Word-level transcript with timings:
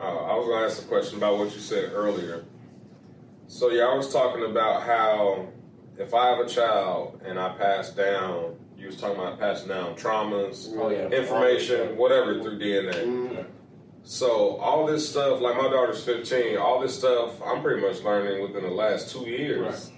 Uh, 0.00 0.04
I 0.04 0.34
was 0.36 0.46
gonna 0.48 0.66
ask 0.66 0.82
a 0.82 0.86
question 0.86 1.18
about 1.18 1.38
what 1.38 1.52
you 1.54 1.60
said 1.60 1.90
earlier. 1.92 2.44
So 3.48 3.70
yeah, 3.70 3.84
I 3.84 3.94
was 3.94 4.12
talking 4.12 4.44
about 4.44 4.82
how 4.84 5.48
if 5.98 6.14
I 6.14 6.28
have 6.30 6.38
a 6.38 6.48
child 6.48 7.20
and 7.24 7.38
I 7.38 7.50
pass 7.50 7.90
down, 7.90 8.56
you 8.78 8.86
was 8.86 8.96
talking 8.96 9.18
about 9.20 9.38
passing 9.38 9.68
down 9.68 9.94
traumas, 9.96 10.72
Oh, 10.78 10.88
yeah. 10.88 11.08
information, 11.08 11.96
whatever 11.98 12.40
through 12.42 12.58
DNA. 12.58 12.94
Mm-hmm. 12.94 13.42
So 14.02 14.56
all 14.56 14.86
this 14.86 15.06
stuff, 15.06 15.42
like 15.42 15.56
my 15.56 15.64
daughter's 15.68 16.02
15, 16.04 16.56
all 16.56 16.80
this 16.80 16.96
stuff 16.96 17.34
I'm 17.44 17.60
pretty 17.60 17.82
much 17.86 18.02
learning 18.02 18.42
within 18.42 18.62
the 18.62 18.74
last 18.74 19.10
two 19.10 19.28
years. 19.28 19.60
Right. 19.60 19.96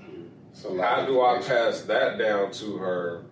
So, 0.55 0.77
How 0.81 1.07
do 1.07 1.23
I 1.23 1.41
pass 1.41 1.83
that 1.83 2.19
down 2.19 2.51
to 2.53 2.77
her? 2.79 3.25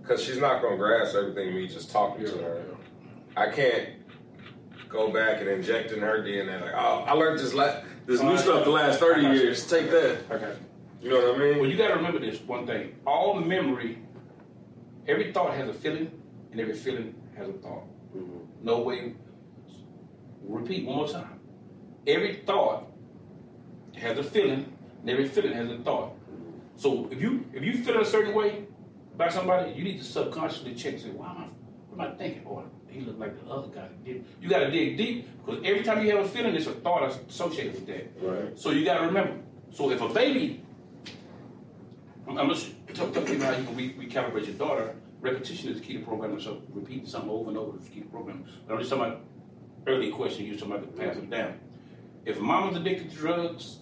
Because 0.00 0.22
she's 0.22 0.38
not 0.38 0.60
gonna 0.60 0.76
grasp 0.76 1.14
everything 1.14 1.54
me 1.54 1.68
just 1.68 1.90
talking 1.92 2.24
to 2.26 2.32
her. 2.38 2.64
I 3.36 3.50
can't 3.50 4.01
go 4.92 5.10
back 5.10 5.40
and 5.40 5.48
inject 5.48 5.90
in 5.92 6.00
her 6.00 6.18
DNA 6.22 6.60
like, 6.60 6.72
oh, 6.74 7.04
I 7.06 7.14
learned 7.14 7.38
this 7.40 7.54
la- 7.54 7.80
this 8.06 8.20
new 8.20 8.32
Oh, 8.32 8.36
stuff 8.36 8.64
the 8.64 8.70
last 8.70 9.00
thirty 9.00 9.22
got 9.22 9.34
you. 9.34 9.40
years. 9.40 9.66
Take 9.66 9.90
that. 9.90 10.18
Okay. 10.30 10.54
You 11.00 11.10
know 11.10 11.32
what 11.32 11.34
I 11.34 11.38
mean? 11.38 11.58
Well, 11.58 11.68
you 11.70 11.76
got 11.76 11.88
to 11.88 11.94
remember 11.94 12.20
this 12.20 12.40
one 12.42 12.66
thing. 12.66 12.94
All 13.06 13.34
memory, 13.34 13.98
every 15.08 15.32
thought 15.32 15.54
has 15.54 15.68
a 15.68 15.72
feeling, 15.74 16.10
and 16.52 16.60
every 16.60 16.74
feeling 16.74 17.14
has 17.36 17.48
a 17.48 17.52
thought. 17.54 17.84
Mm-hmm. 18.16 18.38
No 18.64 18.80
way. 18.80 19.14
Repeat 20.42 20.86
one 20.86 20.96
more 20.96 21.08
time. 21.08 21.40
Every 22.06 22.36
thought 22.46 22.88
has 23.96 24.18
a 24.18 24.22
feeling, 24.22 24.76
and 25.00 25.10
every 25.10 25.26
feeling 25.28 25.52
has 25.54 25.70
a 25.70 25.78
thought. 25.78 26.12
So 26.76 27.08
if 27.10 27.20
you 27.20 27.44
if 27.52 27.62
you 27.64 27.82
feel 27.84 28.00
a 28.00 28.04
certain 28.04 28.34
way 28.34 28.66
about 29.14 29.32
somebody, 29.32 29.72
you 29.72 29.84
need 29.84 29.98
to 29.98 30.04
subconsciously 30.04 30.74
check. 30.74 30.98
Say, 30.98 31.10
why 31.10 31.30
am 31.30 31.36
I? 31.36 31.46
What 31.94 32.06
am 32.08 32.14
I 32.14 32.16
thinking? 32.16 32.42
Or 32.44 32.64
he 32.92 33.00
looked 33.00 33.18
like 33.18 33.42
the 33.42 33.50
other 33.50 33.68
guy. 33.68 33.82
that 33.82 34.04
did. 34.04 34.24
You 34.40 34.48
got 34.48 34.60
to 34.60 34.70
dig 34.70 34.96
deep 34.96 35.28
because 35.44 35.62
every 35.64 35.82
time 35.82 36.04
you 36.04 36.14
have 36.16 36.24
a 36.26 36.28
feeling, 36.28 36.52
there's 36.52 36.66
a 36.66 36.72
thought 36.72 37.10
associated 37.28 37.74
with 37.74 37.86
that. 37.86 38.12
Right. 38.20 38.58
So 38.58 38.70
you 38.70 38.84
got 38.84 38.98
to 38.98 39.06
remember. 39.06 39.40
So 39.72 39.90
if 39.90 40.00
a 40.00 40.08
baby, 40.08 40.62
I'm, 42.28 42.48
just 42.50 42.70
tell 42.94 43.08
people 43.08 43.40
how 43.40 43.56
you 43.56 43.64
can 43.64 43.76
re- 43.76 43.94
recalibrate 43.94 44.46
your 44.46 44.56
daughter. 44.56 44.94
Repetition 45.20 45.70
is 45.70 45.80
the 45.80 45.86
key 45.86 45.94
to 45.94 46.04
programming. 46.04 46.40
So 46.40 46.62
repeating 46.70 47.06
something 47.06 47.30
over 47.30 47.48
and 47.48 47.58
over 47.58 47.78
is 47.78 47.84
the 47.84 47.90
key 47.90 48.00
to 48.00 48.06
programming. 48.06 48.46
But 48.66 48.74
I'm 48.74 48.80
just 48.80 48.90
talking 48.90 49.06
about 49.06 49.24
early 49.86 50.10
question. 50.10 50.44
You 50.46 50.58
somebody 50.58 50.86
to 50.86 50.92
pass 50.92 51.16
them 51.16 51.30
down. 51.30 51.58
If 52.24 52.38
mama's 52.38 52.76
addicted 52.76 53.10
to 53.10 53.16
drugs, 53.16 53.78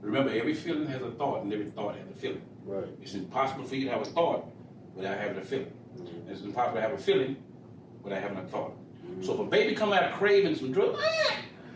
remember 0.00 0.32
every 0.32 0.54
feeling 0.54 0.86
has 0.86 1.02
a 1.02 1.10
thought 1.10 1.42
and 1.42 1.52
every 1.52 1.66
thought 1.66 1.96
has 1.96 2.08
a 2.08 2.18
feeling. 2.18 2.42
Right. 2.64 2.88
It's 3.02 3.14
impossible 3.14 3.64
for 3.64 3.74
you 3.74 3.86
to 3.86 3.90
have 3.92 4.02
a 4.02 4.06
thought 4.06 4.46
without 4.94 5.18
having 5.18 5.38
a 5.38 5.44
feeling. 5.44 5.72
Mm-hmm. 5.98 6.30
It's 6.30 6.42
impossible 6.42 6.76
to 6.76 6.80
have 6.80 6.92
a 6.92 6.98
feeling 6.98 7.36
without 8.02 8.22
having 8.22 8.38
a 8.38 8.42
thought. 8.44 8.72
So 9.22 9.34
if 9.34 9.40
a 9.40 9.44
baby 9.44 9.74
come 9.74 9.92
out 9.92 10.12
craving 10.14 10.54
some 10.56 10.72
drugs, 10.72 10.98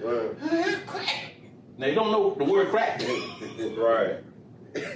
Right. 0.02 0.86
crack. 0.86 1.32
Now 1.78 1.86
you 1.86 1.94
don't 1.94 2.10
know 2.12 2.34
the 2.34 2.44
word 2.44 2.68
crack. 2.68 3.00
right. 3.76 4.18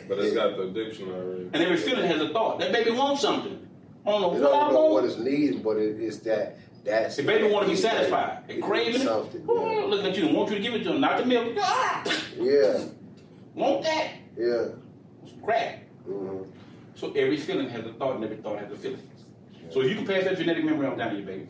But 0.08 0.19
it's 0.19 0.34
got 0.34 0.56
the 0.56 0.64
addiction 0.64 1.11
already. 1.11 1.45
And 1.53 1.56
every 1.56 1.77
feeling 1.78 2.06
has 2.06 2.20
a 2.20 2.28
thought. 2.31 2.58
That 2.61 2.73
baby 2.73 2.91
wants 2.91 3.23
something. 3.23 3.67
I 4.06 4.11
don't 4.11 4.20
know 4.23 4.28
what 4.28 4.36
I 4.39 4.70
know 4.73 4.84
what 4.86 4.92
want. 4.92 5.06
is 5.06 5.19
needed, 5.19 5.62
but 5.62 5.77
it 5.77 6.01
is 6.01 6.20
that 6.20 6.58
that's 6.84 7.17
The 7.17 7.23
baby 7.23 7.48
want 7.51 7.67
to 7.67 7.70
be 7.70 7.77
satisfied. 7.77 8.47
They 8.48 8.58
craving 8.58 9.03
something. 9.03 9.45
Oh, 9.48 9.70
Yeah. 9.70 9.84
Looking 9.86 10.06
at 10.06 10.17
you 10.19 10.34
want 10.34 10.51
you 10.51 10.56
to 10.56 10.62
give 10.62 10.75
it 10.75 10.83
to 10.84 10.91
them, 10.91 11.01
not 11.01 11.19
the 11.19 11.27
milk. 11.27 11.55
Ah, 11.58 12.03
Yeah. 12.39 12.84
want 13.55 13.83
that? 13.84 14.08
Yeah. 14.39 14.69
It's 15.25 15.33
crack. 15.42 15.84
hmm 16.06 16.42
So 16.95 17.12
every 17.12 17.36
feeling 17.36 17.69
has 17.70 17.84
a 17.86 17.92
thought, 17.95 18.17
and 18.17 18.25
every 18.25 18.36
thought 18.39 18.58
has 18.58 18.70
a 18.73 18.77
feeling. 18.77 19.03
So 19.70 19.80
if 19.82 19.88
you 19.90 19.96
can 19.96 20.06
pass 20.06 20.24
that 20.24 20.36
genetic 20.36 20.64
memory 20.64 20.86
on 20.86 20.98
down 20.98 21.10
to 21.10 21.16
your 21.16 21.26
baby. 21.26 21.48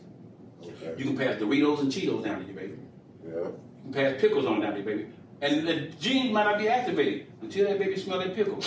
Okay. 0.63 0.93
You 0.97 1.05
can 1.05 1.17
pass 1.17 1.35
Doritos 1.37 1.79
and 1.79 1.91
Cheetos 1.91 2.23
down 2.23 2.39
to 2.41 2.45
your 2.45 2.55
baby. 2.55 2.77
Yeah. 3.25 3.33
You 3.35 3.55
can 3.85 3.93
pass 3.93 4.21
pickles 4.21 4.45
on 4.45 4.61
down 4.61 4.73
to 4.73 4.77
your 4.77 4.85
baby. 4.85 5.07
And 5.41 5.67
the 5.67 5.87
gene 5.99 6.31
might 6.31 6.43
not 6.43 6.59
be 6.59 6.67
activated 6.69 7.27
until 7.41 7.67
that 7.67 7.79
baby 7.79 7.97
smells 7.97 8.23
that 8.23 8.35
pickle. 8.35 8.59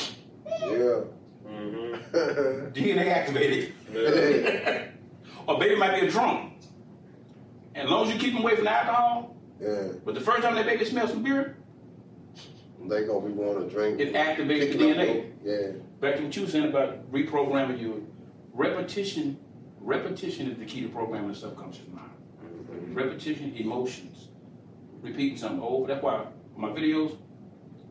Yeah. 0.60 1.02
Mm-hmm. 1.48 2.72
DNA 2.72 3.08
activated. 3.12 3.72
Yeah. 3.92 4.86
or 5.46 5.58
baby 5.58 5.76
might 5.76 6.00
be 6.00 6.06
a 6.06 6.10
drunk. 6.10 6.52
And 7.76 7.84
as 7.84 7.90
long 7.90 8.06
as 8.08 8.12
you 8.14 8.18
keep 8.18 8.32
them 8.34 8.42
away 8.42 8.56
from 8.56 8.64
the 8.64 8.72
alcohol, 8.72 9.36
yeah. 9.60 9.88
but 10.04 10.14
the 10.14 10.20
first 10.20 10.42
time 10.42 10.54
that 10.56 10.66
baby 10.66 10.84
smells 10.84 11.10
some 11.10 11.22
beer, 11.22 11.56
They 12.88 13.04
gonna 13.04 13.26
be 13.26 13.32
wanting 13.32 13.68
to 13.68 13.74
drink. 13.74 14.00
It 14.00 14.14
activates 14.14 14.72
the 14.72 14.78
Picking 14.78 14.90
up 14.90 14.96
DNA. 14.96 15.14
milk. 15.14 15.26
Yeah. 15.44 15.72
back 16.00 16.16
to 16.16 16.24
what 16.24 16.36
you 16.36 16.42
were 16.42 16.48
saying 16.48 16.68
about 16.68 17.10
reprogramming 17.12 17.80
you, 17.80 18.06
repetition, 18.52 19.38
repetition 19.84 20.50
is 20.50 20.58
the 20.58 20.64
key 20.64 20.80
to 20.82 20.88
programming 20.88 21.28
the 21.28 21.34
subconscious 21.34 21.86
mind. 21.92 22.10
Mm-hmm. 22.42 22.94
Repetition, 22.94 23.54
emotions, 23.56 24.28
repeating 25.02 25.36
something 25.36 25.60
over. 25.60 25.86
That's 25.86 26.02
why 26.02 26.24
my 26.56 26.68
videos, 26.68 27.16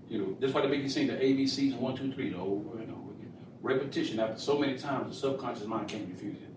you 0.10 0.20
know, 0.20 0.38
that's 0.40 0.54
why 0.54 0.62
they 0.62 0.68
make 0.68 0.82
you 0.82 0.90
sing 0.90 1.08
the 1.08 1.14
ABCs 1.14 1.74
and 1.74 1.80
one, 1.80 1.96
two, 1.96 2.12
three 2.12 2.34
over 2.34 2.80
and 2.80 2.92
over 2.92 3.12
again. 3.12 3.34
Repetition 3.62 4.20
after 4.20 4.40
so 4.40 4.58
many 4.58 4.78
times, 4.78 5.10
the 5.10 5.16
subconscious 5.16 5.66
mind 5.66 5.88
can't 5.88 6.10
refuse 6.10 6.38
it. 6.38 6.50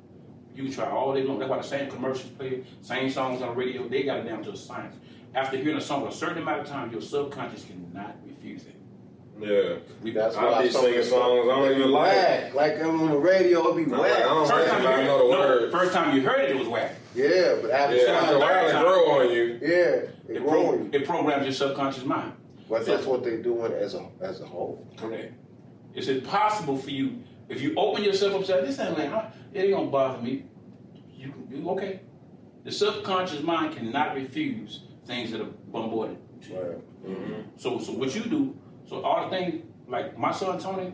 You 0.55 0.65
can 0.65 0.73
try 0.73 0.89
all 0.89 1.15
day 1.15 1.23
long. 1.23 1.39
That's 1.39 1.51
why 1.51 1.59
the 1.59 1.63
same 1.63 1.91
commercials 1.91 2.31
play, 2.31 2.65
same 2.81 3.11
songs 3.11 3.43
on 3.43 3.49
the 3.49 3.55
radio. 3.55 3.87
They 3.87 4.05
got 4.05 4.21
it 4.21 4.25
down 4.25 4.43
to 4.45 4.53
a 4.53 4.57
science. 4.57 4.97
After 5.35 5.59
hearing 5.59 5.77
a 5.77 5.83
song 5.83 6.07
a 6.07 6.13
certain 6.13 6.39
amount 6.39 6.63
of 6.63 6.67
time, 6.67 6.91
your 6.91 7.03
subconscious 7.03 7.65
cannot. 7.65 8.17
Yeah. 9.39 9.75
We- 10.03 10.13
That's 10.13 10.35
I 10.37 10.45
why 10.45 10.63
be 10.63 10.71
singing 10.71 10.91
of 10.91 10.97
the 10.97 11.03
stuff- 11.05 11.19
songs 11.21 11.41
I 11.45 11.49
don't 11.55 11.63
they 11.69 11.75
be 11.75 11.81
even 11.81 11.91
like. 11.93 12.13
Whack. 12.17 12.55
Like 12.55 12.81
on 12.85 13.11
the 13.11 13.17
radio, 13.19 13.69
it 13.69 13.77
be 13.77 13.83
I'm 13.83 13.91
like, 13.91 14.01
I 14.01 14.15
whack. 14.15 14.23
don't 14.25 14.49
First 14.49 14.53
like 14.53 14.71
time 14.71 14.81
it, 14.81 14.83
you 14.83 14.89
I 14.89 14.93
heard 14.97 15.05
know 15.07 15.19
the 15.19 15.33
no, 15.35 15.41
words. 15.41 15.73
First 15.73 15.93
time 15.93 16.17
you 16.17 16.23
heard 16.23 16.41
it, 16.45 16.51
it 16.51 16.59
was 16.59 16.69
whack. 16.69 16.95
Yeah, 17.15 17.57
but 17.61 17.71
after 17.71 17.97
Yeah, 17.97 18.07
time, 18.07 18.15
after 18.25 18.35
a 18.37 18.39
while 18.39 18.69
it 18.69 18.73
grow 18.81 19.11
on 19.21 19.31
you. 19.31 19.59
yeah, 19.61 19.69
it, 19.69 20.11
It, 20.29 20.39
grow 20.43 20.49
pro- 20.51 20.67
on 20.73 20.85
you. 20.85 20.91
it 20.93 21.07
programs 21.07 21.45
your 21.45 21.53
subconscious 21.53 22.05
mind. 22.05 22.33
But 22.69 22.85
that's 22.87 23.05
what 23.07 23.23
they're 23.23 23.43
doing 23.43 23.73
as 23.73 23.95
a 23.95 24.07
as 24.21 24.41
a 24.41 24.47
whole. 24.47 24.87
Correct. 24.97 25.33
It's 25.95 26.09
impossible 26.09 26.77
for 26.79 26.91
you 26.91 27.23
if 27.49 27.61
you 27.63 27.75
open 27.77 28.03
yourself 28.05 28.35
up. 28.35 28.45
Say, 28.45 28.61
this 28.65 28.79
ain't 28.81 28.99
like 28.99 29.13
it 29.55 29.61
ain't 29.61 29.73
gonna 29.73 29.87
bother 29.91 30.21
me. 30.23 30.45
You, 31.15 31.33
you 31.51 31.71
okay? 31.71 32.01
The 32.65 32.73
subconscious 32.73 33.43
mind 33.43 33.77
cannot 33.77 34.15
refuse 34.17 34.83
things 35.07 35.31
that 35.31 35.41
are 35.41 35.45
bombarded. 35.69 36.19
to 36.43 36.49
you. 36.51 36.59
Right. 36.61 37.07
Mm-hmm. 37.07 37.41
So, 37.57 37.79
so 37.79 37.93
what 37.93 38.13
you 38.15 38.23
do? 38.25 38.57
So 38.87 39.03
all 39.03 39.29
the 39.29 39.37
things 39.37 39.63
like 39.89 40.19
my 40.19 40.33
son 40.33 40.59
Tony, 40.59 40.93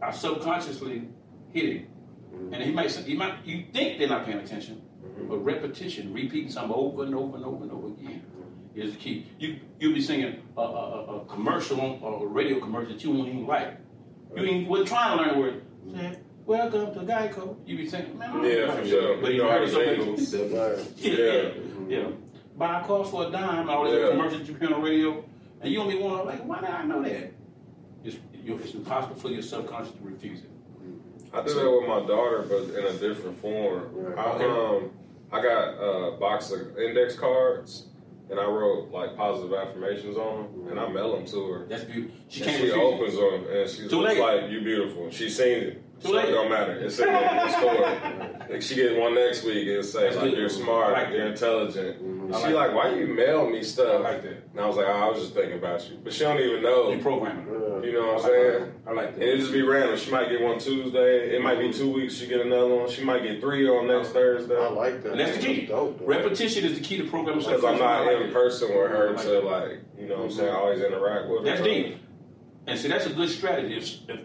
I 0.00 0.10
subconsciously 0.10 1.08
hit 1.52 1.64
him, 1.76 1.86
mm-hmm. 2.34 2.54
and 2.54 2.62
he 2.62 2.72
might 2.72 2.90
say- 2.90 3.02
he 3.02 3.14
might 3.14 3.44
you 3.44 3.64
think 3.72 3.98
they're 3.98 4.08
not 4.08 4.24
paying 4.26 4.38
attention, 4.38 4.82
mm-hmm. 5.02 5.28
but 5.28 5.38
repetition, 5.38 6.12
repeating 6.12 6.50
something 6.50 6.74
over 6.74 7.04
and 7.04 7.14
over 7.14 7.36
and 7.36 7.44
over 7.44 7.62
and 7.64 7.72
over 7.72 7.86
again 7.88 8.22
mm-hmm. 8.22 8.80
is 8.80 8.92
the 8.92 8.98
key. 8.98 9.26
You 9.38 9.58
you'll 9.78 9.94
be 9.94 10.02
singing 10.02 10.42
a, 10.56 10.60
a, 10.60 10.64
a, 10.64 11.16
a 11.20 11.24
commercial 11.26 11.80
or 12.02 12.24
a 12.24 12.28
radio 12.28 12.60
commercial 12.60 12.92
that 12.92 13.02
you 13.02 13.10
won't 13.10 13.28
even 13.28 13.46
like. 13.46 13.78
You 14.36 14.44
ain't 14.44 14.68
wasn't 14.68 14.88
trying 14.88 15.18
to 15.18 15.24
learn 15.24 15.38
word. 15.38 15.62
Say, 15.94 16.18
Welcome 16.44 16.92
to 16.94 17.00
Geico. 17.00 17.56
You 17.64 17.76
be 17.76 17.88
saying, 17.88 18.18
man, 18.18 18.30
I 18.30 18.32
don't 18.32 18.44
Yeah, 18.44 18.64
like 18.66 18.78
for 18.80 18.86
sure. 18.86 19.16
But 19.18 19.30
You 19.30 19.36
you 19.36 19.42
know 19.42 19.48
how 19.50 19.58
heard 19.58 19.62
it 19.62 19.66
to 19.66 19.72
so 19.72 19.78
many 19.78 19.96
jingles. 19.96 20.34
Yeah, 20.34 21.10
Yeah. 21.10 21.42
yeah, 21.88 21.98
yeah. 21.98 22.06
Buy 22.56 22.80
a 22.80 22.84
car 22.84 23.04
for 23.04 23.28
a 23.28 23.30
dime, 23.30 23.70
all 23.70 23.84
these 23.84 23.94
Yeah. 23.94 24.10
commercials 24.10 24.48
you 24.48 24.54
hear 24.56 24.74
on 24.74 24.82
the 24.82 24.88
radio, 24.90 25.24
and 25.62 25.72
you 25.72 25.78
don't 25.78 26.00
want 26.00 26.18
to 26.18 26.22
like, 26.24 26.44
why 26.44 26.60
did 26.60 26.70
I 26.70 26.84
know 26.84 27.02
that? 27.02 27.32
It's, 28.04 28.16
it's 28.44 28.74
impossible 28.74 29.14
for 29.14 29.28
your 29.28 29.42
subconscious 29.42 29.92
to 29.92 30.02
refuse 30.02 30.40
it. 30.40 30.50
I 31.32 31.42
do 31.42 31.54
that 31.54 31.70
with 31.70 31.88
my 31.88 32.00
daughter, 32.06 32.42
but 32.42 32.74
in 32.78 32.84
a 32.84 32.98
different 32.98 33.38
form. 33.40 34.14
I 34.18 34.44
um, 34.44 34.90
I 35.30 35.40
got 35.40 35.68
a 35.78 36.16
box 36.18 36.50
of 36.50 36.76
index 36.76 37.14
cards, 37.14 37.86
and 38.28 38.38
I 38.38 38.44
wrote 38.44 38.90
like 38.90 39.16
positive 39.16 39.54
affirmations 39.54 40.18
on 40.18 40.42
them, 40.42 40.68
and 40.68 40.78
I 40.80 40.88
mail 40.88 41.16
them 41.16 41.24
to 41.26 41.50
her. 41.52 41.66
That's 41.66 41.84
beautiful. 41.84 42.14
She 42.28 42.42
she 42.42 42.70
opens 42.72 43.14
them, 43.14 43.46
and 43.50 43.70
she's 43.70 43.88
Too 43.88 44.02
late. 44.02 44.18
like, 44.18 44.50
"You 44.50 44.60
beautiful." 44.60 45.10
She's 45.10 45.36
seen 45.36 45.58
it. 45.62 45.82
Too 46.02 46.08
so 46.08 46.14
late. 46.14 46.28
It 46.28 46.32
don't 46.32 46.50
matter. 46.50 46.72
It's 46.80 46.98
in 46.98 47.06
the 47.06 47.48
store. 47.58 48.48
Like 48.50 48.62
she 48.62 48.74
get 48.74 48.98
one 48.98 49.14
next 49.14 49.44
week. 49.44 49.68
It'll 49.68 49.82
say 49.82 50.14
like, 50.14 50.34
you're 50.34 50.48
smart, 50.48 50.88
I 50.96 51.02
like 51.02 51.12
you're 51.12 51.26
intelligent. 51.26 52.02
Mm-hmm. 52.02 52.26
And 52.26 52.34
I 52.34 52.38
she 52.40 52.52
like 52.52 52.72
like, 52.72 52.84
why 52.84 52.94
you 52.94 53.06
mail 53.06 53.48
me 53.48 53.58
I 53.58 53.62
stuff? 53.62 54.02
like 54.02 54.22
that. 54.22 54.44
And 54.50 54.60
I 54.60 54.66
was 54.66 54.76
like, 54.76 54.86
oh, 54.86 54.92
I 54.92 55.08
was 55.08 55.20
just 55.20 55.34
thinking 55.34 55.58
about 55.58 55.88
you, 55.88 55.98
but 56.02 56.12
she 56.12 56.20
don't 56.20 56.40
even 56.40 56.62
know. 56.62 56.90
You 56.90 56.98
programming. 57.00 57.46
her. 57.46 57.84
You 57.84 57.92
know 57.92 58.00
what 58.00 58.08
I'm 58.08 58.10
I 58.10 58.14
like 58.14 58.24
saying? 58.24 58.60
that. 58.84 58.90
I 58.90 58.92
like 58.92 59.14
And 59.14 59.22
it 59.22 59.38
just 59.38 59.52
be 59.52 59.62
random. 59.62 59.96
She 59.96 60.10
might 60.10 60.28
get 60.28 60.40
one 60.40 60.58
Tuesday. 60.58 61.36
It 61.36 61.42
might 61.42 61.58
be 61.58 61.68
mm-hmm. 61.68 61.78
two 61.78 61.92
weeks. 61.92 62.14
She 62.14 62.26
get 62.26 62.40
another 62.40 62.74
one. 62.74 62.90
She 62.90 63.04
might 63.04 63.22
get 63.22 63.40
three 63.40 63.68
on 63.68 63.86
next 63.86 64.10
Thursday. 64.10 64.56
I 64.56 64.68
like 64.68 65.02
that. 65.02 65.12
And 65.12 65.20
that's 65.20 65.36
the 65.36 65.42
key. 65.42 65.66
Dope. 65.66 66.00
Repetition 66.02 66.64
is 66.64 66.78
the 66.78 66.84
key 66.84 66.98
to 66.98 67.04
programming. 67.08 67.44
Because 67.44 67.64
I'm 67.64 67.78
not 67.78 68.04
subconscious. 68.04 68.26
in 68.26 68.32
person 68.32 68.68
with 68.68 68.90
her 68.90 69.08
I 69.08 69.12
like 69.12 69.22
to 69.22 69.28
that. 69.28 69.44
like, 69.44 69.80
you 69.98 70.08
know 70.08 70.16
what 70.16 70.24
I'm 70.24 70.28
mm-hmm. 70.28 70.38
saying, 70.38 70.54
always 70.54 70.80
interact 70.80 71.28
with 71.28 71.38
her. 71.40 71.44
That's 71.44 71.62
deep. 71.62 71.98
And 72.66 72.78
see, 72.78 72.88
that's 72.88 73.06
a 73.06 73.12
good 73.12 73.28
strategy. 73.28 73.76
If, 73.76 74.08
if 74.08 74.20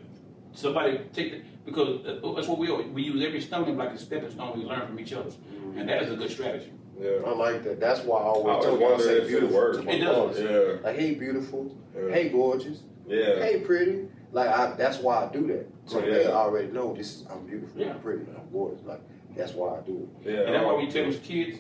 somebody 0.53 1.00
take 1.13 1.31
the, 1.31 1.41
because 1.68 2.06
uh, 2.06 2.31
that's 2.34 2.48
what 2.48 2.58
we 2.58 2.69
always, 2.69 2.88
we 2.88 3.04
use 3.04 3.22
every 3.24 3.42
stone 3.42 3.75
like 3.75 3.92
a 3.92 3.98
stepping 3.98 4.31
stone. 4.31 4.58
We 4.58 4.64
learn 4.66 4.88
from 4.88 5.00
each 5.00 5.12
other, 5.12 5.30
and 5.75 5.88
that 5.90 6.02
is 6.02 6.12
a 6.12 6.16
good 6.16 6.31
strategy. 6.31 6.72
Yeah. 7.00 7.10
I 7.28 7.31
like 7.31 7.64
that. 7.66 7.80
That's 7.80 8.00
why 8.02 8.19
I 8.19 8.22
I 8.22 8.25
always 8.25 8.48
always 8.48 8.66
tell 8.66 8.74
you 8.80 8.81
wonder 8.86 9.04
say 9.04 9.18
if 9.18 9.24
it 9.24 9.28
beautiful 9.28 9.56
works. 9.58 9.78
to 9.78 9.84
my 9.84 9.92
It 9.92 10.00
does. 10.00 10.40
Yeah. 10.40 10.81
Like, 10.90 10.96
hey, 10.96 11.14
beautiful. 11.14 11.78
Yeah. 11.96 12.12
Hey, 12.14 12.30
gorgeous. 12.30 12.84
Yeah. 13.06 13.36
Hey, 13.44 13.60
pretty. 13.60 14.08
Like, 14.31 14.48
I, 14.50 14.72
that's 14.75 14.98
why 15.00 15.25
I 15.25 15.31
do 15.31 15.46
that. 15.48 15.68
So 15.86 16.00
Yeah. 16.00 16.06
they 16.14 16.25
already 16.28 16.69
know 16.69 16.96
this 16.96 17.18
is 17.18 17.25
I'm 17.30 17.46
beautiful, 17.46 17.80
Yeah. 17.80 17.92
I'm 17.92 18.00
pretty, 18.00 18.24
I'm 18.36 18.50
gorgeous. 18.52 18.84
Like, 18.86 19.02
that's 19.36 19.52
why 19.54 19.78
I 19.78 19.81
do 19.81 20.10
it. 20.24 20.31
Yeah. 20.31 20.40
And 20.46 20.56
that's 20.56 20.66
why 20.66 20.74
we 20.75 20.88
tell 20.90 21.04
those 21.04 21.19
kids, 21.19 21.60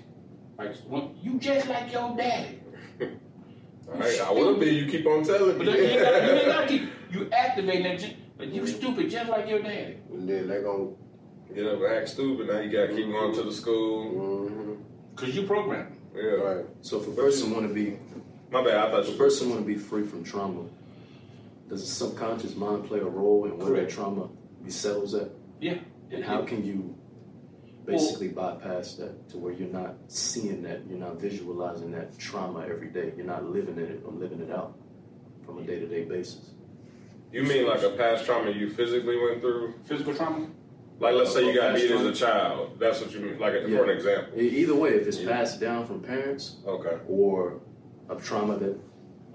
Like 0.57 0.75
when, 0.87 1.11
you 1.21 1.37
just 1.37 1.67
like 1.67 1.91
your 1.91 2.15
daddy. 2.17 2.59
All 3.01 3.99
right, 3.99 4.21
I 4.21 4.31
will 4.31 4.57
be. 4.57 4.69
You 4.71 4.87
keep 4.89 5.05
on 5.05 5.23
telling 5.23 5.57
me. 5.59 5.65
But 5.65 5.73
then 5.73 5.93
you, 5.93 5.99
gotta, 5.99 6.25
you 6.25 6.33
ain't 6.33 6.45
gotta 6.53 6.67
keep 6.67 6.89
you 7.11 7.29
activating 7.31 7.83
that. 7.83 8.15
Gen- 8.37 8.49
But 8.49 8.53
you 8.55 8.67
stupid, 8.67 9.09
just 9.09 9.29
like 9.29 9.47
your 9.49 9.61
daddy. 9.61 9.97
And 10.11 10.27
then 10.27 10.47
they 10.47 10.61
gonna. 10.61 10.89
Get 11.55 11.65
up 11.65 11.75
and 11.81 11.85
act 11.85 12.09
stupid. 12.09 12.47
Now 12.47 12.59
you 12.59 12.69
gotta 12.69 12.93
keep 12.93 13.05
going 13.07 13.33
to 13.35 13.43
the 13.43 13.53
school. 13.53 14.49
Mm-hmm. 14.49 14.73
Cause 15.15 15.29
you 15.29 15.43
programmed. 15.43 15.95
Yeah. 16.13 16.21
Right. 16.23 16.65
So 16.81 16.99
if 16.99 17.07
a 17.07 17.11
person 17.11 17.51
want 17.51 17.67
to 17.67 17.73
be, 17.73 17.97
My 18.51 18.63
bad. 18.63 18.75
I 18.75 18.91
thought 18.91 19.03
if 19.07 19.15
a 19.15 19.17
person 19.17 19.49
want 19.49 19.61
to 19.61 19.65
be 19.67 19.75
free 19.75 20.05
from 20.05 20.23
trauma, 20.25 20.65
does 21.69 21.81
the 21.81 21.87
subconscious 21.87 22.55
mind 22.55 22.85
play 22.85 22.99
a 22.99 23.05
role 23.05 23.45
in 23.45 23.57
where 23.57 23.67
that 23.69 23.73
Correct. 23.75 23.91
trauma 23.91 24.29
resettles 24.61 25.13
at? 25.13 25.29
Yeah. 25.61 25.77
And 26.11 26.23
how 26.23 26.41
can 26.43 26.65
you 26.65 26.95
basically 27.85 28.27
bypass 28.27 28.95
that 28.95 29.29
to 29.29 29.37
where 29.37 29.53
you're 29.53 29.69
not 29.69 29.95
seeing 30.09 30.61
that, 30.63 30.81
you're 30.89 30.99
not 30.99 31.19
visualizing 31.19 31.91
that 31.91 32.17
trauma 32.19 32.65
every 32.69 32.89
day, 32.89 33.13
you're 33.15 33.25
not 33.25 33.45
living 33.45 33.77
in 33.77 33.85
it 33.85 34.01
or 34.05 34.11
living 34.11 34.41
it 34.41 34.51
out 34.51 34.77
from 35.45 35.59
a 35.59 35.63
day 35.63 35.79
to 35.79 35.87
day 35.87 36.03
basis? 36.03 36.51
You 37.31 37.43
mean 37.43 37.67
like 37.67 37.83
a 37.83 37.89
past 37.91 38.25
trauma 38.25 38.51
you 38.51 38.69
physically 38.69 39.17
went 39.19 39.41
through? 39.41 39.73
physical 39.85 40.13
trauma? 40.13 40.47
Like, 40.99 41.13
let's 41.13 41.31
say 41.33 41.45
you 41.45 41.53
got 41.53 41.73
Past 41.73 41.83
beat 41.83 41.91
as 41.91 42.05
a 42.05 42.13
child. 42.13 42.79
That's 42.79 42.99
what 43.01 43.11
you 43.13 43.19
mean. 43.19 43.37
Like, 43.37 43.53
Yeah. 43.53 43.77
for 43.77 43.83
an 43.83 43.89
example. 43.91 44.39
Either 44.39 44.73
way, 44.75 44.91
if 44.95 45.07
it's 45.07 45.19
Yeah. 45.19 45.29
passed 45.31 45.59
down 45.59 45.85
from 45.85 45.99
parents 46.01 46.55
Okay. 46.65 46.97
or 47.07 47.59
a 48.09 48.15
trauma 48.15 48.57
that 48.57 48.73
the 48.73 48.79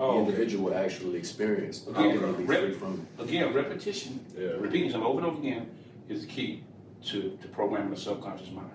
Oh, 0.00 0.10
okay. 0.10 0.18
individual 0.20 0.74
actually 0.74 1.16
experienced, 1.18 1.86
Okay. 1.88 2.16
how 2.18 2.32
be 2.32 2.44
Rep- 2.44 2.60
free 2.60 2.72
from 2.72 3.06
it? 3.18 3.22
Again, 3.22 3.52
repetition, 3.54 4.18
Yeah. 4.36 4.52
repeating 4.58 4.90
something 4.90 5.06
over 5.08 5.18
and 5.20 5.26
over 5.28 5.38
again 5.38 5.66
is 6.08 6.22
the 6.22 6.26
key 6.26 6.64
to, 7.04 7.38
to 7.40 7.48
programming 7.48 7.90
the 7.90 7.96
subconscious 7.96 8.50
mind. 8.50 8.70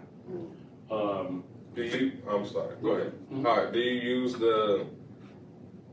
Um, 0.90 1.44
Do 1.76 1.84
you? 1.84 2.12
I'm 2.30 2.46
sorry. 2.46 2.76
Go 2.82 2.92
ahead. 2.92 3.12
Mhm. 3.32 3.46
All 3.46 3.58
right. 3.58 3.72
Do 3.74 3.80
you 3.80 4.00
use 4.00 4.34
the? 4.36 4.86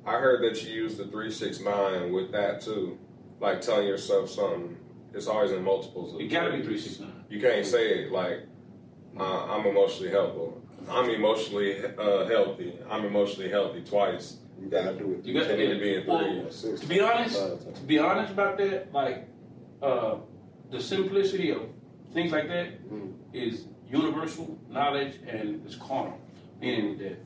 I 0.07 0.13
heard 0.19 0.43
that 0.45 0.63
you 0.65 0.73
use 0.83 0.97
the 0.97 1.07
three 1.07 1.31
six 1.31 1.61
nine 1.61 2.13
with 2.13 2.31
that 2.33 2.61
too, 2.61 2.97
like 3.41 3.61
telling 3.61 3.87
yourself 3.87 4.31
something. 4.31 4.77
It's 5.13 5.27
always 5.29 5.53
in 5.53 5.63
multiples. 5.63 6.15
of 6.15 6.21
it 6.21 6.29
gotta 6.29 6.51
be 6.57 6.63
threes. 6.63 6.67
three 6.67 6.79
six 6.79 7.01
nine. 7.01 7.25
You 7.29 7.41
can't 7.41 7.65
say 7.65 8.05
it 8.05 8.13
like 8.13 8.41
uh, 9.19 9.45
I'm 9.47 9.65
emotionally 9.67 10.11
helpful. 10.11 10.61
I'm 10.91 11.09
emotionally 11.09 11.85
uh, 11.85 12.27
healthy. 12.27 12.75
I'm 12.91 13.05
emotionally 13.05 13.49
healthy 13.51 13.83
twice. 13.83 14.39
You 14.61 14.69
gotta 14.69 14.95
do 14.97 15.13
it. 15.13 15.25
You 15.25 15.35
got 15.35 15.49
They 15.49 15.57
need 15.57 15.75
to 15.75 15.79
be 15.81 15.95
in 15.97 16.07
well. 16.07 16.51
Six 16.51 16.81
To 16.81 16.87
be 16.87 17.01
honest, 17.01 17.39
times. 17.39 17.79
to 17.79 17.85
be 17.87 17.99
honest 17.99 18.33
about 18.33 18.59
that, 18.59 18.93
like 18.93 19.29
uh, 19.83 20.17
the 20.71 20.81
simplicity 20.81 21.51
of 21.51 21.63
things 22.13 22.33
like 22.33 22.49
that 22.49 22.69
is 23.33 23.61
Mm. 23.65 23.69
universal 24.03 24.59
knowledge 24.69 25.15
and 25.29 25.63
it's 25.65 25.77
carnal. 25.77 26.19
Meaning 26.61 26.99
that 26.99 27.19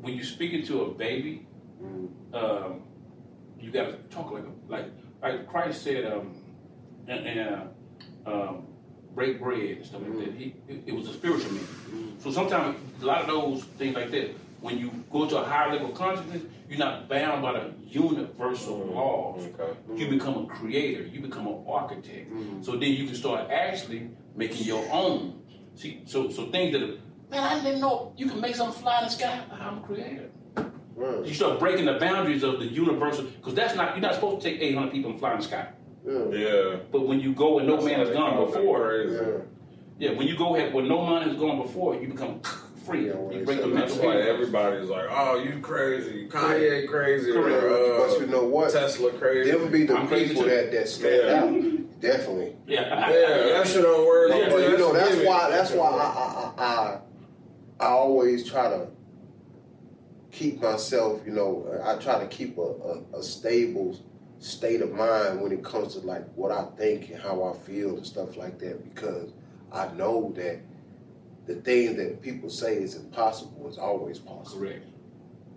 when 0.00 0.14
you're 0.14 0.24
speaking 0.24 0.62
to 0.66 0.82
a 0.82 0.90
baby, 0.94 1.46
Mm. 1.82 2.08
um, 2.32 2.82
you 3.60 3.70
got 3.70 3.86
to 3.86 3.96
talk 4.14 4.30
like 4.30 4.44
a, 4.44 4.72
like 4.72 4.86
like 5.24 5.46
Christ 5.48 5.82
said, 5.82 6.04
um, 6.12 6.36
and, 7.08 7.26
and 7.26 7.40
uh, 8.26 8.30
um, 8.30 8.66
break 9.14 9.40
bread 9.40 9.78
and 9.78 9.86
stuff 9.86 10.02
like 10.02 10.18
that. 10.18 10.34
He, 10.34 10.54
it, 10.68 10.82
it 10.86 10.94
was 10.94 11.08
a 11.08 11.14
spiritual 11.14 11.50
meaning. 11.50 12.16
So 12.18 12.30
sometimes 12.30 12.76
a 13.02 13.06
lot 13.06 13.22
of 13.22 13.26
those 13.26 13.64
things 13.78 13.94
like 13.96 14.10
that, 14.10 14.34
when 14.60 14.78
you 14.78 14.90
go 15.10 15.26
to 15.26 15.38
a 15.38 15.44
higher 15.44 15.72
level 15.72 15.90
of 15.90 15.94
consciousness, 15.94 16.42
you're 16.68 16.78
not 16.78 17.08
bound 17.08 17.42
by 17.42 17.52
the 17.52 17.72
universal 17.86 18.78
laws. 18.78 19.46
Okay. 19.46 19.72
You 19.96 20.08
become 20.08 20.44
a 20.44 20.46
creator. 20.46 21.02
You 21.02 21.20
become 21.20 21.46
an 21.46 21.64
architect. 21.68 22.30
So 22.62 22.72
then 22.72 22.92
you 22.92 23.06
can 23.06 23.14
start 23.14 23.50
actually 23.50 24.10
making 24.34 24.66
your 24.66 24.86
own. 24.92 25.40
See, 25.74 26.02
so 26.06 26.30
so 26.30 26.46
things 26.46 26.72
that 26.72 26.82
are, 26.82 26.96
man, 27.30 27.42
I 27.42 27.62
didn't 27.62 27.80
know 27.80 28.12
you 28.16 28.28
can 28.28 28.40
make 28.40 28.54
something 28.54 28.80
fly 28.80 28.98
in 29.00 29.04
the 29.04 29.10
sky. 29.10 29.40
I'm 29.52 29.78
a 29.78 29.80
creator. 29.82 30.30
Right. 30.96 31.24
You 31.26 31.34
start 31.34 31.58
breaking 31.58 31.86
the 31.86 31.94
boundaries 31.94 32.42
of 32.42 32.58
the 32.60 32.66
universal 32.66 33.24
because 33.24 33.54
that's 33.54 33.74
not 33.74 33.94
you're 33.96 34.00
not 34.02 34.14
supposed 34.14 34.42
to 34.42 34.50
take 34.50 34.60
800 34.60 34.92
people 34.92 35.10
and 35.10 35.18
fly 35.18 35.32
in 35.32 35.38
the 35.38 35.44
sky. 35.44 35.68
Yeah. 36.06 36.18
Yeah. 36.30 36.76
But 36.92 37.08
when 37.08 37.20
you 37.20 37.32
go 37.32 37.54
where 37.54 37.64
no 37.64 37.80
man 37.80 37.98
has 38.00 38.10
gone 38.10 38.44
before, 38.46 38.92
Yeah. 39.98 40.10
yeah, 40.10 40.16
when 40.18 40.26
you 40.28 40.36
go 40.36 40.54
ahead 40.54 40.72
where 40.72 40.84
no 40.84 41.04
man 41.06 41.28
has 41.28 41.36
gone 41.38 41.60
before, 41.60 41.96
you 41.96 42.08
become 42.08 42.40
free. 42.86 43.06
Yeah, 43.08 43.14
you 43.14 43.38
they 43.38 43.44
break 43.44 43.58
the 43.58 43.64
say 43.64 43.68
mental 43.70 43.96
That's 43.96 43.98
why 43.98 44.16
everybody's 44.20 44.88
like, 44.90 45.06
"Oh, 45.10 45.42
you 45.42 45.58
crazy, 45.60 46.28
Kanye 46.28 46.86
crazy, 46.86 47.30
or 47.30 47.42
Correct. 47.42 47.64
uh, 47.64 48.06
But 48.06 48.20
you 48.20 48.26
know 48.26 48.44
what? 48.44 48.70
Tesla 48.72 49.10
crazy." 49.12 49.50
Them 49.50 49.70
be 49.72 49.84
the 49.86 49.96
I'm 49.96 50.06
people 50.08 50.42
that, 50.44 50.70
that 50.70 50.88
stand 50.88 51.26
Yeah. 51.26 51.42
out. 51.42 52.00
Definitely. 52.00 52.54
Yeah, 52.66 52.80
yeah, 53.10 53.52
that 53.54 53.66
shit 53.66 53.82
don't 53.82 54.06
work. 54.06 54.30
Yeah, 54.30 54.48
but 54.50 54.58
you 54.70 54.76
know 54.76 54.92
That's 54.92 55.14
that's 55.16 55.26
why 55.26 55.50
that's 55.50 55.70
why 55.72 55.86
I 55.88 56.62
I, 56.62 56.64
I 56.64 56.98
I 57.80 57.88
always 57.88 58.46
try 58.46 58.68
to 58.68 58.88
keep 60.34 60.60
myself, 60.60 61.20
you 61.24 61.32
know, 61.32 61.80
I 61.84 61.94
try 61.96 62.18
to 62.20 62.26
keep 62.26 62.58
a, 62.58 62.60
a, 62.62 63.18
a 63.18 63.22
stable 63.22 63.98
state 64.40 64.82
of 64.82 64.92
mind 64.92 65.40
when 65.40 65.52
it 65.52 65.64
comes 65.64 65.94
to 65.94 66.00
like 66.00 66.24
what 66.34 66.50
I 66.50 66.64
think 66.76 67.10
and 67.10 67.18
how 67.20 67.44
I 67.44 67.56
feel 67.64 67.96
and 67.96 68.04
stuff 68.06 68.36
like 68.36 68.58
that 68.58 68.82
because 68.94 69.30
I 69.72 69.88
know 69.94 70.32
that 70.36 70.58
the 71.46 71.54
thing 71.56 71.96
that 71.96 72.20
people 72.20 72.50
say 72.50 72.76
is 72.76 72.96
impossible 72.96 73.68
is 73.68 73.78
always 73.78 74.18
possible. 74.18 74.60
correct. 74.66 74.86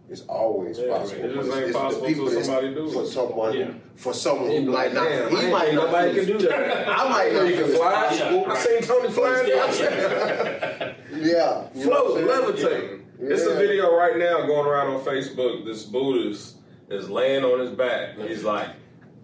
It's 0.10 0.22
always 0.22 0.80
Yeah, 0.80 0.88
possible. 1.00 1.26
it 1.26 1.34
just 1.34 1.50
But 1.50 1.56
ain't 1.58 1.64
it's 1.66 1.74
the 1.74 1.80
possible 1.80 2.08
people 2.08 2.26
till 2.26 2.40
that's- 2.40 2.46
somebody 2.46 2.74
do 2.76 2.90
for 2.90 3.02
it. 3.04 3.08
someone 3.08 3.54
Yeah. 3.58 3.72
for 3.96 4.14
someone 4.14 4.52
who 4.52 4.62
might 4.62 4.72
like, 4.72 4.94
not 4.94 5.04
"Damn, 5.10 5.30
he 5.36 5.52
might 5.52 5.74
not 5.74 5.86
nobody 5.88 6.16
can 6.16 6.26
do 6.38 6.48
that. 6.48 6.88
I 7.00 7.10
might 7.10 7.34
not 7.34 7.48
You 7.50 7.56
can 7.56 7.72
fly. 7.76 8.08
possible. 8.08 8.46
I 8.52 8.58
seen 8.60 8.82
Tony 8.84 9.10
flying 9.10 9.48
Yeah. 9.50 10.94
Yeah. 11.12 11.68
you 11.74 11.86
know 11.90 12.16
float, 12.16 12.26
what 12.26 12.97
I'm 13.20 13.26
saying? 13.28 13.30
levitating. 13.30 13.32
It's 13.32 13.46
a 13.46 13.56
video 13.56 13.96
right 13.96 14.18
now 14.18 14.46
going 14.46 14.68
around 14.68 14.88
on 14.94 15.02
Facebook. 15.04 15.66
This 15.66 15.84
Buddhist 15.84 16.58
is 16.90 17.10
laying 17.10 17.44
on 17.44 17.60
his 17.60 17.72
back. 17.72 18.18
He's 18.18 18.44
like, 18.44 18.70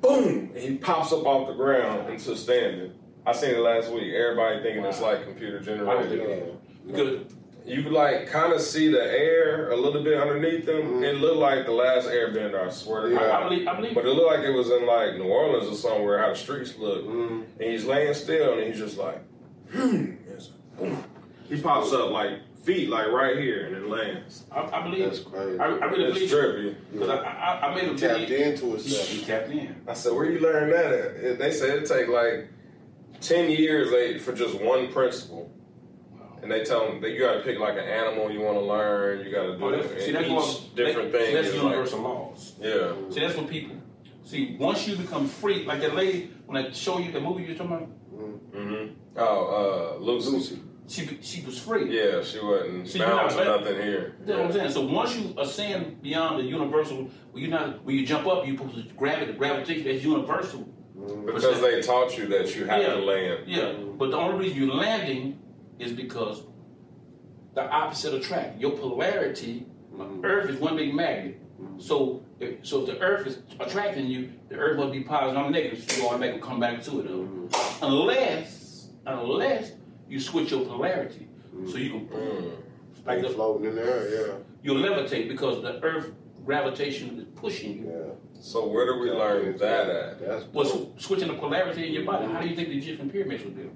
boom, 0.01 0.51
and 0.53 0.57
he 0.57 0.77
pops 0.77 1.11
up 1.13 1.25
off 1.25 1.47
the 1.47 1.53
ground 1.53 2.09
into 2.09 2.35
standing. 2.35 2.91
I 3.25 3.31
seen 3.31 3.51
it 3.51 3.59
last 3.59 3.89
week. 3.91 4.13
Everybody 4.13 4.61
thinking 4.61 4.83
it's 4.83 4.99
like 5.01 5.23
computer 5.23 5.59
I 5.59 5.63
don't 5.63 6.07
think 6.09 6.21
generated. 6.21 6.43
it 6.43 6.49
is. 6.49 6.91
Because 6.91 7.33
You 7.65 7.81
could 7.83 7.93
like 7.93 8.27
kind 8.27 8.51
of 8.51 8.59
see 8.59 8.89
the 8.91 9.01
air 9.01 9.71
a 9.71 9.77
little 9.77 10.03
bit 10.03 10.19
underneath 10.19 10.65
them. 10.65 10.95
Mhm. 10.99 11.03
It 11.05 11.13
looked 11.21 11.37
like 11.37 11.65
the 11.65 11.71
last 11.71 12.09
Airbender. 12.09 12.61
I 12.61 12.69
swear 12.69 13.03
to 13.03 13.09
Yeah. 13.13 13.19
God. 13.19 13.29
I, 13.31 13.45
I 13.45 13.47
believe, 13.47 13.67
I 13.69 13.75
believe 13.77 13.95
But 13.95 14.05
it 14.05 14.09
looked 14.09 14.27
like 14.35 14.41
it 14.45 14.51
was 14.51 14.69
in 14.69 14.85
like 14.85 15.15
New 15.15 15.23
Orleans 15.29 15.69
or 15.71 15.75
somewhere. 15.75 16.17
How 16.19 16.29
the 16.29 16.35
streets 16.35 16.77
look. 16.77 17.05
Mhm. 17.05 17.43
And 17.61 17.71
he's 17.71 17.85
laying 17.85 18.13
still, 18.13 18.55
and 18.59 18.63
he's 18.67 18.77
just 18.77 18.97
like, 18.97 19.21
hmm. 19.71 20.11
It's 20.27 20.49
like, 20.77 20.89
boom. 20.89 21.03
He 21.47 21.61
pops 21.61 21.93
up 21.93 22.11
like 22.11 22.39
feet, 22.63 22.89
like 22.89 23.07
right 23.11 23.37
here, 23.37 23.65
and 23.67 23.75
it 23.75 23.87
lands. 23.87 24.43
I, 24.51 24.61
I 24.61 24.81
believe 24.83 25.05
That's 25.05 25.19
crazy. 25.19 25.59
I, 25.59 25.65
I 25.65 25.85
really 25.85 26.05
It's 26.05 26.31
believe 26.31 26.31
trippy. 26.31 26.75
because 26.93 27.09
I, 27.09 27.15
I, 27.17 27.67
I 27.71 27.75
made 27.75 27.89
a 27.91 27.97
tapped 27.97 28.19
video. 28.21 28.37
into 28.49 28.65
He, 28.65 28.71
himself. 28.71 29.07
he 29.09 29.21
tapped 29.25 29.49
in. 29.51 29.75
I 29.87 29.93
said, 29.93 30.13
where 30.13 30.29
you 30.31 30.39
learn 30.39 30.69
that 30.71 30.85
at? 30.85 30.91
It- 31.17 31.39
They 31.39 31.51
said 31.51 31.77
it 31.79 31.85
take 31.87 32.07
like 32.07 32.49
ten 33.21 33.49
years 33.49 33.91
eh, 33.93 34.17
for 34.19 34.33
just 34.33 34.59
one 34.61 34.91
principle. 34.91 35.51
And 36.41 36.51
they 36.51 36.63
tell 36.65 36.85
them 36.89 36.99
that 37.01 37.11
you 37.11 37.19
got 37.19 37.35
to 37.35 37.39
pick 37.41 37.57
like 37.57 37.75
an 37.77 37.85
animal 37.85 38.29
you 38.29 38.41
want 38.41 38.57
to 38.57 38.65
learn. 38.65 39.25
You 39.25 39.31
got 39.31 39.43
to 39.43 39.57
do 39.57 39.63
Oh, 39.63 39.69
it. 39.69 39.81
that's, 39.89 40.03
see, 40.03 40.07
and 40.09 40.15
that's 40.17 40.27
each 40.27 40.33
what, 40.33 40.75
different 40.75 41.11
that, 41.13 41.21
thing. 41.21 41.33
That's 41.35 41.47
is 41.47 41.63
like- 41.63 41.91
laws. 42.01 42.53
yeah. 42.59 42.91
See, 43.11 43.19
that's 43.21 43.37
what 43.37 43.47
people 43.49 43.75
see. 44.25 44.55
Once 44.59 44.85
you 44.87 44.97
become 44.97 45.27
free, 45.27 45.63
like 45.65 45.79
that 45.81 45.95
lady 45.95 46.31
when 46.45 46.65
I 46.65 46.71
show 46.71 46.97
you 46.99 47.11
the 47.13 47.21
movie 47.21 47.43
you're 47.43 47.55
talking 47.55 47.73
about, 47.73 47.89
Mm-hmm. 48.13 48.93
Oh, 49.17 49.97
uh, 49.97 50.03
Lucy. 50.03 50.29
Lucy. 50.31 50.59
She 50.93 51.17
she 51.21 51.41
was 51.45 51.59
free. 51.59 51.85
Yeah, 51.89 52.21
she 52.23 52.39
wasn't 52.39 52.87
See, 52.87 52.99
bound 52.99 53.31
to 53.31 53.43
nothing 53.43 53.75
here. 53.75 54.15
Know 54.25 54.37
what 54.37 54.45
I'm 54.45 54.53
saying? 54.53 54.71
So 54.71 54.81
once 54.81 55.15
you 55.15 55.33
ascend 55.37 56.01
beyond 56.01 56.39
the 56.39 56.43
universal, 56.43 57.09
when 57.31 57.43
you 57.43 57.49
not 57.49 57.83
when 57.83 57.95
you 57.95 58.05
jump 58.05 58.27
up, 58.27 58.45
you 58.45 58.55
supposed 58.55 58.75
to 58.75 58.93
grab 58.93 59.21
it. 59.23 59.27
The 59.27 59.33
gravitation 59.33 59.85
that's 59.85 60.03
universal. 60.03 60.61
Mm-hmm. 60.97 61.25
Because 61.25 61.59
they 61.61 61.81
taught 61.81 62.15
you 62.17 62.27
that 62.27 62.55
you 62.55 62.65
have 62.65 62.81
Yeah. 62.81 62.93
to 62.93 62.99
land. 62.99 63.43
Yeah, 63.47 63.73
but 63.97 64.11
the 64.11 64.17
only 64.17 64.45
reason 64.45 64.61
you're 64.63 64.75
landing 64.75 65.39
is 65.79 65.91
because 65.91 66.43
the 67.55 67.67
opposite 67.69 68.13
attract. 68.13 68.61
Your 68.61 68.71
polarity, 68.71 69.65
mm-hmm. 69.93 70.23
Earth 70.23 70.49
is 70.49 70.59
one 70.59 70.75
big 70.75 70.93
magnet. 70.93 71.39
Mm-hmm. 71.59 71.79
So, 71.79 72.23
if, 72.39 72.65
so 72.65 72.81
if 72.81 72.87
the 72.87 72.99
Earth 72.99 73.25
is 73.27 73.39
attracting 73.59 74.05
you, 74.07 74.31
the 74.49 74.55
Earth 74.55 74.77
must 74.77 74.91
be 74.91 75.01
positive 75.01 75.43
or 75.43 75.49
negative. 75.49 75.83
So 75.91 76.01
you 76.01 76.07
automatically 76.07 76.41
come 76.41 76.59
back 76.59 76.83
to 76.83 76.99
it. 76.99 77.07
though. 77.07 77.49
Unless, 77.81 78.89
unless 79.05 79.71
you 80.13 80.19
switch 80.19 80.51
your 80.51 80.63
polarity, 80.63 81.27
so 81.69 81.77
you 81.77 81.89
can 81.89 82.07
Mm. 82.07 82.51
like 83.05 83.21
the, 83.23 83.29
floating 83.29 83.65
in 83.69 83.75
there, 83.75 84.27
yeah. 84.27 84.33
you'll 84.61 84.81
levitate 84.87 85.27
because 85.27 85.61
the 85.63 85.83
Earth 85.83 86.11
gravitation 86.45 87.17
is 87.19 87.25
pushing 87.35 87.71
you. 87.79 87.85
Yeah. 87.89 88.13
So 88.39 88.67
where 88.67 88.85
do 88.85 88.99
we 88.99 89.09
learn 89.09 89.57
that 89.57 89.89
at? 89.89 90.19
That's 90.19 90.45
Well, 90.53 90.65
dope. 90.69 91.01
switching 91.01 91.29
the 91.29 91.33
polarity 91.33 91.87
in 91.87 91.93
your 91.93 92.05
body. 92.05 92.31
How 92.31 92.41
do 92.41 92.47
you 92.47 92.55
think 92.55 92.69
the 92.69 92.77
Egyptian 92.77 93.09
pyramids 93.09 93.43
were 93.43 93.51
built? 93.51 93.73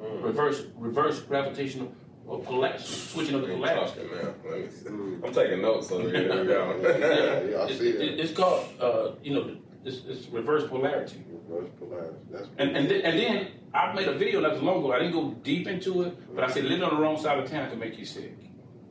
Mm. 0.00 0.24
Reverse, 0.24 0.58
reverse 0.76 1.20
gravitational, 1.20 1.92
or 2.26 2.40
pola- 2.40 2.78
switching 2.78 3.34
of 3.34 3.42
the 3.42 3.48
Ain't 3.52 3.60
polarity. 3.62 4.00
talking 4.00 4.16
now. 4.16 4.50
Let 4.50 4.60
me. 4.60 4.66
Mm. 4.90 5.24
I'm 5.26 5.32
taking 5.34 5.60
notes 5.62 5.92
over 5.92 6.08
here. 6.08 6.28
There 6.28 6.40
we 6.42 6.46
go. 6.46 6.64
Yeah, 6.82 7.50
yeah, 7.50 7.56
I 7.64 7.66
It- 7.68 7.78
see 7.78 7.88
it- 7.90 7.98
that. 7.98 8.20
it's 8.22 8.32
called, 8.32 8.64
uh, 8.80 9.10
you 9.22 9.34
know, 9.34 9.44
it's, 9.84 9.98
it's 10.08 10.28
reverse 10.28 10.66
polarity. 10.68 11.20
Reverse 11.48 11.70
polarity. 11.78 12.16
That's 12.30 12.48
And 12.58 12.76
and, 12.76 12.88
th- 12.88 13.02
and 13.04 13.18
then 13.18 13.46
I 13.74 13.92
made 13.94 14.08
a 14.08 14.14
video 14.14 14.40
not 14.40 14.56
too 14.58 14.64
long 14.64 14.78
ago. 14.78 14.92
I 14.92 14.98
didn't 14.98 15.12
go 15.12 15.30
deep 15.42 15.66
into 15.66 16.02
it, 16.02 16.34
but 16.34 16.44
I 16.44 16.50
said 16.50 16.64
living 16.64 16.82
on 16.84 16.94
the 16.94 17.00
wrong 17.00 17.18
side 17.18 17.38
of 17.38 17.50
town 17.50 17.70
can 17.70 17.78
make 17.78 17.98
you 17.98 18.04
sick. 18.04 18.36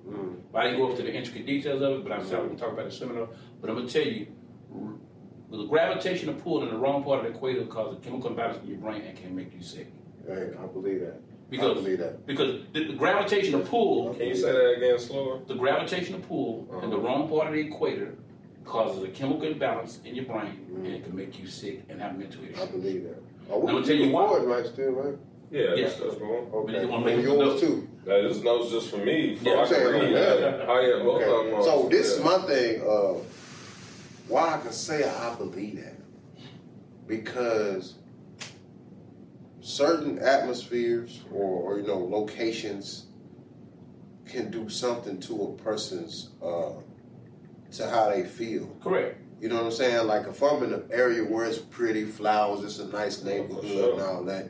Mm. 0.08 0.38
I 0.54 0.64
didn't 0.64 0.80
go 0.80 0.90
up 0.92 0.98
to 0.98 1.04
the 1.04 1.14
intricate 1.14 1.46
details 1.46 1.82
of 1.82 1.92
it, 2.00 2.04
but 2.04 2.12
I 2.12 2.24
said 2.24 2.42
we 2.42 2.50
can 2.50 2.58
talk 2.58 2.72
about 2.74 2.86
the 2.86 2.92
seminar. 2.92 3.28
But 3.62 3.70
I'm 3.70 3.76
gonna 3.78 3.90
tell 3.90 4.06
you, 4.08 4.28
r- 4.74 4.94
the 5.52 5.66
gravitational 5.66 6.36
pull 6.36 6.64
in 6.64 6.70
the 6.70 6.78
wrong 6.78 7.04
part 7.04 7.20
of 7.20 7.32
the 7.32 7.38
equator 7.38 7.66
causes 7.66 7.98
a 8.00 8.02
chemical 8.02 8.30
imbalance 8.30 8.58
in 8.64 8.70
your 8.70 8.78
brain 8.80 9.02
and 9.02 9.18
can 9.18 9.36
make 9.36 9.54
you 9.54 9.62
sick. 9.62 9.88
Hey, 10.26 10.52
I 10.62 10.66
believe 10.68 11.02
that. 11.02 11.16
I 11.16 11.50
Because 11.50 11.74
believe 11.76 12.00
that. 12.00 12.26
because 12.26 12.62
the, 12.74 12.86
the 12.88 12.94
gravitational 12.94 13.62
pull, 13.62 14.14
Can 14.16 14.28
you 14.28 14.36
say 14.36 14.52
that 14.52 14.74
again 14.78 15.00
slower? 15.00 15.40
the 15.48 15.56
gravitational 15.56 16.20
pull 16.22 16.68
in 16.84 16.90
the 16.90 16.98
wrong 17.00 17.30
part 17.30 17.48
of 17.48 17.54
the 17.54 17.62
equator 17.62 18.16
causes 18.68 19.04
a 19.04 19.08
chemical 19.08 19.44
imbalance 19.48 20.00
in 20.06 20.16
your 20.16 20.26
brain 20.26 20.66
and 20.76 20.88
it 20.88 21.04
can 21.04 21.16
make 21.16 21.40
you 21.40 21.48
sick 21.48 21.84
and 21.90 22.02
have 22.02 22.18
mental 22.18 22.44
issues. 22.44 22.60
I 22.60 22.66
believe 22.68 23.04
that. 23.04 23.22
Oh, 23.50 23.60
we 23.60 23.72
I'ma 23.72 23.82
tell 23.82 23.96
you 23.96 24.12
why. 24.12 24.24
record, 24.34 24.48
right? 24.48 24.66
Still, 24.66 24.92
right? 24.92 25.18
Yeah, 25.50 25.74
Yeah. 25.76 25.88
that's, 25.88 26.00
that's 26.00 26.16
cool. 26.16 26.50
Okay. 26.54 26.82
you 26.82 26.88
wanna 26.88 27.06
make 27.06 27.24
yours 27.24 27.40
notes? 27.40 27.62
too. 27.62 27.88
That 28.06 28.26
is 28.26 28.44
notes 28.44 28.72
just 28.72 28.90
for 28.90 28.98
me. 28.98 29.36
For 29.36 29.46
Yeah, 29.46 29.52
I 29.56 29.62
I'm 29.62 29.68
saying, 29.68 29.94
read. 29.94 30.12
yeah. 30.12 30.34
Yeah. 30.36 30.66
Oh 30.68 30.80
yeah, 30.82 31.04
both 31.04 31.22
of 31.22 31.46
them. 31.46 31.54
Okay. 31.56 31.64
So 31.64 31.90
this 31.90 32.08
is 32.12 32.20
yeah. 32.20 32.26
my 32.26 32.38
thing. 32.40 32.82
Uh, 32.82 33.14
why 34.28 34.56
I 34.56 34.58
can 34.60 34.72
say 34.74 35.10
I 35.10 35.36
believe 35.36 35.78
that 35.82 35.96
because 37.08 37.96
certain 39.62 40.20
atmospheres 40.20 41.24
or, 41.32 41.44
or 41.74 41.80
you 41.80 41.88
know 41.88 41.98
locations 42.00 43.06
can 44.26 44.52
do 44.52 44.68
something 44.70 45.20
to 45.22 45.44
a 45.44 45.64
person's 45.64 46.30
uh, 46.44 46.72
to 47.74 47.90
how 47.90 48.10
they 48.10 48.24
feel. 48.24 48.68
Correct. 48.84 49.20
You 49.42 49.50
know 49.50 49.56
what 49.56 49.66
I'm 49.66 49.72
saying? 49.72 50.08
Like 50.08 50.28
if 50.28 50.42
I'm 50.42 50.64
in 50.64 50.74
an 50.74 50.84
area 50.92 51.24
where 51.24 51.46
it's 51.46 51.60
pretty, 51.60 52.06
flowers, 52.06 52.64
it's 52.64 52.80
a 52.80 52.88
nice 52.88 53.24
neighborhood 53.24 53.66
sure. 53.68 53.94
and 53.94 54.02
all 54.02 54.24
that, 54.24 54.50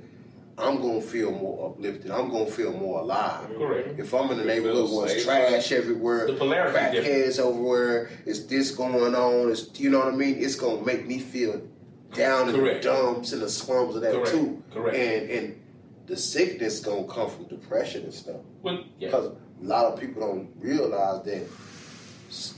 I'm 0.57 0.81
gonna 0.81 1.01
feel 1.01 1.31
more 1.31 1.69
uplifted. 1.69 2.09
I'm 2.09 2.29
gonna 2.31 2.45
feel 2.47 2.71
more 2.71 3.01
alive. 3.01 3.47
Correct. 3.57 3.99
If 3.99 4.13
I'm 4.13 4.31
in 4.31 4.39
a 4.39 4.45
neighborhood 4.45 4.89
where 4.91 5.07
it's 5.07 5.25
trash 5.25 5.71
everywhere, 5.71 6.27
The 6.27 6.33
polarity 6.33 6.77
is 6.79 7.03
different. 7.05 7.23
crackheads 7.25 7.39
everywhere, 7.51 8.09
it's 8.25 8.39
this 8.45 8.71
going 8.71 9.13
on, 9.13 9.51
it's 9.51 9.77
you 9.79 9.89
know 9.89 9.99
what 9.99 10.13
I 10.13 10.15
mean? 10.17 10.37
It's 10.39 10.55
gonna 10.55 10.83
make 10.85 11.05
me 11.05 11.19
feel 11.19 11.61
down 12.13 12.49
in 12.49 12.55
Correct. 12.55 12.83
the 12.83 12.89
dumps 12.89 13.33
and 13.33 13.41
the 13.41 13.49
slums 13.49 13.95
of 13.97 14.01
that 14.03 14.13
Correct. 14.13 14.29
too. 14.31 14.63
Correct. 14.73 14.95
And 14.95 15.29
and 15.29 15.61
the 16.07 16.15
sickness 16.15 16.79
gonna 16.79 17.05
come 17.07 17.29
from 17.29 17.43
depression 17.47 18.03
and 18.05 18.13
stuff. 18.13 18.37
Well, 18.63 18.85
yeah. 18.97 19.09
Because 19.09 19.25
a 19.27 19.35
lot 19.65 19.85
of 19.93 19.99
people 19.99 20.21
don't 20.21 20.49
realize 20.59 21.23
that 21.25 21.43
s- 21.43 21.49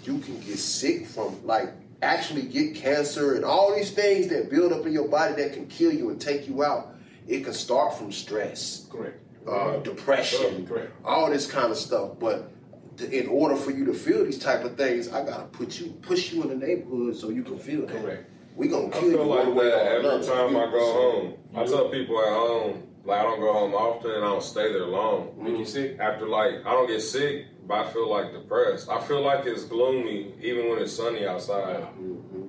you 0.03 0.19
can 0.19 0.39
get 0.41 0.57
sick 0.59 1.05
from 1.07 1.45
like 1.45 1.69
actually 2.01 2.43
get 2.43 2.75
cancer 2.75 3.35
and 3.35 3.43
all 3.43 3.75
these 3.75 3.91
things 3.91 4.27
that 4.29 4.49
build 4.49 4.71
up 4.71 4.85
in 4.85 4.93
your 4.93 5.07
body 5.07 5.33
that 5.35 5.53
can 5.53 5.67
kill 5.67 5.91
you 5.93 6.09
and 6.09 6.19
take 6.19 6.47
you 6.47 6.63
out. 6.63 6.95
It 7.27 7.43
can 7.43 7.53
start 7.53 7.93
from 7.97 8.11
stress, 8.11 8.87
Correct. 8.89 9.19
uh, 9.47 9.77
depression, 9.77 10.65
Correct. 10.65 10.91
all 11.05 11.29
this 11.29 11.45
kind 11.45 11.71
of 11.71 11.77
stuff. 11.77 12.11
But 12.19 12.49
th- 12.97 13.11
in 13.11 13.27
order 13.27 13.55
for 13.55 13.71
you 13.71 13.85
to 13.85 13.93
feel 13.93 14.23
these 14.25 14.39
type 14.39 14.63
of 14.63 14.75
things, 14.77 15.09
I 15.09 15.23
gotta 15.25 15.43
put 15.45 15.79
you 15.79 15.87
push 16.01 16.31
you 16.33 16.41
in 16.43 16.49
the 16.49 16.65
neighborhood 16.67 17.15
so 17.15 17.29
you 17.29 17.43
can 17.43 17.59
feel 17.59 17.85
that. 17.85 18.01
Correct. 18.01 18.29
We 18.55 18.67
gonna 18.67 18.87
I 18.87 18.91
kill 18.91 19.03
you 19.11 19.17
feel 19.17 19.25
like 19.27 19.53
way 19.53 19.69
that 19.69 19.85
every 19.85 20.09
another. 20.09 20.25
time 20.25 20.55
I 20.57 20.65
go 20.71 20.93
home. 20.93 21.33
I 21.55 21.65
tell 21.65 21.89
people 21.89 22.19
at 22.19 22.29
home, 22.33 22.83
like 23.05 23.19
I 23.19 23.23
don't 23.23 23.39
go 23.39 23.53
home 23.53 23.73
often 23.73 24.11
and 24.11 24.23
I 24.25 24.27
don't 24.27 24.43
stay 24.43 24.71
there 24.73 24.85
long. 24.85 25.33
Make 25.37 25.57
you 25.57 25.65
sick. 25.65 25.97
After 25.99 26.27
like 26.27 26.65
I 26.65 26.71
don't 26.71 26.87
get 26.87 27.01
sick, 27.01 27.45
but 27.69 27.85
I 27.85 27.89
feel 27.93 28.09
like 28.09 28.33
depressed. 28.33 28.89
I 28.89 28.99
feel 28.99 29.21
like 29.21 29.45
it's 29.45 29.63
gloomy 29.63 30.33
even 30.41 30.69
when 30.69 30.79
it's 30.79 30.91
sunny 30.91 31.25
outside. 31.27 31.83
Mhm. 31.97 32.47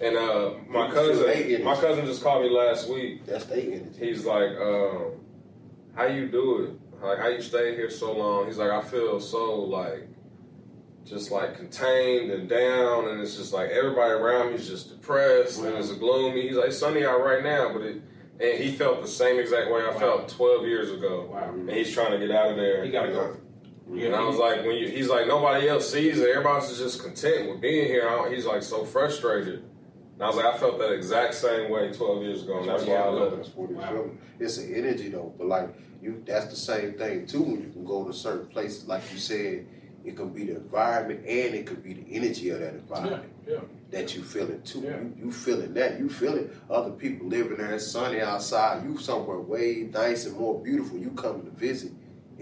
And 0.00 0.16
uh, 0.16 0.52
my 0.68 0.86
You 0.86 0.92
feel 0.94 1.26
they 1.26 1.42
cousin, 1.42 1.64
my 1.64 1.74
cousin 1.74 2.06
just 2.06 2.22
called 2.22 2.42
me 2.44 2.48
last 2.50 2.88
week. 2.88 3.26
That's 3.26 3.44
their 3.46 3.58
energy. 3.58 3.90
He's 3.98 4.24
like, 4.24 4.52
um, 4.58 5.16
"How 5.94 6.06
you 6.06 6.28
do 6.28 6.62
it? 6.64 7.04
Like 7.04 7.18
how 7.18 7.26
you 7.28 7.42
stay 7.42 7.74
here 7.74 7.90
so 7.90 8.12
long?" 8.16 8.46
He's 8.46 8.56
like, 8.58 8.70
"I 8.70 8.80
feel 8.80 9.20
so 9.20 9.56
like." 9.56 10.06
Just 11.04 11.32
like 11.32 11.56
contained 11.56 12.30
and 12.30 12.48
down, 12.48 13.08
and 13.08 13.20
it's 13.20 13.34
just 13.36 13.52
like 13.52 13.70
everybody 13.70 14.12
around 14.12 14.50
me 14.50 14.54
is 14.54 14.68
just 14.68 14.90
depressed 14.90 15.58
and 15.60 15.74
it's 15.76 15.90
gloomy. 15.92 16.42
He's 16.46 16.56
like, 16.56 16.68
"It's 16.68 16.78
sunny 16.78 17.04
out 17.04 17.24
right 17.24 17.42
now," 17.42 17.72
but 17.72 17.82
it, 17.82 18.00
and 18.38 18.62
he 18.62 18.70
felt 18.70 19.02
the 19.02 19.08
same 19.08 19.40
exact 19.40 19.70
way 19.72 19.80
I 19.82 19.88
Wow. 19.90 19.98
felt 19.98 20.28
12 20.28 20.66
years 20.66 20.90
ago. 20.92 21.28
Wow. 21.32 21.50
And 21.52 21.70
he's 21.70 21.92
trying 21.92 22.12
to 22.12 22.18
get 22.24 22.30
out 22.30 22.50
of 22.52 22.56
there. 22.56 22.84
He 22.84 22.90
gotta 22.92 23.10
go. 23.10 23.36
And 23.92 24.14
I 24.14 24.22
was 24.24 24.36
like, 24.36 24.64
when 24.64 24.76
you, 24.76 24.88
he's 24.88 25.08
like, 25.08 25.26
nobody 25.26 25.68
else 25.68 25.92
sees 25.92 26.18
it. 26.20 26.28
Everybody's 26.28 26.78
just 26.78 27.02
content 27.02 27.50
with 27.50 27.60
being 27.60 27.86
here. 27.86 28.08
I 28.08 28.32
He's 28.32 28.46
like 28.46 28.62
so 28.62 28.84
frustrated. 28.84 29.64
And 30.14 30.22
I 30.22 30.26
was 30.26 30.36
like, 30.36 30.46
I 30.46 30.56
felt 30.58 30.78
that 30.78 30.92
exact 30.92 31.34
same 31.34 31.70
way 31.70 31.92
12 31.92 32.22
years 32.22 32.42
ago, 32.42 32.60
and 32.60 32.68
that's 32.68 32.84
why 32.84 32.94
I 32.94 33.08
left. 33.08 33.36
That's 33.36 33.48
what 33.56 33.70
it 33.70 33.76
Wow. 33.76 34.10
It's 34.38 34.58
an 34.58 34.74
energy 34.74 35.08
though, 35.08 35.34
but 35.36 35.46
like 35.48 35.68
you, 36.02 36.22
that's 36.26 36.46
the 36.46 36.56
same 36.56 36.92
thing 36.94 37.26
too. 37.26 37.42
When 37.42 37.62
you 37.62 37.70
can 37.72 37.84
go 37.84 38.04
to 38.06 38.12
certain 38.12 38.46
places, 38.46 38.86
like 38.86 39.02
you 39.12 39.18
said, 39.18 39.66
it 40.04 40.16
can 40.16 40.30
be 40.30 40.44
the 40.44 40.56
environment 40.56 41.20
and 41.26 41.54
it 41.54 41.66
could 41.66 41.82
be 41.82 41.94
the 41.94 42.14
energy 42.14 42.50
of 42.50 42.60
that 42.60 42.72
Yeah. 42.74 42.80
environment 42.80 43.32
Yeah. 43.46 43.58
that 43.90 44.14
you 44.14 44.22
feeling 44.22 44.62
too. 44.62 44.80
Yeah. 44.80 45.00
You, 45.00 45.14
you 45.26 45.32
feeling 45.32 45.74
that. 45.74 45.98
You 45.98 46.08
feeling 46.08 46.48
other 46.70 46.90
people 46.92 47.26
living 47.26 47.56
there. 47.58 47.72
It's 47.74 47.86
sunny 47.86 48.20
outside. 48.20 48.84
You 48.84 48.96
somewhere 48.98 49.40
way 49.40 49.88
nice 49.92 50.26
and 50.26 50.36
more 50.38 50.58
beautiful. 50.62 50.96
You 50.98 51.10
coming 51.10 51.44
to 51.44 51.50
visit. 51.50 51.92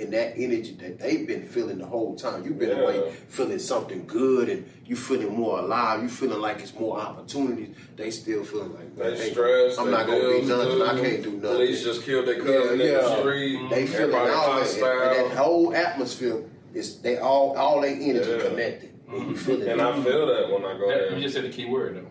And 0.00 0.12
that 0.12 0.34
energy 0.36 0.76
that 0.80 1.00
they've 1.00 1.26
been 1.26 1.42
feeling 1.42 1.78
the 1.78 1.86
whole 1.86 2.14
time, 2.14 2.44
you've 2.44 2.58
been 2.58 2.68
Yeah. 2.70 2.82
away 2.82 3.12
feeling 3.28 3.58
something 3.58 4.06
good, 4.06 4.48
and 4.48 4.64
you 4.86 4.94
feeling 4.94 5.34
more 5.34 5.58
alive. 5.58 6.02
You 6.02 6.08
feeling 6.08 6.40
like 6.40 6.60
it's 6.60 6.74
more 6.78 6.98
opportunities. 6.98 7.74
They 7.96 8.10
still 8.12 8.44
feeling 8.44 8.74
like 8.74 8.96
They 8.96 9.16
hey, 9.16 9.30
stressed. 9.32 9.80
I'm 9.80 9.90
not 9.90 10.06
gonna 10.06 10.20
be 10.20 10.46
bills 10.46 10.48
nothing. 10.48 10.82
I 10.82 11.00
can't 11.00 11.22
do 11.24 11.32
nothing. 11.32 11.40
Police 11.56 11.82
just 11.82 12.02
killed 12.04 12.26
their 12.26 12.36
cousin 12.36 12.78
Yeah, 12.78 12.86
in 12.86 12.94
the 12.94 13.18
street. 13.20 13.60
They 13.70 13.86
feeling 13.86 14.14
Everybody 14.14 14.30
all 14.30 14.54
that, 14.60 14.72
and, 14.72 15.16
and 15.18 15.30
that 15.32 15.36
whole 15.36 15.74
atmosphere 15.74 16.44
is 16.74 17.00
they 17.00 17.18
all 17.18 17.56
all 17.56 17.80
their 17.80 17.90
energy 17.94 18.30
Yeah. 18.30 18.48
connected. 18.48 18.90
And 19.10 19.30
you 19.30 19.36
feel 19.36 19.62
it. 19.62 19.68
And 19.68 19.80
I 19.80 20.00
feel 20.02 20.26
that 20.26 20.50
when 20.52 20.64
I 20.64 20.78
go 20.78 20.88
That, 20.90 21.16
you 21.16 21.22
just 21.22 21.34
said 21.34 21.44
the 21.44 21.48
key 21.48 21.64
word 21.64 21.96
though. 21.96 22.10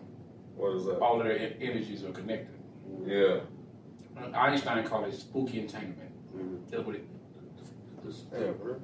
What 0.56 0.76
is 0.76 0.84
that? 0.86 0.98
All 0.98 1.20
of 1.20 1.26
their 1.26 1.38
energies 1.60 2.04
are 2.04 2.10
connected. 2.12 2.54
Yeah. 3.06 3.38
Einstein 4.34 4.84
called 4.84 5.06
it 5.06 5.14
spooky 5.14 5.60
entanglement. 5.60 6.10
Mhm. 6.36 6.58
That's 6.70 6.84
what 6.84 6.96
it. 6.96 7.04
This- 8.08 8.24
Yeah, 8.32 8.50
bro. 8.52 8.76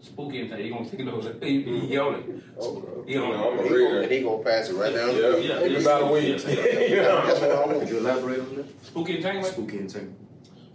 Spooky 0.00 0.40
entanglement. 0.42 0.64
You 0.66 0.72
gonna 0.74 0.84
think 0.84 1.04
those? 1.10 1.34
He, 1.42 1.62
he 1.62 1.86
yelled 1.94 2.16
it. 2.16 2.24
Okay. 2.58 3.12
You 3.12 3.18
know, 3.20 3.28
You 3.28 3.34
I'm 3.34 3.58
a 3.58 3.62
he, 3.62 3.68
gonna, 3.68 3.74
reader. 3.74 4.06
he 4.14 4.20
gonna 4.20 4.42
pass 4.44 4.68
it 4.68 4.74
right 4.74 4.94
down. 4.94 5.08
Yeah, 5.16 5.30
the 5.30 5.70
Yeah. 5.70 5.78
About 5.78 6.02
a 6.02 6.12
week. 6.12 6.44
Yeah. 6.46 6.50
You? 6.50 6.96
That's 7.02 7.40
what 7.40 7.50
I 7.50 7.64
want. 7.66 7.78
Would 7.78 7.88
you 7.88 7.98
elaborate 7.98 8.40
on 8.40 8.56
that? 8.56 8.84
Spooky 8.84 9.16
entanglement. 9.16 9.54
Spooky 9.54 9.78
entanglement. 9.78 10.18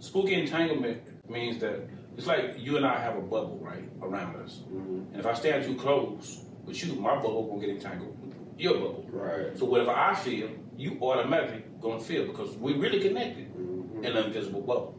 Spooky 0.00 0.34
entanglement 0.34 0.98
means 1.30 1.60
that 1.60 1.76
it's 2.16 2.26
like 2.26 2.56
you 2.58 2.76
and 2.76 2.84
I 2.84 2.98
have 2.98 3.16
a 3.16 3.20
bubble 3.20 3.58
right 3.62 3.84
around 4.02 4.34
us, 4.42 4.62
Mhm. 4.72 5.10
and 5.12 5.16
if 5.20 5.26
I 5.26 5.34
stand 5.34 5.64
too 5.64 5.76
close 5.76 6.44
with 6.64 6.82
you, 6.84 6.94
my 6.96 7.14
bubble 7.16 7.46
will 7.48 7.60
get 7.60 7.70
entangled 7.70 8.16
with 8.26 8.34
your 8.58 8.74
bubble. 8.74 9.06
Right. 9.12 9.56
So 9.56 9.64
whatever 9.66 9.92
I 9.92 10.14
feel, 10.14 10.48
you 10.76 10.98
automatically 11.00 11.62
gonna 11.80 12.00
feel 12.00 12.26
because 12.26 12.56
we're 12.56 12.76
really 12.78 12.98
connected 13.00 13.46
Mhm. 13.54 14.04
in 14.04 14.16
an 14.16 14.24
invisible 14.26 14.62
bubble. 14.62 14.96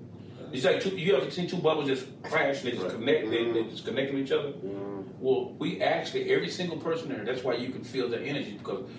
It's 0.52 0.66
like 0.66 0.82
two, 0.82 0.90
you 0.90 1.16
ever 1.16 1.30
seen 1.32 1.48
two 1.48 1.58
bubbles 1.58 1.88
just 1.88 2.06
crash, 2.24 2.62
they 2.62 2.72
just 2.72 2.90
connect, 2.90 3.30
they, 3.30 3.38
they 3.38 3.44
mm-hmm. 3.46 3.70
just 3.70 3.86
connect 3.86 4.14
with 4.14 4.24
each 4.24 4.32
other. 4.32 4.50
Mhm. 4.50 5.06
Well, 5.20 5.54
we 5.60 5.82
actually 5.82 6.34
every 6.34 6.50
single 6.50 6.78
person 6.78 7.10
there. 7.10 7.24
That's 7.24 7.44
why 7.44 7.56
you 7.56 7.70
can 7.70 7.84
feel 7.84 8.10
the 8.10 8.20
energy 8.20 8.58
because 8.58 8.90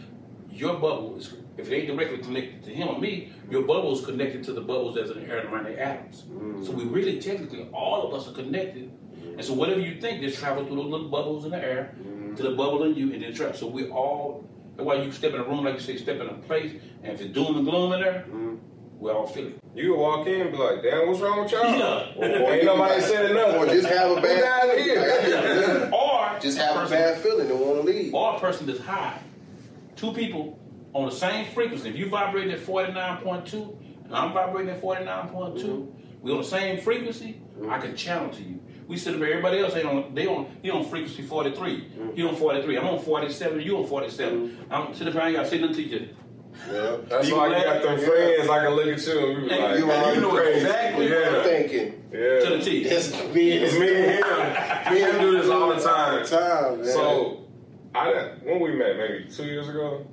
your 0.51 0.75
bubble 0.75 1.17
is 1.17 1.35
if 1.59 1.71
it 1.71 1.75
ain't 1.75 1.89
directly 1.89 2.19
connected 2.19 2.65
to 2.65 2.71
him 2.71 2.89
or 2.89 2.99
me, 2.99 3.33
your 3.51 3.63
bubble 3.63 3.93
is 3.93 4.05
connected 4.05 4.43
to 4.45 4.53
the 4.53 4.61
bubbles 4.61 4.95
that's 4.95 5.11
in 5.11 5.21
the 5.21 5.29
air 5.29 5.47
around 5.47 5.65
the 5.65 5.79
atoms. 5.79 6.25
So 6.65 6.73
we 6.73 6.85
mm-hmm. 6.85 6.93
really 6.93 7.21
technically 7.21 7.69
all 7.73 8.07
of 8.07 8.15
us 8.15 8.29
are 8.29 8.33
connected. 8.33 8.91
Mm-hmm. 8.91 9.35
And 9.35 9.45
so 9.45 9.53
whatever 9.53 9.81
you 9.81 10.01
think, 10.01 10.23
just 10.23 10.39
travel 10.39 10.65
through 10.65 10.77
those 10.77 10.87
little 10.87 11.09
bubbles 11.09 11.45
in 11.45 11.51
the 11.51 11.59
air 11.59 11.95
to 12.37 12.43
the 12.43 12.51
bubble 12.51 12.85
in 12.85 12.95
you 12.95 13.13
and 13.13 13.23
then 13.23 13.35
travel. 13.35 13.57
So 13.57 13.67
we 13.67 13.89
all 13.89 14.49
that's 14.77 14.87
why 14.87 14.95
you 15.03 15.13
step 15.13 15.35
in 15.35 15.41
a 15.41 15.45
room 15.45 15.65
like 15.65 15.75
you 15.75 15.81
say, 15.81 15.97
step 15.97 16.21
in 16.21 16.29
a 16.29 16.35
place, 16.35 16.73
and 17.03 17.13
if 17.13 17.21
it's 17.21 17.35
doom 17.35 17.57
and 17.57 17.67
gloom 17.67 17.93
in 17.93 18.01
there, 18.01 18.25
we 19.03 19.11
all 19.11 19.27
feel 19.27 19.49
it. 19.49 19.59
You 19.75 19.97
walk 19.97 20.29
in 20.29 20.43
and 20.43 20.53
be 20.53 20.59
like, 20.59 20.81
damn, 20.81 21.09
what's 21.09 21.21
wrong 21.21 21.43
with 21.43 21.51
y'all? 21.51 21.65
Yeah. 21.77 22.13
Or- 22.15 22.53
Ain't 22.53 22.65
nobody 22.65 23.01
saying 23.01 23.35
nothing. 23.35 23.57
Or 23.57 23.67
just 23.67 23.89
have 23.89 24.13
a 24.13 24.15
Who 24.15 24.23
bad 24.23 24.41
down 24.41 24.79
here? 24.79 25.91
Or 25.93 26.39
Just 26.41 26.59
a 26.59 26.63
have 26.63 26.87
a 26.87 26.89
bad 26.89 27.19
feeling 27.19 27.51
and 27.51 27.59
want 27.59 27.81
to 27.81 27.83
leave. 27.83 28.15
or 28.15 28.37
a 28.37 28.39
person 28.41 28.67
that's 28.67 28.79
high. 28.79 29.19
Two 29.97 30.13
people 30.13 30.57
on 30.95 31.07
the 31.07 31.15
same 31.15 31.53
frequency. 31.53 31.89
If 31.89 31.97
you 31.97 32.09
vibrate 32.09 32.49
at 32.51 32.61
49.2 32.61 33.77
and 34.05 34.15
I'm 34.15 34.33
vibrating 34.33 34.71
at 34.71 34.81
49.2, 34.81 35.33
mm-hmm. 35.33 35.91
we 36.21 36.31
on 36.31 36.39
the 36.39 36.45
same 36.45 36.81
frequency, 36.81 37.41
I 37.69 37.79
can 37.79 37.97
channel 37.97 38.31
to 38.31 38.43
you. 38.43 38.61
We 38.87 38.97
sit 38.99 39.19
there, 39.19 39.29
everybody 39.29 39.59
else 39.59 39.75
ain't 39.75 39.87
on 39.87 40.15
they 40.15 40.27
on 40.27 40.47
he 40.63 40.71
on 40.71 40.85
frequency 40.85 41.23
43. 41.23 41.89
He 42.15 42.23
on 42.23 42.37
43. 42.37 42.77
I'm 42.79 42.87
on 42.87 43.01
47, 43.01 43.61
you 43.63 43.79
on 43.79 43.87
47. 43.87 44.49
Mm-hmm. 44.49 44.73
I'm 44.73 44.95
sitting 44.95 45.17
around, 45.17 45.37
I 45.37 45.45
say 45.49 45.59
nothing 45.59 45.77
to 45.77 45.83
you. 45.83 46.09
Yeah. 46.71 46.97
That's 47.09 47.29
You 47.29 47.37
why 47.37 47.49
you 47.59 47.65
got 47.65 47.83
them 47.83 47.99
friends. 47.99 48.49
I 48.49 48.65
can 48.65 48.75
look 48.75 48.87
at 48.87 49.07
you 49.07 49.19
and 49.19 49.43
we 49.43 49.49
be 49.49 49.55
like, 49.57 49.79
you 49.79 49.87
man, 49.87 50.15
you 50.15 50.21
know 50.21 50.31
crazy. 50.31 50.61
exactly 50.61 51.11
what 51.11 51.35
I'm 51.35 51.45
Thinking. 51.45 52.03
Yeah. 52.13 52.19
To 52.41 52.57
the 52.59 52.61
T. 52.63 52.85
That's 52.85 53.13
me 53.35 53.53
It's 53.53 53.75
me 53.79 53.95
and 53.95 54.25
him. 54.25 54.93
Me 54.95 55.03
and 55.03 55.13
him 55.17 55.21
do 55.23 55.41
this 55.41 55.49
all 55.51 55.69
the 55.75 55.81
time. 55.83 56.25
Time, 56.27 56.77
man. 56.79 56.85
So, 56.87 57.45
I 57.95 58.07
didn't- 58.13 58.45
when 58.45 58.61
we 58.61 58.73
met, 58.75 58.97
maybe 58.97 59.25
two 59.31 59.45
years 59.45 59.69
ago, 59.69 60.07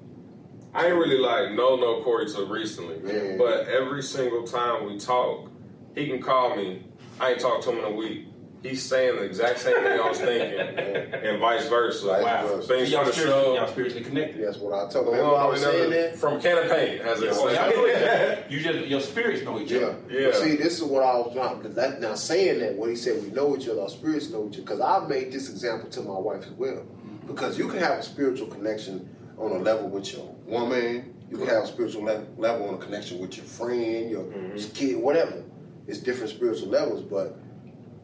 I 0.74 0.86
ain't 0.88 0.96
really 0.96 1.18
like 1.18 1.52
know 1.54 1.76
no 1.76 2.02
Corey 2.04 2.26
till 2.28 2.48
recently. 2.48 3.00
Yeah. 3.04 3.36
But 3.38 3.68
every 3.68 4.02
single 4.04 4.44
time 4.44 4.86
we 4.86 4.98
talk, 4.98 5.50
he 5.96 6.08
can 6.08 6.22
call 6.22 6.56
me. 6.56 6.84
I 7.20 7.32
ain't 7.32 7.40
talked 7.42 7.64
to 7.66 7.72
him 7.72 7.80
in 7.80 7.86
a 7.86 7.92
week. 7.92 8.28
He's 8.64 8.84
saying 8.84 9.16
the 9.18 9.24
exact 9.24 9.60
same 9.60 9.76
thing 9.76 10.00
I 10.00 10.08
was 10.10 10.20
thinking, 10.20 10.60
and 10.60 11.40
vice 11.40 11.68
versa. 11.68 12.06
Vice 12.08 12.24
Wow. 12.24 12.48
versa. 12.48 12.68
Things 12.68 12.92
y'all, 12.92 13.00
from 13.02 13.08
the 13.08 13.14
spiritually, 13.14 13.44
show. 13.44 13.56
y'all 13.56 13.68
spiritually 13.68 14.04
connected. 14.04 14.46
That's 14.46 14.58
what 14.58 14.74
I 14.74 14.90
told 14.92 15.08
Well, 15.08 15.14
him. 15.16 15.20
Remember 15.22 15.38
I 15.38 15.48
was 15.48 15.62
saying 15.62 15.90
that? 15.92 16.18
From 16.18 16.42
can 16.42 16.58
of 16.58 16.70
paint, 16.70 17.02
as 17.02 17.22
it 17.22 17.32
Well, 17.32 17.54
y'all 17.54 17.70
know 17.70 17.88
each 17.88 17.96
other. 17.96 18.44
You 18.50 18.60
just 18.62 18.88
your 18.88 19.02
spirits 19.02 19.44
know 19.44 19.60
each 19.60 19.72
Yeah. 19.72 19.80
other. 19.80 19.96
Yeah. 20.10 20.26
But 20.28 20.36
See, 20.36 20.56
this 20.56 20.78
is 20.78 20.84
what 20.84 21.04
I 21.04 21.16
was 21.18 21.34
trying. 21.34 21.62
Cause 21.62 21.76
that, 21.76 22.02
now 22.02 22.16
saying 22.16 22.60
that, 22.60 22.76
when 22.76 22.90
he 22.90 22.96
said 22.96 23.22
we 23.22 23.30
know 23.30 23.56
each 23.56 23.68
other, 23.70 23.82
our 23.82 23.90
spirits 23.90 24.30
know 24.30 24.48
each 24.48 24.56
other. 24.56 24.62
Because 24.64 24.82
I've 24.82 25.08
made 25.08 25.32
this 25.32 25.50
example 25.50 25.90
to 25.90 26.02
my 26.02 26.18
wife 26.18 26.44
as 26.44 26.52
well. 26.52 26.74
Mm-hmm. 26.74 27.28
Because 27.28 27.58
you 27.58 27.68
can 27.68 27.80
have 27.80 28.00
a 28.00 28.04
spiritual 28.04 28.48
connection 28.48 29.08
on 29.38 29.52
a 29.52 29.60
level 29.60 29.88
with 29.90 30.12
your 30.14 30.26
woman. 30.46 31.14
You 31.30 31.38
can 31.38 31.48
have 31.48 31.64
a 31.64 31.68
spiritual 31.68 32.04
le- 32.04 32.26
level 32.38 32.68
on 32.68 32.74
a 32.74 32.78
connection 32.78 33.20
with 33.20 33.38
your 33.38 33.46
friend, 33.46 34.10
your 34.10 34.24
mm-hmm. 34.24 34.74
kid, 34.74 34.98
whatever. 34.98 35.44
It's 35.88 36.00
different 36.00 36.30
spiritual 36.32 36.70
levels, 36.70 37.02
but 37.04 37.38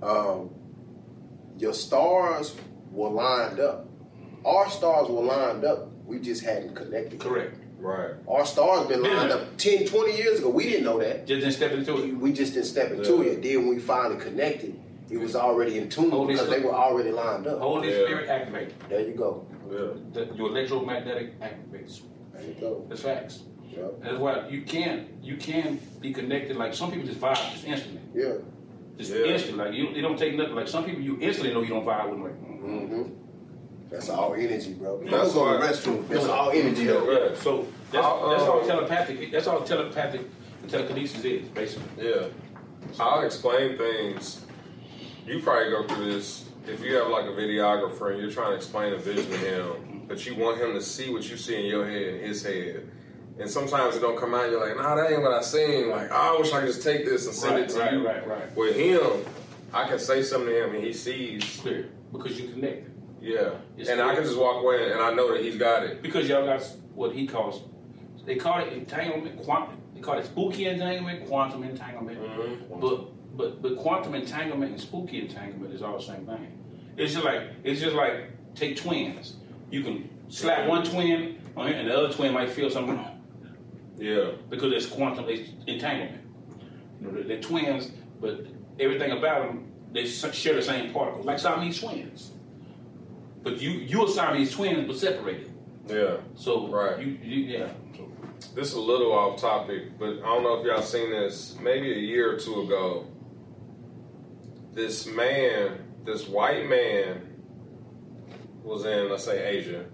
um, 0.01 0.49
your 1.57 1.73
stars 1.73 2.55
were 2.91 3.09
lined 3.09 3.59
up. 3.59 3.87
Our 4.45 4.69
stars 4.69 5.09
were 5.09 5.21
lined 5.23 5.63
up. 5.65 5.89
We 6.05 6.19
just 6.19 6.43
hadn't 6.43 6.75
connected. 6.75 7.19
Correct. 7.19 7.55
Right. 7.79 8.11
Our 8.27 8.45
stars 8.45 8.87
been 8.87 9.03
lined 9.03 9.29
Yeah. 9.29 9.35
up 9.35 9.57
10, 9.57 9.85
20 9.87 10.15
years 10.17 10.39
ago. 10.39 10.49
We 10.49 10.63
didn't 10.63 10.85
know 10.85 10.99
that. 10.99 11.25
Just 11.27 11.41
didn't 11.41 11.53
step 11.53 11.71
into 11.71 11.97
it. 12.03 12.13
We 12.17 12.31
just 12.33 12.53
didn't 12.53 12.67
step 12.67 12.91
into 12.91 13.23
Yeah. 13.23 13.31
it. 13.31 13.43
Then 13.43 13.65
when 13.65 13.75
we 13.75 13.79
finally 13.79 14.19
connected, 14.19 14.79
it 15.09 15.17
was 15.17 15.35
already 15.35 15.77
in 15.77 15.89
tune 15.89 16.09
Holy 16.11 16.33
because 16.33 16.49
they 16.49 16.59
were 16.61 16.73
already 16.73 17.11
lined 17.11 17.47
up. 17.47 17.59
Holy 17.59 17.89
Yeah. 17.89 18.05
Spirit 18.05 18.29
activate. 18.29 18.89
There 18.89 19.01
you 19.01 19.13
go. 19.13 19.45
Yeah. 19.69 19.87
The, 20.13 20.33
your 20.35 20.49
electromagnetic 20.49 21.39
activates. 21.39 22.01
There 22.33 22.43
you 22.43 22.53
go. 22.59 22.85
That's 22.89 23.01
facts. 23.01 23.43
Yep. 23.69 24.01
That's 24.01 24.17
why 24.17 24.47
you 24.47 24.61
can 24.61 25.07
you 25.21 25.35
can 25.37 25.79
be 25.99 26.13
connected. 26.13 26.55
Like 26.55 26.73
some 26.73 26.91
people 26.91 27.07
just 27.07 27.19
vibe 27.19 27.51
just 27.51 27.65
instantly, 27.65 28.01
Yeah. 28.13 28.35
Just 28.97 29.11
Yeah. 29.11 29.25
instantly. 29.25 29.65
Like 29.65 29.73
you, 29.73 29.87
it 29.89 30.01
don't 30.01 30.17
take 30.17 30.35
nothing. 30.35 30.55
Like 30.55 30.67
some 30.67 30.85
people 30.85 31.01
you 31.01 31.17
instantly 31.21 31.53
know 31.53 31.61
you 31.61 31.69
don't 31.69 31.85
vibe 31.85 32.09
with. 32.11 32.19
Like, 32.19 32.41
mm. 32.41 32.61
Mm-hmm. 32.65 33.25
That's 33.89 34.09
all 34.09 34.33
energy, 34.33 34.73
bro. 34.73 34.99
That's 34.99 35.11
That's 35.11 35.33
go 35.33 35.57
to 35.57 35.65
restroom. 35.65 36.07
That's 36.07 36.25
all 36.25 36.49
energy, 36.51 36.85
though. 36.85 37.11
Yeah. 37.11 37.35
so 37.35 37.67
that's, 37.91 38.05
I'll, 38.05 38.29
that's 38.29 38.43
all 38.43 38.61
um, 38.61 38.67
telepathic. 38.67 39.31
That's 39.31 39.47
all 39.47 39.61
telepathic 39.63 40.21
telekinesis 40.67 41.23
is 41.23 41.47
basically. 41.49 42.07
Yeah. 42.09 42.27
I'll 42.99 43.23
explain 43.25 43.77
things. 43.77 44.45
You 45.25 45.41
probably 45.41 45.69
go 45.71 45.87
through 45.87 46.13
this 46.13 46.45
if 46.67 46.81
you 46.83 46.95
have 46.95 47.09
like 47.09 47.25
a 47.25 47.29
videographer 47.29 48.11
and 48.11 48.21
you're 48.21 48.31
trying 48.31 48.51
to 48.51 48.55
explain 48.55 48.93
a 48.93 48.97
vision 48.97 49.29
to 49.31 49.37
him, 49.37 50.03
but 50.07 50.25
you 50.25 50.35
want 50.35 50.59
him 50.59 50.73
to 50.73 50.81
see 50.81 51.11
what 51.11 51.29
you 51.29 51.37
see 51.37 51.55
in 51.59 51.65
your 51.65 51.85
head, 51.85 52.15
in 52.15 52.19
his 52.21 52.43
head. 52.43 52.89
And 53.37 53.49
sometimes 53.49 53.95
it 53.97 53.99
don't 53.99 54.17
come 54.17 54.33
out. 54.33 54.49
You're 54.49 54.65
like, 54.65 54.77
nah, 54.77 54.95
that 54.95 55.11
ain't 55.11 55.21
what 55.21 55.33
I 55.33 55.41
seen. 55.41 55.89
Like, 55.89 56.07
oh, 56.11 56.35
I 56.35 56.39
wish 56.39 56.53
I 56.53 56.61
could 56.61 56.67
just 56.67 56.83
take 56.83 57.05
this 57.05 57.25
and 57.25 57.35
send 57.35 57.55
Right, 57.55 57.63
it 57.63 57.69
to 57.69 57.79
right, 57.79 57.93
you. 57.93 58.07
right, 58.07 58.27
right. 58.27 58.55
With 58.55 58.75
him, 58.75 59.25
I 59.73 59.87
can 59.87 59.99
say 59.99 60.23
something 60.23 60.49
to 60.49 60.63
him 60.67 60.75
and 60.75 60.83
he 60.83 60.93
sees. 60.93 61.59
Clear 61.61 61.89
because 62.13 62.39
you 62.39 62.47
connected. 62.49 62.91
Yeah, 63.21 63.55
It's 63.77 63.89
and 63.89 63.99
I 64.01 64.13
can 64.15 64.23
just 64.23 64.37
walk 64.37 64.61
away 64.63 64.91
and 64.91 65.01
I 65.01 65.11
know 65.13 65.33
that 65.33 65.41
he's 65.43 65.57
got 65.57 65.83
it. 65.83 66.01
Because 66.01 66.29
y'all 66.29 66.45
got 66.45 66.61
what 66.93 67.11
he 67.13 67.25
calls, 67.27 67.63
they 68.23 68.35
call 68.35 68.59
it 68.61 68.71
entanglement, 68.71 69.41
quantum, 69.43 69.77
they 69.95 69.99
call 70.01 70.17
it 70.19 70.25
spooky 70.25 70.67
entanglement, 70.67 71.27
quantum 71.27 71.63
entanglement. 71.63 72.19
Mhm. 72.21 72.79
But 72.79 73.35
but 73.37 73.61
but 73.63 73.75
quantum 73.77 74.13
entanglement 74.15 74.71
and 74.73 74.79
spooky 74.79 75.19
entanglement 75.21 75.73
is 75.73 75.81
all 75.81 75.97
the 75.97 76.03
same 76.03 76.25
thing. 76.25 76.57
It's 76.97 77.13
just 77.13 77.25
like 77.25 77.41
it's 77.63 77.81
just 77.81 77.95
like 77.95 78.29
take 78.53 78.77
twins. 78.77 79.33
You 79.71 79.81
can 79.81 80.07
slap 80.29 80.67
one 80.67 80.83
twin 80.85 81.39
on 81.57 81.67
it, 81.67 81.75
and 81.75 81.89
the 81.89 81.97
other 81.97 82.13
twin 82.13 82.31
might 82.31 82.49
feel 82.51 82.69
something 82.69 82.95
wrong 82.95 83.14
Yeah, 83.97 84.31
because 84.49 84.73
it's 84.73 84.85
quantum 84.85 85.25
entanglement. 85.67 86.21
You 87.01 87.07
know, 87.11 87.23
they're, 87.23 87.41
twins, 87.41 87.91
but 88.19 88.45
everything 88.79 89.11
about 89.11 89.47
them 89.47 89.71
they 89.91 90.05
share 90.05 90.55
the 90.55 90.61
same 90.61 90.91
particles, 90.91 91.25
like 91.25 91.39
Siamese 91.39 91.79
twins. 91.79 92.31
But 93.43 93.61
you 93.61 93.71
you 93.71 94.03
are 94.03 94.07
Siamese 94.09 94.51
twins, 94.51 94.87
but 94.87 94.97
separated. 94.97 95.51
yeah. 95.87 96.17
So 96.35 96.67
Right. 96.67 96.99
you, 96.99 97.17
you 97.23 97.57
yeah. 97.57 97.69
This 98.53 98.67
is 98.69 98.73
a 98.73 98.81
little 98.81 99.13
off 99.13 99.39
topic, 99.39 99.97
but 99.97 100.17
I 100.17 100.25
don't 100.25 100.43
know 100.43 100.59
if 100.59 100.65
y'all 100.65 100.81
seen 100.81 101.09
this. 101.11 101.57
Maybe 101.61 101.91
a 101.93 101.97
year 101.97 102.33
or 102.35 102.37
two 102.39 102.61
ago, 102.61 103.07
this 104.73 105.05
man, 105.07 105.79
this 106.03 106.27
white 106.27 106.67
man, 106.67 107.21
was 108.63 108.85
in 108.85 109.09
let's 109.09 109.23
say 109.23 109.45
Asia. 109.45 109.85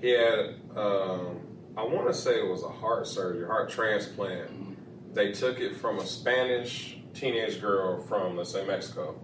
He 0.00 0.10
had, 0.10 0.56
um, 0.76 1.40
I 1.78 1.84
want 1.84 2.08
to 2.08 2.14
say 2.14 2.32
it 2.40 2.48
was 2.50 2.64
a 2.64 2.68
heart 2.68 3.06
surgery, 3.06 3.46
heart 3.46 3.70
transplant. 3.70 4.50
Mm-hmm. 4.50 4.72
They 5.14 5.30
took 5.32 5.60
it 5.60 5.76
from 5.76 5.98
a 6.00 6.04
Spanish 6.06 6.98
teenage 7.14 7.60
girl 7.60 8.02
from 8.02 8.36
let's 8.36 8.50
say 8.50 8.66
Mexico. 8.66 9.14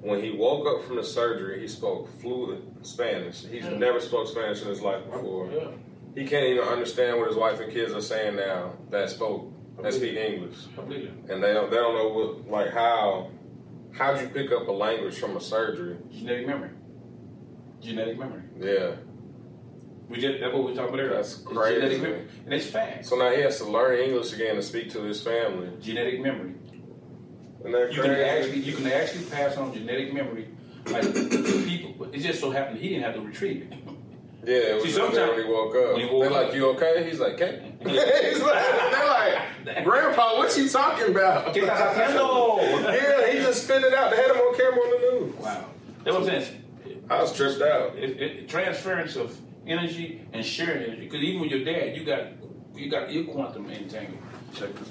When 0.00 0.22
he 0.22 0.30
woke 0.30 0.66
up 0.66 0.86
from 0.86 0.96
the 0.96 1.04
surgery, 1.04 1.60
he 1.60 1.68
spoke 1.68 2.08
fluent 2.20 2.86
Spanish. 2.86 3.44
He's 3.44 3.64
Yeah. 3.64 3.76
never 3.76 4.00
spoke 4.00 4.28
Spanish 4.28 4.62
in 4.62 4.68
his 4.68 4.80
life 4.80 5.04
before. 5.10 5.50
yeah. 5.52 5.68
He 6.14 6.26
can't 6.26 6.46
even 6.46 6.64
understand 6.64 7.18
what 7.18 7.28
his 7.28 7.36
wife 7.36 7.60
and 7.60 7.70
kids 7.70 7.92
are 7.92 8.00
saying 8.00 8.36
now 8.36 8.72
that 8.90 9.10
spoke 9.10 9.52
that 9.82 9.92
speak 9.92 10.16
English, 10.16 10.56
Completely. 10.74 11.12
and 11.28 11.42
they 11.42 11.52
don't 11.52 11.70
they 11.70 11.76
don't 11.76 11.94
know 11.94 12.08
what 12.08 12.48
like 12.50 12.70
how 12.72 13.30
how'd 13.92 14.20
you 14.20 14.28
pick 14.28 14.50
up 14.52 14.66
a 14.68 14.72
language 14.72 15.18
from 15.18 15.36
a 15.36 15.40
surgery? 15.40 15.96
Genetic 16.10 16.46
memory. 16.46 16.70
Genetic 17.80 18.18
memory. 18.18 18.42
Yeah. 18.58 18.96
We 20.08 20.18
just 20.20 20.40
that's 20.40 20.54
what 20.54 20.64
we 20.64 20.74
talked 20.74 20.88
about 20.88 21.00
earlier. 21.00 21.14
That's 21.16 21.34
It's 21.34 21.42
crazy. 21.42 21.74
Genetic 21.80 22.02
memory, 22.02 22.24
and 22.46 22.54
it's 22.54 22.66
facts. 22.66 23.08
So 23.10 23.16
now 23.16 23.30
he 23.30 23.42
has 23.42 23.58
to 23.58 23.64
learn 23.66 23.98
English 23.98 24.32
again 24.32 24.56
to 24.56 24.62
speak 24.62 24.90
to 24.92 25.02
his 25.02 25.20
family. 25.22 25.68
genetic 25.80 26.20
memory. 26.20 26.54
And 27.64 27.74
that 27.74 27.92
You 27.92 28.00
can 28.02 28.10
crazy? 28.14 28.22
actually 28.24 28.60
you 28.60 28.72
can 28.74 28.86
actually 28.86 29.24
pass 29.26 29.56
on 29.56 29.72
genetic 29.74 30.14
memory 30.14 30.48
like 30.86 31.02
to 31.02 31.62
people, 31.66 31.94
but 31.98 32.14
it 32.14 32.20
just 32.20 32.40
so 32.40 32.50
happened 32.50 32.78
he 32.80 32.88
didn't 32.90 33.04
have 33.04 33.14
to 33.16 33.20
retrieve 33.20 33.68
it. 33.70 33.78
yeah, 34.44 34.54
it 34.70 34.74
was 34.76 34.84
See, 34.84 34.90
sometimes- 34.92 35.32
when 35.36 35.44
he 35.44 35.52
woke 35.52 35.74
up. 35.76 35.98
he 35.98 36.04
woke 36.06 36.22
They're 36.22 36.30
like, 36.30 36.54
"You 36.54 36.68
okay?" 36.70 37.04
He's 37.08 37.20
like, 37.20 37.34
"Okay." 37.34 37.72
He's 37.84 38.40
like, 38.40 38.64
they're 38.92 39.74
like, 39.74 39.84
"Grandpa, 39.84 40.36
what 40.38 40.56
you 40.56 40.68
talking 40.70 41.08
about?" 41.10 41.54
Hello. 41.56 42.60
yeah, 42.60 43.30
he 43.30 43.38
just 43.40 43.64
spit 43.64 43.82
it 43.82 43.92
out. 43.92 44.10
They 44.12 44.16
had 44.16 44.30
him 44.30 44.36
on 44.38 44.56
camera 44.56 44.80
on 44.80 44.90
the 44.90 45.20
news. 45.26 45.34
Wow. 45.36 45.64
What 46.04 46.14
I'm 46.16 46.24
saying. 46.24 46.64
I 47.10 47.20
was 47.22 47.34
tripped 47.36 47.60
out. 47.60 47.96
It, 47.96 48.20
it, 48.22 48.48
transference 48.48 49.16
of 49.16 49.36
energy 49.68 50.22
and 50.32 50.44
sharing 50.44 50.84
energy. 50.84 51.02
Because 51.04 51.22
even 51.22 51.40
with 51.42 51.50
your 51.50 51.64
dad, 51.64 51.96
you 51.96 52.04
got 52.04 52.22
you 52.74 52.90
got 52.90 53.12
your 53.12 53.24
quantum 53.24 53.68
entangled. 53.70 54.18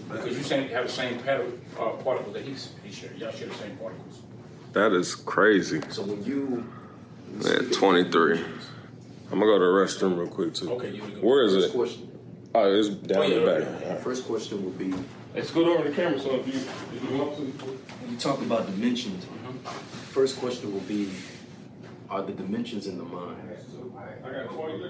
Because 0.10 0.38
you 0.38 0.44
same, 0.44 0.70
have 0.70 0.86
the 0.86 0.92
same 0.92 1.20
pattern, 1.20 1.60
uh, 1.80 1.90
particles 2.04 2.34
that 2.36 2.44
he's 2.46 2.72
he 2.84 2.92
shares. 2.92 3.20
Y'all 3.20 3.32
share 3.32 3.48
the 3.48 3.56
same 3.56 3.76
particles. 3.78 4.22
That 4.74 4.92
is 4.94 5.16
crazy. 5.16 5.82
So 5.90 6.04
when 6.04 6.24
you 6.24 6.66
Man, 7.44 7.70
23. 7.72 8.40
I'm 9.30 9.40
gonna 9.40 9.46
go 9.46 9.54
to 9.54 9.66
the 9.66 9.66
restroom 9.66 10.18
real 10.18 10.28
quick 10.30 10.54
too. 10.54 10.72
Okay, 10.74 10.92
you 10.92 11.02
go- 11.02 11.28
Where 11.28 11.44
is 11.44 11.54
first 11.54 11.68
it? 11.70 11.74
question, 11.74 12.12
Oh, 12.56 12.74
it's 12.74 12.90
down 12.90 13.24
Oh, 13.24 13.28
yeah, 13.28 13.40
the 13.40 13.60
yeah, 13.82 13.90
back. 13.94 14.00
first 14.02 14.26
question 14.26 14.64
would 14.64 14.78
be 14.78 14.94
Let's 15.36 15.52
go 15.52 15.72
over 15.78 15.88
the 15.90 15.94
camera. 15.96 16.20
So 16.20 16.36
if 16.36 16.48
you 16.48 16.54
if 16.96 17.04
you 17.12 17.18
want 17.18 17.36
to, 17.36 17.44
you 18.10 18.18
talk 18.18 18.42
about 18.42 18.66
dimensions. 18.68 19.26
First 20.12 20.40
question 20.40 20.74
will 20.74 20.80
be: 20.82 21.10
Are 22.10 22.22
the 22.24 22.32
dimensions 22.32 22.88
in 22.88 22.98
the 22.98 23.04
mind 23.04 23.38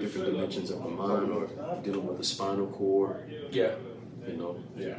different 0.00 0.32
dimensions 0.32 0.70
of 0.70 0.82
the 0.82 0.88
mind, 0.88 1.32
or 1.32 1.48
dealing 1.82 2.06
with 2.06 2.18
the 2.18 2.24
spinal 2.24 2.66
cord? 2.68 3.16
yeah, 3.50 3.72
You 4.26 4.36
know, 4.36 4.56
yeah. 4.76 4.94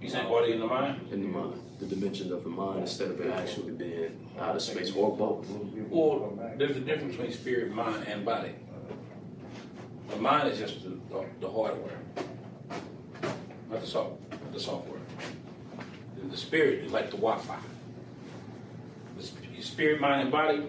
You 0.00 0.08
saying 0.08 0.28
body 0.28 0.52
in 0.52 0.60
the 0.60 0.66
mind? 0.66 1.08
in 1.12 1.20
the 1.22 1.28
mind, 1.28 1.60
the 1.78 1.86
dimensions 1.86 2.30
of 2.32 2.42
the 2.42 2.50
mind 2.50 2.80
instead 2.80 3.10
of 3.10 3.20
it 3.20 3.30
actually 3.32 3.72
being 3.72 4.28
outer 4.38 4.60
space 4.60 4.92
or 4.94 5.16
both. 5.16 5.46
Well, 5.90 6.38
there's 6.56 6.76
a 6.76 6.80
difference 6.80 7.16
between 7.16 7.32
spirit, 7.32 7.74
mind, 7.74 8.06
and 8.06 8.24
body. 8.24 8.54
The 10.10 10.16
mind 10.16 10.48
is 10.48 10.58
just 10.58 10.82
the, 10.82 10.90
the, 11.10 11.24
the 11.40 11.50
hardware, 11.50 11.98
not 13.70 13.80
the 13.80 13.86
soft, 13.86 14.12
the 14.52 14.60
software. 14.60 15.00
The, 16.16 16.28
the 16.28 16.36
spirit 16.36 16.84
is 16.84 16.92
like 16.92 17.10
the 17.10 17.16
Wi-Fi. 17.16 17.58
The 19.16 19.62
spirit, 19.62 20.00
mind, 20.00 20.22
and 20.22 20.32
body. 20.32 20.64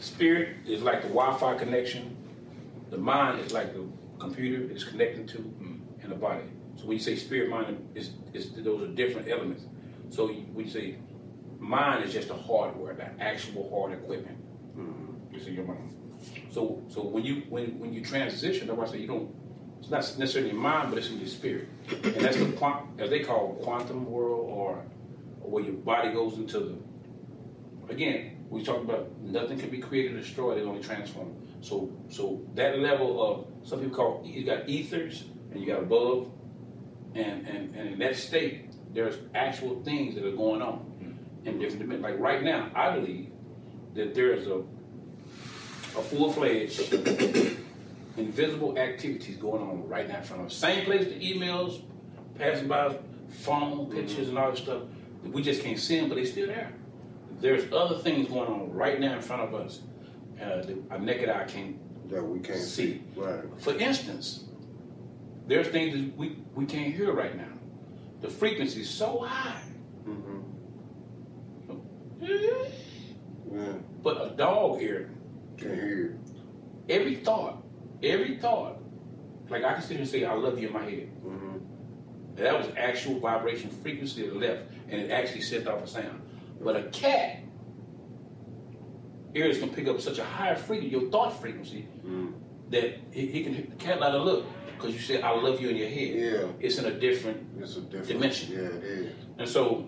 The 0.00 0.06
spirit 0.06 0.56
is 0.66 0.80
like 0.80 1.02
the 1.02 1.08
Wi-Fi 1.08 1.58
connection. 1.58 2.16
The 2.88 2.96
mind 2.96 3.40
is 3.40 3.52
like 3.52 3.74
the 3.74 3.84
computer 4.18 4.72
it's 4.72 4.82
connecting 4.82 5.26
to, 5.26 5.36
and 6.02 6.10
the 6.10 6.14
body. 6.14 6.44
So 6.76 6.86
when 6.86 6.96
you 6.96 7.02
say 7.02 7.16
spirit, 7.16 7.50
mind, 7.50 7.86
is 7.94 8.12
is 8.32 8.52
those 8.52 8.80
are 8.82 8.92
different 8.94 9.28
elements. 9.28 9.64
So 10.08 10.30
you 10.30 10.66
say 10.70 10.96
mind 11.58 12.02
is 12.06 12.14
just 12.14 12.28
the 12.28 12.34
hardware, 12.34 12.94
the 12.94 13.22
actual 13.22 13.68
hard 13.68 13.92
equipment. 13.92 14.38
Mm-hmm. 14.74 15.36
It's 15.36 15.46
in 15.46 15.52
your 15.52 15.66
mind. 15.66 15.94
So 16.50 16.82
so 16.88 17.02
when 17.02 17.22
you 17.22 17.42
when 17.50 17.78
when 17.78 17.92
you 17.92 18.02
transition, 18.02 18.68
that's 18.68 18.78
why 18.78 18.86
I 18.86 18.88
say 18.88 19.00
you 19.00 19.06
don't. 19.06 19.34
It's 19.80 19.90
not 19.90 20.00
necessarily 20.18 20.52
your 20.52 20.60
mind, 20.60 20.88
but 20.88 20.98
it's 20.98 21.10
in 21.10 21.18
your 21.18 21.28
spirit, 21.28 21.68
and 21.90 22.14
that's 22.14 22.38
the 22.38 22.46
quant, 22.52 22.86
as 22.98 23.10
they 23.10 23.20
call 23.20 23.56
it, 23.58 23.64
quantum 23.64 24.06
world, 24.10 24.46
or, 24.48 24.82
or 25.42 25.50
where 25.50 25.64
your 25.64 25.74
body 25.74 26.10
goes 26.10 26.38
into 26.38 26.58
the. 26.58 26.78
Again, 27.92 28.39
we 28.50 28.64
talk 28.64 28.82
about 28.82 29.08
nothing 29.20 29.58
can 29.58 29.70
be 29.70 29.78
created 29.78 30.14
or 30.16 30.20
destroyed; 30.20 30.58
it 30.58 30.64
only 30.64 30.82
transformed. 30.82 31.36
So 31.62 31.90
so 32.08 32.42
that 32.54 32.78
level 32.80 33.22
of 33.22 33.68
some 33.68 33.80
people 33.80 33.96
call 33.96 34.22
you 34.24 34.44
got 34.44 34.68
ethers 34.68 35.24
and 35.52 35.60
you 35.60 35.66
got 35.66 35.82
above, 35.82 36.30
and 37.14 37.46
and 37.46 37.74
and 37.76 37.88
in 37.90 37.98
that 38.00 38.16
state, 38.16 38.72
there's 38.92 39.16
actual 39.34 39.82
things 39.82 40.16
that 40.16 40.24
are 40.26 40.36
going 40.36 40.60
on. 40.60 40.74
Hmm. 40.74 41.48
in 41.48 41.58
different 41.58 41.80
dimensions. 41.80 42.02
Like 42.02 42.18
right 42.18 42.42
now, 42.42 42.70
I 42.74 42.90
believe 42.96 43.30
that 43.94 44.14
there 44.14 44.34
is 44.34 44.46
a 44.46 44.62
a 45.96 46.02
full 46.02 46.32
fledged 46.32 46.92
invisible 48.16 48.78
activities 48.78 49.36
going 49.36 49.62
on 49.62 49.88
right 49.88 50.08
now 50.08 50.18
in 50.18 50.24
front 50.24 50.42
of 50.42 50.48
us. 50.48 50.54
Same 50.54 50.84
place 50.84 51.06
the 51.06 51.20
emails 51.20 51.82
passing 52.36 52.68
by, 52.68 52.96
phone 53.28 53.86
hmm. 53.86 53.92
pictures 53.92 54.28
and 54.28 54.38
all 54.38 54.50
that 54.50 54.58
stuff. 54.58 54.82
We 55.22 55.42
just 55.42 55.62
can't 55.62 55.78
see 55.78 56.00
them, 56.00 56.08
but 56.08 56.16
they're 56.16 56.26
still 56.26 56.48
there. 56.48 56.72
There's 57.40 57.72
other 57.72 57.96
things 57.98 58.28
going 58.28 58.48
on 58.48 58.72
right 58.72 59.00
now 59.00 59.14
in 59.14 59.22
front 59.22 59.42
of 59.42 59.54
us. 59.54 59.80
Uh, 60.40 60.62
that 60.62 60.82
our 60.90 60.98
naked 60.98 61.28
eye 61.28 61.44
can't 61.44 61.76
that 62.10 62.22
we 62.22 62.40
can't 62.40 62.58
see. 62.58 62.94
see. 62.94 63.02
Right. 63.14 63.44
For 63.58 63.74
instance, 63.74 64.44
there's 65.46 65.68
things 65.68 65.94
that 65.94 66.16
we, 66.16 66.38
we 66.54 66.64
can't 66.66 66.94
hear 66.94 67.12
right 67.12 67.36
now. 67.36 67.52
The 68.20 68.28
frequency 68.28 68.80
is 68.82 68.90
so 68.90 69.20
high. 69.20 69.62
Mm-hmm. 70.08 70.40
Mm-hmm. 72.22 73.56
Yeah. 73.58 73.72
But 74.02 74.32
a 74.32 74.34
dog 74.36 74.82
ear, 74.82 75.10
Can 75.58 75.74
hear. 75.74 76.18
every 76.88 77.16
thought, 77.16 77.62
every 78.02 78.38
thought, 78.38 78.78
like 79.48 79.64
I 79.64 79.74
can 79.74 79.82
sit 79.82 79.90
here 79.92 80.00
and 80.00 80.08
say, 80.08 80.24
I 80.24 80.32
love 80.34 80.58
you 80.58 80.68
in 80.68 80.72
my 80.72 80.84
head. 80.84 81.10
Mm-hmm. 81.24 82.36
That 82.36 82.58
was 82.58 82.68
actual 82.76 83.20
vibration 83.20 83.70
frequency 83.70 84.22
that 84.26 84.36
left, 84.36 84.62
and 84.88 85.00
it 85.00 85.10
actually 85.10 85.42
sent 85.42 85.66
off 85.68 85.82
a 85.82 85.86
sound. 85.86 86.22
But 86.60 86.76
a 86.76 86.82
cat 86.84 87.38
ears 89.34 89.58
can 89.58 89.70
pick 89.70 89.86
up 89.88 90.00
such 90.00 90.18
a 90.18 90.24
higher 90.24 90.56
frequency, 90.56 90.90
your 90.96 91.10
thought 91.10 91.40
frequency, 91.40 91.86
Mm. 92.04 92.32
that 92.70 92.98
he, 93.12 93.26
he 93.26 93.44
can 93.44 93.54
the 93.54 93.76
cat 93.76 94.00
let 94.00 94.14
it 94.14 94.18
look 94.18 94.44
because 94.76 94.92
you 94.94 95.00
said 95.00 95.22
I 95.22 95.30
love 95.30 95.60
you 95.60 95.68
in 95.68 95.76
your 95.76 95.88
head. 95.88 96.14
Yeah. 96.14 96.46
It's 96.60 96.78
in 96.78 96.86
a 96.86 96.98
different, 96.98 97.38
It's 97.60 97.76
a 97.76 97.80
different 97.82 98.08
Dimension. 98.08 98.52
Yeah, 98.52 98.58
it 98.60 98.84
is. 98.84 99.12
and 99.38 99.48
so 99.48 99.84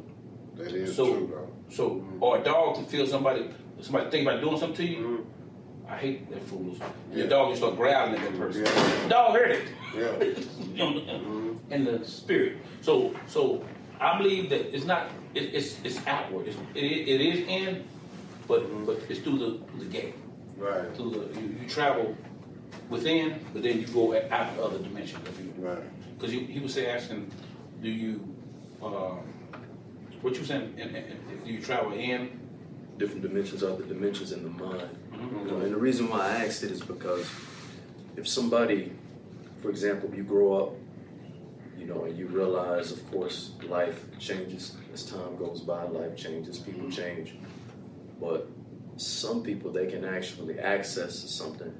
That 0.57 0.73
is 0.73 0.95
So- 0.97 1.07
true 1.15 1.27
though. 1.33 1.49
so 1.75 2.05
or 2.21 2.39
a 2.39 2.45
dog 2.45 2.75
can 2.77 2.85
feel 2.85 3.07
somebody 3.07 3.49
somebody 3.81 4.11
think 4.11 4.29
about 4.29 4.41
doing 4.41 4.59
something 4.59 4.77
to 4.87 4.93
you. 4.93 4.99
Mhm. 5.07 5.91
I 5.91 5.97
hate 5.97 6.31
that 6.31 6.43
fools. 6.43 6.79
Yeah. 7.11 7.19
Your 7.19 7.27
dog 7.29 7.49
just 7.51 7.63
start 7.63 7.77
growling 7.77 8.15
at 8.15 8.21
that 8.21 8.37
person. 8.39 8.65
Yeah. 8.65 9.09
Dog 9.09 9.35
heard 9.37 9.51
it. 9.51 9.63
Yeah. 9.97 10.85
Mhm. 10.87 11.57
in 11.71 11.85
the 11.85 12.05
spirit. 12.05 12.59
So, 12.83 13.13
so 13.27 13.63
I 14.03 14.19
believe 14.19 14.51
that 14.51 14.75
it's 14.75 14.85
not. 14.85 15.11
It, 15.35 15.55
it's 15.55 15.79
it's 15.85 15.99
outward. 16.07 16.49
It's, 16.49 16.57
it, 16.75 16.85
it 17.15 17.21
is 17.21 17.47
in, 17.49 17.85
but 18.49 18.61
but 18.87 18.99
it's 19.09 19.21
through 19.21 19.39
the 19.39 19.51
the 19.79 19.85
gate. 19.87 20.15
Right. 20.57 20.95
Through 20.97 21.11
the 21.11 21.41
you, 21.41 21.47
you 21.63 21.69
travel 21.69 22.17
within, 22.89 23.45
but 23.53 23.63
then 23.63 23.81
you 23.81 23.87
go 23.87 24.15
out 24.31 24.55
to 24.57 24.63
other 24.63 24.79
dimensions. 24.79 25.27
Right. 25.59 25.79
Because 26.19 26.33
he, 26.33 26.41
he 26.45 26.61
was 26.61 26.75
say 26.75 26.89
asking, 26.91 27.31
do 27.83 27.89
you 27.91 28.21
uh, 28.83 29.15
what 30.21 30.35
you 30.37 30.45
saying? 30.45 30.75
In, 30.79 30.89
in, 30.91 30.97
in- 30.97 31.41
do 31.45 31.53
you 31.53 31.61
travel 31.63 31.93
in? 31.93 32.41
Different 32.99 33.23
dimensions 33.23 33.63
are 33.63 33.75
the 33.75 33.85
dimensions 33.85 34.33
in 34.33 34.43
the 34.43 34.51
mind. 34.51 34.89
Mhm. 35.13 35.45
You 35.47 35.51
know, 35.51 35.59
and 35.65 35.73
the 35.73 35.79
reason 35.79 36.09
why 36.11 36.21
I 36.21 36.45
asked 36.45 36.63
it 36.63 36.71
is 36.71 36.83
because 36.83 37.27
if 38.17 38.29
somebody, 38.29 38.93
for 39.63 39.71
example, 39.71 40.11
you 40.15 40.23
grow 40.23 40.53
up, 40.61 40.73
you 41.83 41.93
know, 41.93 42.05
and 42.05 42.17
you 42.17 42.29
realize, 42.29 42.93
of 42.93 43.11
course, 43.11 43.53
life 43.69 44.05
changes 44.21 44.77
as 44.95 45.05
time 45.05 45.37
goes 45.37 45.61
by. 45.63 45.83
Life 45.85 46.17
changes, 46.17 46.59
people 46.59 46.83
mm-hmm. 46.83 46.91
change, 46.91 47.35
but 48.21 48.49
some 48.97 49.43
people 49.43 49.73
they 49.73 49.87
can 49.87 50.05
actually 50.05 50.61
access 50.61 51.19
something, 51.19 51.73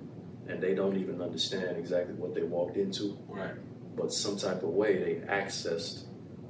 and 0.49 0.61
they 0.61 0.75
don't 0.75 0.97
even 0.97 1.23
understand 1.23 1.77
exactly 1.77 2.15
what 2.15 2.35
they 2.35 2.43
walked 2.43 2.77
into, 2.77 3.17
Right. 3.29 3.55
but 3.97 4.13
some 4.13 4.37
type 4.37 4.65
of 4.65 4.71
way 4.71 4.99
they 4.99 5.15
accessed 5.27 6.07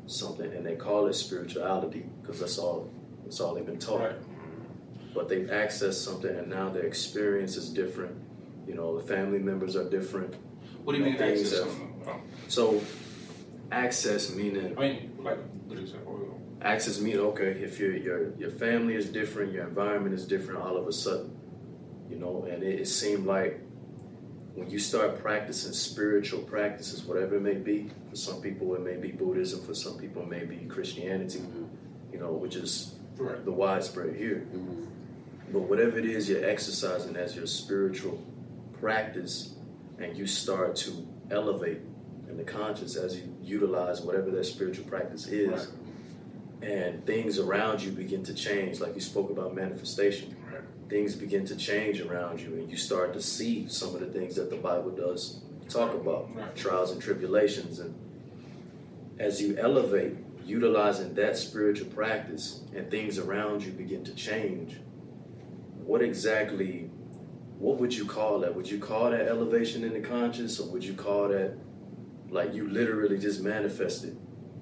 something, 0.06 0.50
and 0.50 0.64
they 0.64 0.76
call 0.76 1.06
it 1.08 1.12
spirituality 1.14 2.06
because 2.22 2.40
that's 2.40 2.56
all 2.58 2.90
that's 3.24 3.38
all 3.40 3.54
they've 3.54 3.66
been 3.66 3.78
taught 3.78 4.00
Right. 4.00 4.16
but 5.14 5.28
they've 5.28 5.48
accessed 5.48 6.04
something 6.04 6.34
and 6.36 6.48
now 6.48 6.68
their 6.70 6.82
experience 6.84 7.56
is 7.56 7.68
different. 7.70 8.16
You 8.66 8.74
know, 8.74 8.98
the 8.98 9.06
family 9.06 9.38
members 9.38 9.76
are 9.76 9.88
different. 9.88 10.34
What 10.84 10.94
do 10.94 10.98
you 10.98 11.04
mean 11.04 11.16
Things 11.18 11.52
access? 11.52 11.64
that- 11.64 11.88
Oh, 12.08 12.20
So, 12.48 12.80
access 13.72 14.34
meaning 14.34 14.76
I 14.76 14.80
mean, 14.80 15.12
like 15.18 15.38
good 15.68 15.78
example. 15.80 16.38
access 16.60 17.00
mean 17.00 17.18
okay 17.18 17.50
if 17.68 17.80
your 17.80 17.96
your 17.96 18.34
your 18.36 18.50
family 18.50 18.94
is 18.94 19.06
different, 19.06 19.52
your 19.52 19.66
environment 19.66 20.14
is 20.14 20.26
different. 20.26 20.60
All 20.60 20.76
of 20.76 20.86
a 20.86 20.92
sudden, 20.92 21.34
you 22.10 22.16
know, 22.16 22.46
and 22.50 22.62
it, 22.62 22.80
it 22.80 22.86
seemed 22.88 23.26
like 23.26 23.60
when 24.54 24.68
you 24.68 24.78
start 24.78 25.18
practicing 25.22 25.72
spiritual 25.72 26.42
practices, 26.42 27.02
whatever 27.04 27.36
it 27.36 27.40
may 27.42 27.54
be. 27.54 27.90
For 28.10 28.16
some 28.16 28.42
people, 28.42 28.74
it 28.74 28.82
may 28.82 28.96
be 28.96 29.10
Buddhism. 29.10 29.64
For 29.64 29.72
some 29.74 29.96
people, 29.96 30.20
it 30.22 30.28
may 30.28 30.44
be 30.44 30.56
Christianity. 30.66 31.40
You 32.12 32.18
know, 32.18 32.32
which 32.32 32.56
is 32.56 32.94
Right. 33.16 33.42
the 33.44 33.52
widespread 33.52 34.14
here. 34.16 34.46
Mhm. 34.54 34.86
But 35.52 35.62
whatever 35.70 35.98
it 35.98 36.04
is 36.04 36.28
you're 36.28 36.44
exercising 36.44 37.16
as 37.16 37.34
your 37.36 37.46
spiritual 37.46 38.18
practice, 38.80 39.54
and 39.98 40.16
you 40.16 40.26
start 40.26 40.76
to 40.84 40.90
elevate 41.30 41.80
in 42.32 42.38
the 42.38 42.44
conscience 42.44 42.96
as 42.96 43.14
you 43.16 43.24
utilize 43.42 44.00
whatever 44.00 44.30
that 44.30 44.44
spiritual 44.44 44.86
practice 44.86 45.26
is, 45.28 45.50
Right. 45.50 45.68
and 46.62 47.04
things 47.04 47.38
around 47.38 47.82
you 47.82 47.92
begin 47.92 48.22
to 48.24 48.32
change, 48.32 48.80
like 48.80 48.94
you 48.94 49.02
spoke 49.02 49.28
about 49.30 49.54
manifestation. 49.54 50.34
Right. 50.50 50.62
Things 50.88 51.14
begin 51.14 51.44
to 51.46 51.56
change 51.56 52.00
around 52.00 52.40
you, 52.40 52.54
and 52.54 52.70
you 52.70 52.76
start 52.78 53.12
to 53.12 53.20
see 53.22 53.66
some 53.68 53.94
of 53.94 54.00
the 54.00 54.06
things 54.06 54.34
that 54.36 54.48
the 54.48 54.56
Bible 54.56 54.90
does 54.90 55.40
talk 55.68 55.94
about 55.94 56.34
Right. 56.34 56.56
trials 56.56 56.90
and 56.90 57.02
tribulations. 57.02 57.80
And 57.80 57.94
as 59.18 59.42
you 59.42 59.54
elevate, 59.58 60.16
utilizing 60.46 61.12
that 61.14 61.36
spiritual 61.36 61.88
practice, 61.90 62.62
and 62.74 62.90
things 62.90 63.18
around 63.18 63.62
you 63.62 63.72
begin 63.72 64.04
to 64.04 64.14
change, 64.14 64.80
what 65.84 66.00
exactly, 66.00 66.90
what 67.58 67.78
would 67.78 67.94
you 67.94 68.06
call 68.06 68.38
that? 68.40 68.56
Would 68.56 68.70
you 68.70 68.78
call 68.78 69.10
that 69.10 69.28
elevation 69.28 69.84
in 69.84 69.92
the 69.92 70.00
conscious, 70.00 70.58
or 70.58 70.68
would 70.70 70.82
you 70.84 70.94
call 70.94 71.28
that 71.28 71.54
like 72.32 72.54
you 72.54 72.68
literally 72.68 73.18
just 73.18 73.42
manifested 73.42 74.16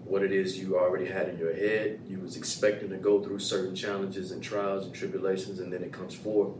what 0.04 0.24
it 0.24 0.32
is 0.32 0.58
you 0.58 0.76
already 0.76 1.06
had 1.06 1.28
in 1.28 1.38
your 1.38 1.54
head? 1.54 2.00
You 2.08 2.18
was 2.18 2.36
expecting 2.36 2.90
to 2.90 2.96
go 2.96 3.22
through 3.22 3.38
certain 3.38 3.76
challenges 3.76 4.32
and 4.32 4.42
trials 4.42 4.84
and 4.84 4.94
tribulations, 4.94 5.60
and 5.60 5.72
then 5.72 5.84
it 5.84 5.92
comes 5.92 6.14
forth 6.14 6.52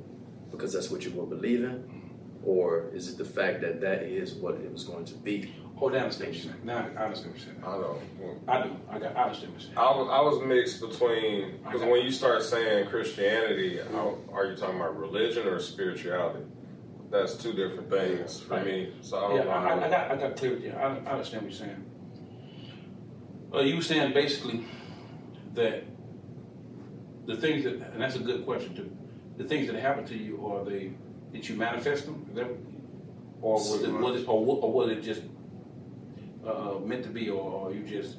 because 0.53 0.73
that's 0.73 0.89
what 0.89 1.05
you 1.05 1.11
were 1.11 1.27
believing, 1.27 1.71
mm-hmm. 1.71 2.49
or 2.49 2.91
is 2.95 3.09
it 3.09 3.19
the 3.19 3.25
fact 3.25 3.61
that 3.63 3.81
that 3.81 4.05
is 4.05 4.35
what 4.35 4.55
it 4.55 4.73
was 4.73 4.85
going 4.85 5.05
to 5.07 5.15
be? 5.15 5.53
Oh, 5.81 5.89
now 5.89 5.97
I 5.97 6.01
understand 6.03 6.31
what 6.31 6.45
you're 6.45 6.53
saying. 6.53 6.65
Now 6.65 6.77
I 6.77 7.05
understand 7.05 7.33
what 7.33 7.41
you're 7.41 7.55
saying. 7.55 7.65
I 7.65 7.77
don't. 7.77 8.49
I 8.49 8.63
do. 8.63 8.77
I 8.89 8.99
got. 8.99 9.17
I 9.17 9.23
understand 9.25 9.53
what 9.53 9.63
you're 9.63 9.75
saying. 9.75 9.79
I 9.79 9.97
was, 9.97 10.09
I 10.13 10.21
was 10.21 10.47
mixed 10.47 10.81
between 10.81 11.59
because 11.65 11.81
when 11.81 12.03
you 12.03 12.13
start 12.13 12.43
saying 12.43 12.89
Christianity, 12.89 13.79
mm-hmm. 13.79 13.95
how, 13.95 14.17
are 14.33 14.47
you 14.47 14.57
talking 14.57 14.77
about 14.77 14.97
religion 14.97 15.49
or 15.49 15.59
spirituality? 15.59 16.45
That's 17.11 17.35
two 17.35 17.53
different 17.53 17.91
things 17.91 18.41
for 18.41 18.55
Right. 18.55 18.67
me. 18.67 18.93
So 19.03 19.19
I 19.19 19.35
Yeah. 19.35 19.43
I, 19.43 19.69
I, 19.69 19.87
I 19.87 19.91
got. 19.91 20.11
I 20.13 20.17
got 20.17 20.37
clarity. 20.37 20.71
I, 20.71 20.83
I 20.83 21.13
understand 21.13 21.43
what 21.43 21.51
you're 21.53 21.61
saying. 21.67 21.85
Uh, 23.53 23.61
you 23.61 23.77
were 23.77 23.83
saying 23.83 24.13
basically 24.15 24.65
that 25.55 25.83
the 27.27 27.37
things 27.37 27.65
that, 27.65 27.75
and 27.93 28.01
that's 28.01 28.15
a 28.15 28.21
good 28.21 28.45
question 28.45 28.75
too. 28.77 28.97
The 29.39 29.45
things 29.45 29.67
that 29.67 29.77
happen 29.81 30.05
to 30.07 30.17
you, 30.17 30.47
are 30.47 30.65
they 30.65 30.93
did 31.33 31.49
you 31.49 31.57
manifest 31.57 32.07
them? 32.07 32.27
Is 32.31 32.37
that, 32.37 32.47
or 33.41 33.55
was 33.55 33.83
it 33.83 33.93
was 33.93 34.23
it 34.23 34.29
or, 34.29 34.59
or 34.63 34.73
was 34.73 34.91
it 34.91 35.03
just 35.03 35.23
uh, 36.47 36.79
meant 36.85 37.03
to 37.05 37.11
be, 37.11 37.29
or, 37.29 37.41
or 37.41 37.73
you 37.73 37.83
just 37.83 38.19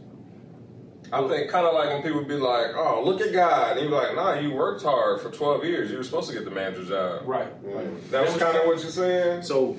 I 1.13 1.27
think 1.27 1.49
kind 1.49 1.65
of 1.65 1.73
like 1.73 1.89
when 1.89 2.01
people 2.03 2.23
be 2.23 2.35
like, 2.35 2.75
"Oh, 2.75 3.03
look 3.03 3.21
at 3.21 3.33
God," 3.33 3.77
and 3.77 3.89
you're 3.89 4.01
like, 4.01 4.15
"Nah, 4.15 4.39
you 4.39 4.53
worked 4.53 4.83
hard 4.83 5.21
for 5.21 5.29
12 5.29 5.65
years. 5.65 5.91
You 5.91 5.97
were 5.97 6.03
supposed 6.03 6.29
to 6.29 6.33
get 6.33 6.45
the 6.45 6.51
manager 6.51 6.85
job." 6.85 7.27
right? 7.27 7.47
Yeah. 7.67 7.81
That 8.11 8.25
was 8.25 8.37
kind 8.37 8.55
of 8.57 8.65
what 8.65 8.81
you're 8.81 8.91
saying. 8.91 9.43
So 9.43 9.77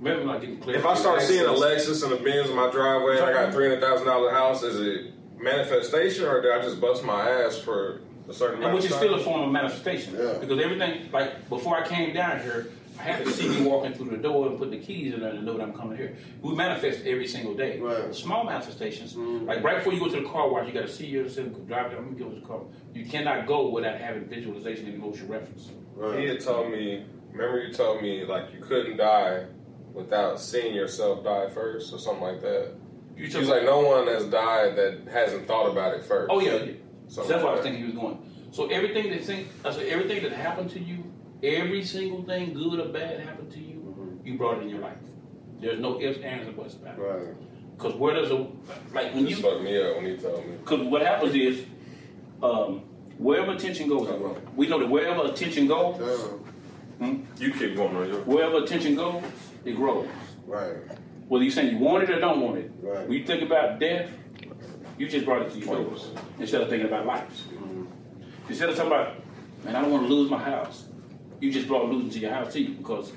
Maybe 0.00 0.20
I'm 0.20 0.26
not 0.26 0.40
getting 0.40 0.58
clear. 0.58 0.76
If 0.76 0.84
I 0.84 0.94
start 0.94 1.22
seeing 1.22 1.46
a 1.46 1.48
Lexus 1.48 2.04
and 2.04 2.12
a 2.12 2.22
Benz 2.22 2.50
in 2.50 2.56
my 2.56 2.70
driveway, 2.70 3.16
and 3.16 3.24
I 3.24 3.32
got 3.32 3.52
three 3.52 3.68
hundred 3.68 3.80
thousand 3.80 4.06
dollar 4.06 4.30
house, 4.30 4.62
is 4.62 4.80
it 4.80 5.12
manifestation 5.38 6.24
or 6.24 6.40
did 6.42 6.52
I 6.52 6.62
just 6.62 6.80
bust 6.80 7.04
my 7.04 7.28
ass 7.28 7.58
for 7.58 8.00
a 8.28 8.32
certain 8.32 8.56
And 8.56 8.64
amount 8.64 8.76
which 8.76 8.84
of 8.86 8.90
is 8.92 8.96
still 8.96 9.14
a 9.14 9.20
form 9.20 9.42
of 9.42 9.50
manifestation. 9.50 10.14
Yeah. 10.18 10.38
Because 10.38 10.60
everything, 10.62 11.10
like 11.12 11.48
before 11.48 11.76
I 11.76 11.86
came 11.86 12.14
down 12.14 12.40
here, 12.40 12.68
I 12.98 13.02
had 13.02 13.24
to 13.24 13.30
see 13.30 13.48
me 13.48 13.66
walking 13.66 13.92
through 13.92 14.10
the 14.10 14.16
door 14.16 14.48
and 14.48 14.58
put 14.58 14.70
the 14.70 14.78
keys 14.78 15.12
in 15.14 15.20
there 15.20 15.32
to 15.32 15.42
know 15.42 15.56
that 15.56 15.62
I'm 15.62 15.74
coming 15.74 15.96
here. 15.96 16.16
We 16.40 16.54
manifest 16.54 17.04
every 17.06 17.26
single 17.26 17.54
day. 17.54 17.78
Right. 17.78 18.14
Small 18.14 18.44
manifestations. 18.44 19.14
Mhm. 19.14 19.46
Like 19.46 19.62
right 19.62 19.78
before 19.78 19.92
you 19.92 20.00
go 20.00 20.08
to 20.08 20.20
the 20.22 20.28
car 20.28 20.48
wash, 20.48 20.66
you 20.66 20.72
got 20.72 20.86
to 20.86 20.92
see 20.92 21.06
yourself 21.06 21.48
drive 21.66 21.90
down. 21.92 22.02
Let 22.02 22.12
me 22.12 22.18
go 22.18 22.30
to 22.30 22.40
the 22.40 22.46
car. 22.46 22.60
You 22.94 23.04
cannot 23.06 23.46
go 23.46 23.68
without 23.68 23.96
having 23.98 24.24
visualization 24.24 24.86
and 24.86 24.94
emotional 24.94 25.28
reference. 25.28 25.70
He 26.16 26.26
had 26.26 26.40
told 26.40 26.70
me. 26.70 27.04
Remember, 27.32 27.62
you 27.62 27.72
told 27.72 28.00
me 28.00 28.24
like 28.24 28.52
you 28.54 28.60
couldn't 28.60 28.96
die 28.96 29.44
without 29.92 30.40
seeing 30.40 30.74
yourself 30.74 31.22
die 31.22 31.48
first, 31.50 31.92
or 31.92 31.98
something 31.98 32.22
like 32.22 32.40
that. 32.40 32.72
You 33.16 33.26
He's 33.26 33.48
like, 33.48 33.64
no 33.64 33.80
one 33.80 34.06
has 34.06 34.24
died 34.26 34.76
that 34.76 35.00
hasn't 35.10 35.46
thought 35.46 35.70
about 35.70 35.94
it 35.94 36.04
first. 36.04 36.30
Oh 36.30 36.40
yeah. 36.40 36.66
So 37.08 37.24
that's 37.24 37.42
what 37.42 37.52
I 37.52 37.54
was 37.56 37.60
thinking 37.62 37.80
he 37.80 37.86
was 37.86 37.94
going. 37.94 38.18
So 38.52 38.68
everything 38.68 39.10
that 39.10 39.22
think, 39.22 39.48
I 39.64 39.70
said 39.72 39.86
everything 39.86 40.22
that 40.22 40.32
happened 40.32 40.70
to 40.70 40.80
you, 40.80 41.05
every 41.42 41.84
single 41.84 42.22
thing, 42.24 42.54
good 42.54 42.80
or 42.80 42.88
bad, 42.92 43.20
happened 43.20 43.50
to 43.52 43.60
you, 43.60 43.94
Mhm. 43.98 44.26
you 44.26 44.36
brought 44.38 44.58
it 44.58 44.62
in 44.64 44.68
your 44.70 44.80
life. 44.80 44.96
There's 45.60 45.78
no 45.80 46.00
ifs, 46.00 46.20
ands, 46.20 46.48
or 46.48 46.52
buts 46.52 46.74
about 46.74 46.98
it. 46.98 47.02
Right. 47.02 47.34
Because 47.76 47.94
where 47.94 48.14
does 48.14 48.30
a 48.30 48.46
like 48.94 49.14
when 49.14 49.24
This 49.24 49.36
you 49.38 49.42
fucked 49.42 49.62
me 49.62 49.80
up 49.82 49.96
when 49.96 50.06
he 50.06 50.16
told 50.16 50.46
me. 50.46 50.52
because 50.64 50.86
what 50.88 51.02
happens 51.02 51.34
is 51.34 51.64
um, 52.42 52.80
wherever 53.18 53.52
attention 53.52 53.88
goes, 53.88 54.08
it 54.08 54.18
grows. 54.18 54.36
We 54.56 54.66
know 54.68 54.78
that 54.78 54.88
wherever 54.88 55.24
attention 55.26 55.66
goes, 55.66 55.96
Damn. 55.98 57.26
You 57.38 57.52
keep 57.52 57.76
going 57.76 57.94
on 57.96 58.08
your. 58.08 58.20
wherever 58.22 58.58
attention 58.58 58.94
goes, 58.94 59.22
it 59.64 59.72
grows. 59.76 60.06
Right. 60.46 60.76
Whether 61.28 61.44
you 61.44 61.50
saying 61.50 61.76
you 61.76 61.78
want 61.84 62.04
it 62.04 62.10
or 62.10 62.18
don't 62.20 62.40
want 62.40 62.56
it. 62.58 62.70
Right. 62.80 63.06
When 63.08 63.18
you 63.18 63.24
think 63.24 63.42
about 63.42 63.78
death, 63.78 64.10
you 64.98 65.06
just 65.08 65.24
brought 65.26 65.42
it 65.42 65.52
to 65.52 65.58
your 65.58 65.74
doors 65.84 66.10
instead 66.38 66.62
of 66.62 66.68
thinking 66.70 66.88
about 66.88 67.04
life. 67.04 67.46
Instead 68.48 68.70
of 68.70 68.76
talking 68.76 68.92
about, 68.92 69.14
man, 69.64 69.76
I 69.76 69.82
don't 69.82 69.90
want 69.90 70.06
to 70.06 70.12
lose 70.14 70.30
my 70.30 70.38
house. 70.38 70.85
You 71.40 71.52
just 71.52 71.68
brought 71.68 71.88
losing 71.90 72.10
to 72.10 72.18
your 72.18 72.30
house 72.30 72.52
to 72.54 72.60
you 72.60 72.74
because 72.74 73.12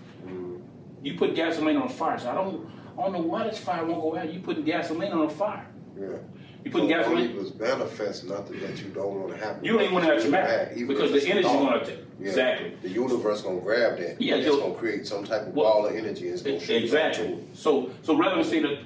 you 1.02 1.14
put 1.18 1.36
gasoline 1.36 1.78
on 1.78 1.84
a 1.88 1.90
fire. 1.90 2.20
So 2.20 2.30
I 2.30 2.36
don't, 2.36 2.70
I 2.98 3.04
don't 3.04 3.14
know 3.14 3.22
why 3.22 3.46
this 3.46 3.58
fire 3.58 3.86
won't 3.86 4.02
go 4.02 4.18
out. 4.18 4.32
You 4.34 4.40
putting 4.42 4.66
gasoline 4.66 5.12
on 5.12 5.26
a 5.26 5.30
fire. 5.30 5.66
Yeah. 5.98 6.18
You 6.66 6.72
putting 6.72 6.90
So 6.90 6.96
gasoline. 6.96 7.30
It 7.30 7.36
was 7.38 7.56
manifest 7.56 8.26
nothing 8.26 8.60
that 8.60 8.78
you 8.84 8.90
don't 8.90 9.16
want 9.22 9.32
to 9.32 9.38
happen. 9.38 9.64
You 9.64 9.74
don't 9.74 9.82
even 9.84 9.94
want 9.94 10.06
to 10.08 10.14
have 10.14 10.22
your 10.22 10.32
matter 10.32 10.74
because 10.88 11.12
the 11.14 11.26
energy's 11.30 11.52
going 11.52 11.86
to 11.86 11.92
Yeah. 12.20 12.28
exactly. 12.28 12.74
The 12.82 12.90
universe 12.90 13.42
gonna 13.42 13.62
grab 13.62 13.98
that. 13.98 14.22
Yeah, 14.22 14.36
it's 14.36 14.58
gonna 14.58 14.74
create 14.74 15.08
some 15.08 15.24
type 15.24 15.48
of 15.48 15.54
Well, 15.54 15.72
ball 15.74 15.86
of 15.88 15.96
energy. 15.96 16.26
And 16.26 16.34
it's 16.34 16.42
gonna 16.44 16.60
shoot 16.60 16.84
it 16.84 16.92
back 16.92 17.14
to 17.14 17.22
Exactly. 17.24 17.48
So 17.54 17.92
so 18.02 18.18
rather 18.18 18.36
than 18.36 18.44
say 18.44 18.60
that 18.60 18.80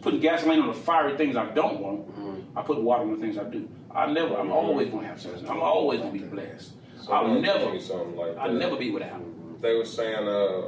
putting 0.00 0.20
gasoline 0.20 0.60
on 0.60 0.68
the 0.68 0.74
fiery 0.74 1.16
things 1.18 1.36
I 1.36 1.46
don't 1.52 1.80
want, 1.80 2.08
Mm-hmm. 2.14 2.58
I 2.58 2.62
put 2.62 2.80
water 2.80 3.02
on 3.02 3.10
the 3.12 3.16
things 3.18 3.36
I 3.36 3.44
do. 3.44 3.68
I 3.90 4.10
never. 4.10 4.34
I'm 4.36 4.50
always 4.50 4.88
gonna 4.88 5.06
have 5.06 5.20
success. 5.20 5.42
I'm 5.48 5.60
always 5.60 6.00
gonna 6.00 6.12
be 6.12 6.18
blessed. 6.20 6.70
I'll 7.10 7.40
never. 7.40 7.72
me 7.72 7.80
something 7.80 8.16
like 8.16 8.36
I'll 8.38 8.52
that. 8.52 8.58
never 8.58 8.76
be 8.76 8.90
without. 8.90 9.20
They 9.60 9.74
were 9.74 9.84
saying 9.84 10.26
uh, 10.28 10.62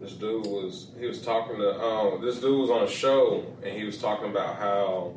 this 0.00 0.12
dude 0.12 0.46
was 0.46 0.90
he 0.98 1.06
was 1.06 1.22
talking 1.22 1.56
to 1.56 1.80
um, 1.80 2.22
this 2.22 2.40
dude 2.40 2.60
was 2.60 2.70
on 2.70 2.82
a 2.84 2.88
show 2.88 3.44
and 3.62 3.76
he 3.76 3.84
was 3.84 3.98
talking 3.98 4.30
about 4.30 4.56
how 4.56 5.14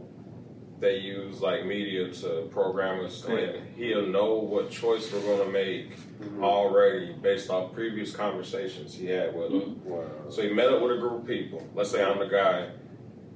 they 0.80 0.98
use 0.98 1.42
like 1.42 1.66
media 1.66 2.10
to 2.10 2.48
program 2.52 3.04
us 3.06 3.22
Correct. 3.22 3.58
and 3.58 3.76
he'll 3.76 4.08
know 4.08 4.36
what 4.36 4.72
choice 4.72 5.12
we're 5.12 5.20
going 5.22 5.46
to 5.46 5.52
make 5.52 5.98
already 6.42 7.12
based 7.22 7.50
off 7.50 7.74
previous 7.74 8.16
conversations 8.16 8.94
he 8.94 9.08
had 9.08 9.36
with 9.36 9.52
them. 9.52 9.82
Wow. 9.84 10.06
So 10.30 10.42
he 10.42 10.54
met 10.54 10.70
up 10.72 10.82
with 10.82 10.92
a 10.94 10.98
group 10.98 11.22
of 11.24 11.28
people. 11.28 11.68
Let's 11.76 11.92
say 11.92 12.02
I'm 12.02 12.20
the 12.20 12.28
guy, 12.28 12.70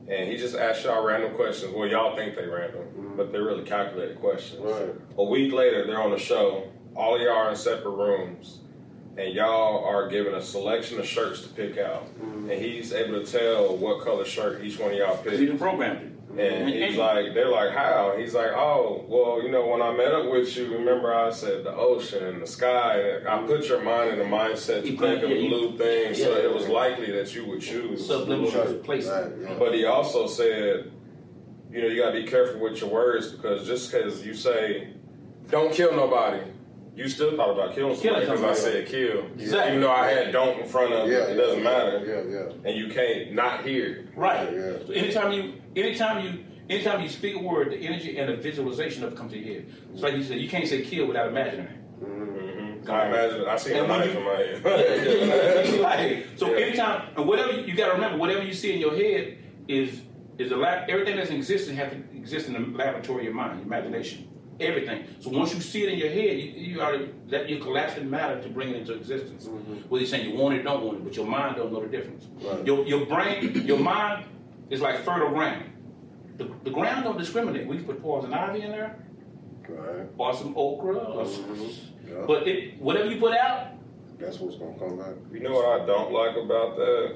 and 0.07 0.29
he 0.29 0.37
just 0.37 0.55
asked 0.55 0.83
y'all 0.83 1.03
random 1.03 1.33
questions. 1.33 1.73
Well, 1.73 1.87
y'all 1.87 2.15
think 2.15 2.35
they 2.35 2.45
random, 2.45 2.81
mm-hmm. 2.81 3.17
but 3.17 3.31
they're 3.31 3.43
really 3.43 3.63
calculated 3.63 4.19
questions. 4.19 4.61
Right. 4.61 4.95
A 5.17 5.23
week 5.23 5.53
later, 5.53 5.85
they're 5.87 6.01
on 6.01 6.11
the 6.11 6.19
show. 6.19 6.67
All 6.95 7.15
of 7.15 7.21
y'all 7.21 7.31
are 7.31 7.49
in 7.49 7.55
separate 7.55 7.91
rooms, 7.91 8.59
and 9.17 9.33
y'all 9.33 9.83
are 9.85 10.07
given 10.09 10.35
a 10.35 10.41
selection 10.41 10.99
of 10.99 11.05
shirts 11.05 11.41
to 11.43 11.49
pick 11.49 11.77
out. 11.77 12.05
Mm-hmm. 12.19 12.49
And 12.51 12.61
he's 12.61 12.93
able 12.93 13.23
to 13.23 13.31
tell 13.31 13.75
what 13.77 14.03
color 14.03 14.25
shirt 14.25 14.63
each 14.63 14.77
one 14.77 14.91
of 14.91 14.97
y'all 14.97 15.17
Because 15.23 15.39
he 15.39 15.45
picked. 15.47 15.59
done 15.59 15.69
programmed 15.69 16.01
it. 16.01 16.12
And 16.37 16.67
he's 16.69 16.97
like, 16.97 17.33
they're 17.33 17.49
like, 17.49 17.71
how? 17.71 18.15
He's 18.17 18.33
like, 18.33 18.51
oh, 18.53 19.05
well, 19.07 19.43
you 19.43 19.51
know, 19.51 19.67
when 19.67 19.81
I 19.81 19.95
met 19.95 20.11
up 20.13 20.31
with 20.31 20.55
you, 20.57 20.73
remember 20.73 21.13
I 21.13 21.29
said 21.29 21.63
the 21.63 21.73
ocean 21.75 22.25
and 22.25 22.41
the 22.41 22.47
sky. 22.47 23.19
I 23.27 23.37
put 23.45 23.67
your 23.67 23.83
mind 23.83 24.11
in 24.11 24.19
the 24.19 24.25
mindset 24.25 24.81
to 24.81 24.97
think 24.97 25.01
of 25.23 25.29
put- 25.29 25.29
yeah, 25.39 25.47
blue 25.47 25.77
things, 25.77 26.17
so 26.17 26.35
yeah. 26.35 26.43
it 26.43 26.53
was 26.53 26.67
likely 26.67 27.11
that 27.11 27.33
you 27.35 27.45
would 27.45 27.61
choose. 27.61 28.07
subliminal 28.07 28.51
Right. 28.65 28.83
placement. 28.83 29.35
Right. 29.37 29.51
Yeah. 29.51 29.59
But 29.59 29.75
he 29.75 29.85
also 29.85 30.25
said, 30.27 30.91
you 31.71 31.81
know, 31.81 31.87
you 31.87 32.01
got 32.01 32.11
to 32.11 32.21
be 32.21 32.27
careful 32.27 32.59
with 32.61 32.81
your 32.81 32.89
words 32.89 33.31
because 33.31 33.67
just 33.67 33.91
because 33.91 34.25
you 34.25 34.33
say, 34.33 34.89
don't 35.49 35.71
kill 35.73 35.95
nobody, 35.95 36.41
you 36.95 37.07
still 37.09 37.35
thought 37.35 37.49
about 37.51 37.73
killing 37.73 37.95
somebody 37.95 38.25
Killing 38.25 38.41
because 38.41 38.59
I 38.59 38.61
said 38.71 38.87
kill. 38.87 39.25
Exactly. 39.33 39.69
Even 39.69 39.81
though 39.81 39.91
I 39.91 40.09
had 40.11 40.31
don't 40.31 40.59
in 40.61 40.67
front 40.67 40.93
of 40.93 41.09
Yeah. 41.09 41.23
it, 41.25 41.31
it 41.31 41.35
doesn't 41.37 41.57
yeah, 41.59 41.63
matter. 41.63 42.25
Yeah. 42.29 42.39
Yeah. 42.39 42.69
And 42.69 42.77
you 42.77 42.87
can't 42.93 43.33
not 43.33 43.65
hear. 43.65 44.07
Right. 44.15 44.51
Yeah, 44.53 44.59
yeah. 44.59 44.77
So 44.85 44.93
anytime 44.93 45.31
you, 45.31 45.53
anytime 45.75 46.23
you, 46.25 46.43
anytime 46.69 47.01
you 47.01 47.09
speak 47.09 47.35
a 47.35 47.39
word, 47.39 47.71
the 47.71 47.77
energy 47.77 48.17
and 48.17 48.29
the 48.31 48.37
visualization 48.37 49.03
of 49.03 49.13
it 49.13 49.17
comes 49.17 49.31
to 49.31 49.37
your 49.37 49.53
head. 49.61 49.73
It's 49.93 50.01
like 50.01 50.15
you 50.15 50.23
said, 50.23 50.39
you 50.39 50.49
can't 50.49 50.67
say 50.67 50.81
kill 50.81 51.07
without 51.07 51.27
imagining 51.27 51.67
it. 51.67 52.03
Mm-hmm. 52.03 52.91
I 52.91 53.07
imagine, 53.07 53.41
It. 53.41 53.47
I 53.47 53.55
see 53.57 53.73
a 53.73 53.87
knife 53.87 54.15
in 54.15 54.23
my 55.83 55.95
head. 55.95 56.25
So 56.37 56.51
Yeah. 56.51 56.65
anytime, 56.65 57.09
and 57.15 57.25
whatever 57.27 57.53
you, 57.53 57.63
you 57.65 57.75
got 57.75 57.87
to 57.87 57.93
remember, 57.93 58.17
whatever 58.17 58.43
you 58.43 58.53
see 58.53 58.73
in 58.73 58.79
your 58.79 58.95
head 58.95 59.37
is 59.67 60.01
is 60.37 60.51
a 60.51 60.55
lab. 60.57 60.89
Everything 60.89 61.15
that's 61.15 61.29
existing 61.29 61.75
has 61.75 61.91
to 61.91 61.97
exist 62.17 62.47
in 62.47 62.53
the 62.53 62.59
laboratory 62.77 63.19
of 63.19 63.25
your 63.25 63.33
mind, 63.35 63.59
your 63.59 63.67
imagination, 63.67 64.27
everything. 64.59 65.05
So 65.19 65.29
once 65.29 65.53
you 65.53 65.61
see 65.61 65.83
it 65.83 65.93
in 65.93 65.99
your 65.99 66.09
head, 66.09 66.37
you, 66.39 66.49
you 66.73 66.81
already 66.81 67.09
that 67.27 67.47
you 67.49 67.59
collapsing 67.59 68.09
matter 68.09 68.41
to 68.41 68.49
bring 68.49 68.69
it 68.69 68.75
into 68.77 68.93
existence. 68.95 69.47
Whether 69.87 70.01
you're 70.01 70.09
saying 70.09 70.29
you 70.29 70.35
want 70.35 70.55
it, 70.55 70.63
don't 70.63 70.83
want 70.83 70.97
it, 70.97 71.03
but 71.03 71.15
your 71.15 71.27
mind 71.27 71.57
don't 71.57 71.71
know 71.71 71.81
the 71.81 71.87
difference. 71.87 72.27
Right. 72.41 72.65
Your 72.65 72.83
your 72.85 73.05
brain, 73.05 73.53
your 73.65 73.79
mind 73.79 74.25
is 74.73 74.81
like 74.81 74.99
fertile 75.05 75.29
ground. 75.29 75.65
The, 76.37 76.49
the 76.63 76.71
ground 76.71 77.03
don't 77.03 77.17
discriminate. 77.17 77.67
We 77.67 77.77
can 77.77 77.85
put 77.85 78.01
poison 78.01 78.33
ivy 78.33 78.63
in 78.63 78.71
there, 78.71 78.97
Right. 79.69 80.07
or 80.17 80.33
some 80.33 80.53
okra, 80.57 80.95
or 80.95 81.25
some, 81.25 81.69
Yeah. 82.05 82.23
but 82.27 82.47
it 82.47 82.81
whatever 82.81 83.09
you 83.09 83.19
put 83.19 83.33
out, 83.35 83.67
That's 84.19 84.39
what's 84.39 84.55
gonna 84.57 84.77
come 84.79 84.97
back. 84.97 85.15
You 85.31 85.41
know 85.41 85.51
what 85.51 85.81
I 85.81 85.85
don't 85.85 86.11
like 86.11 86.35
about 86.37 86.75
that? 86.77 87.15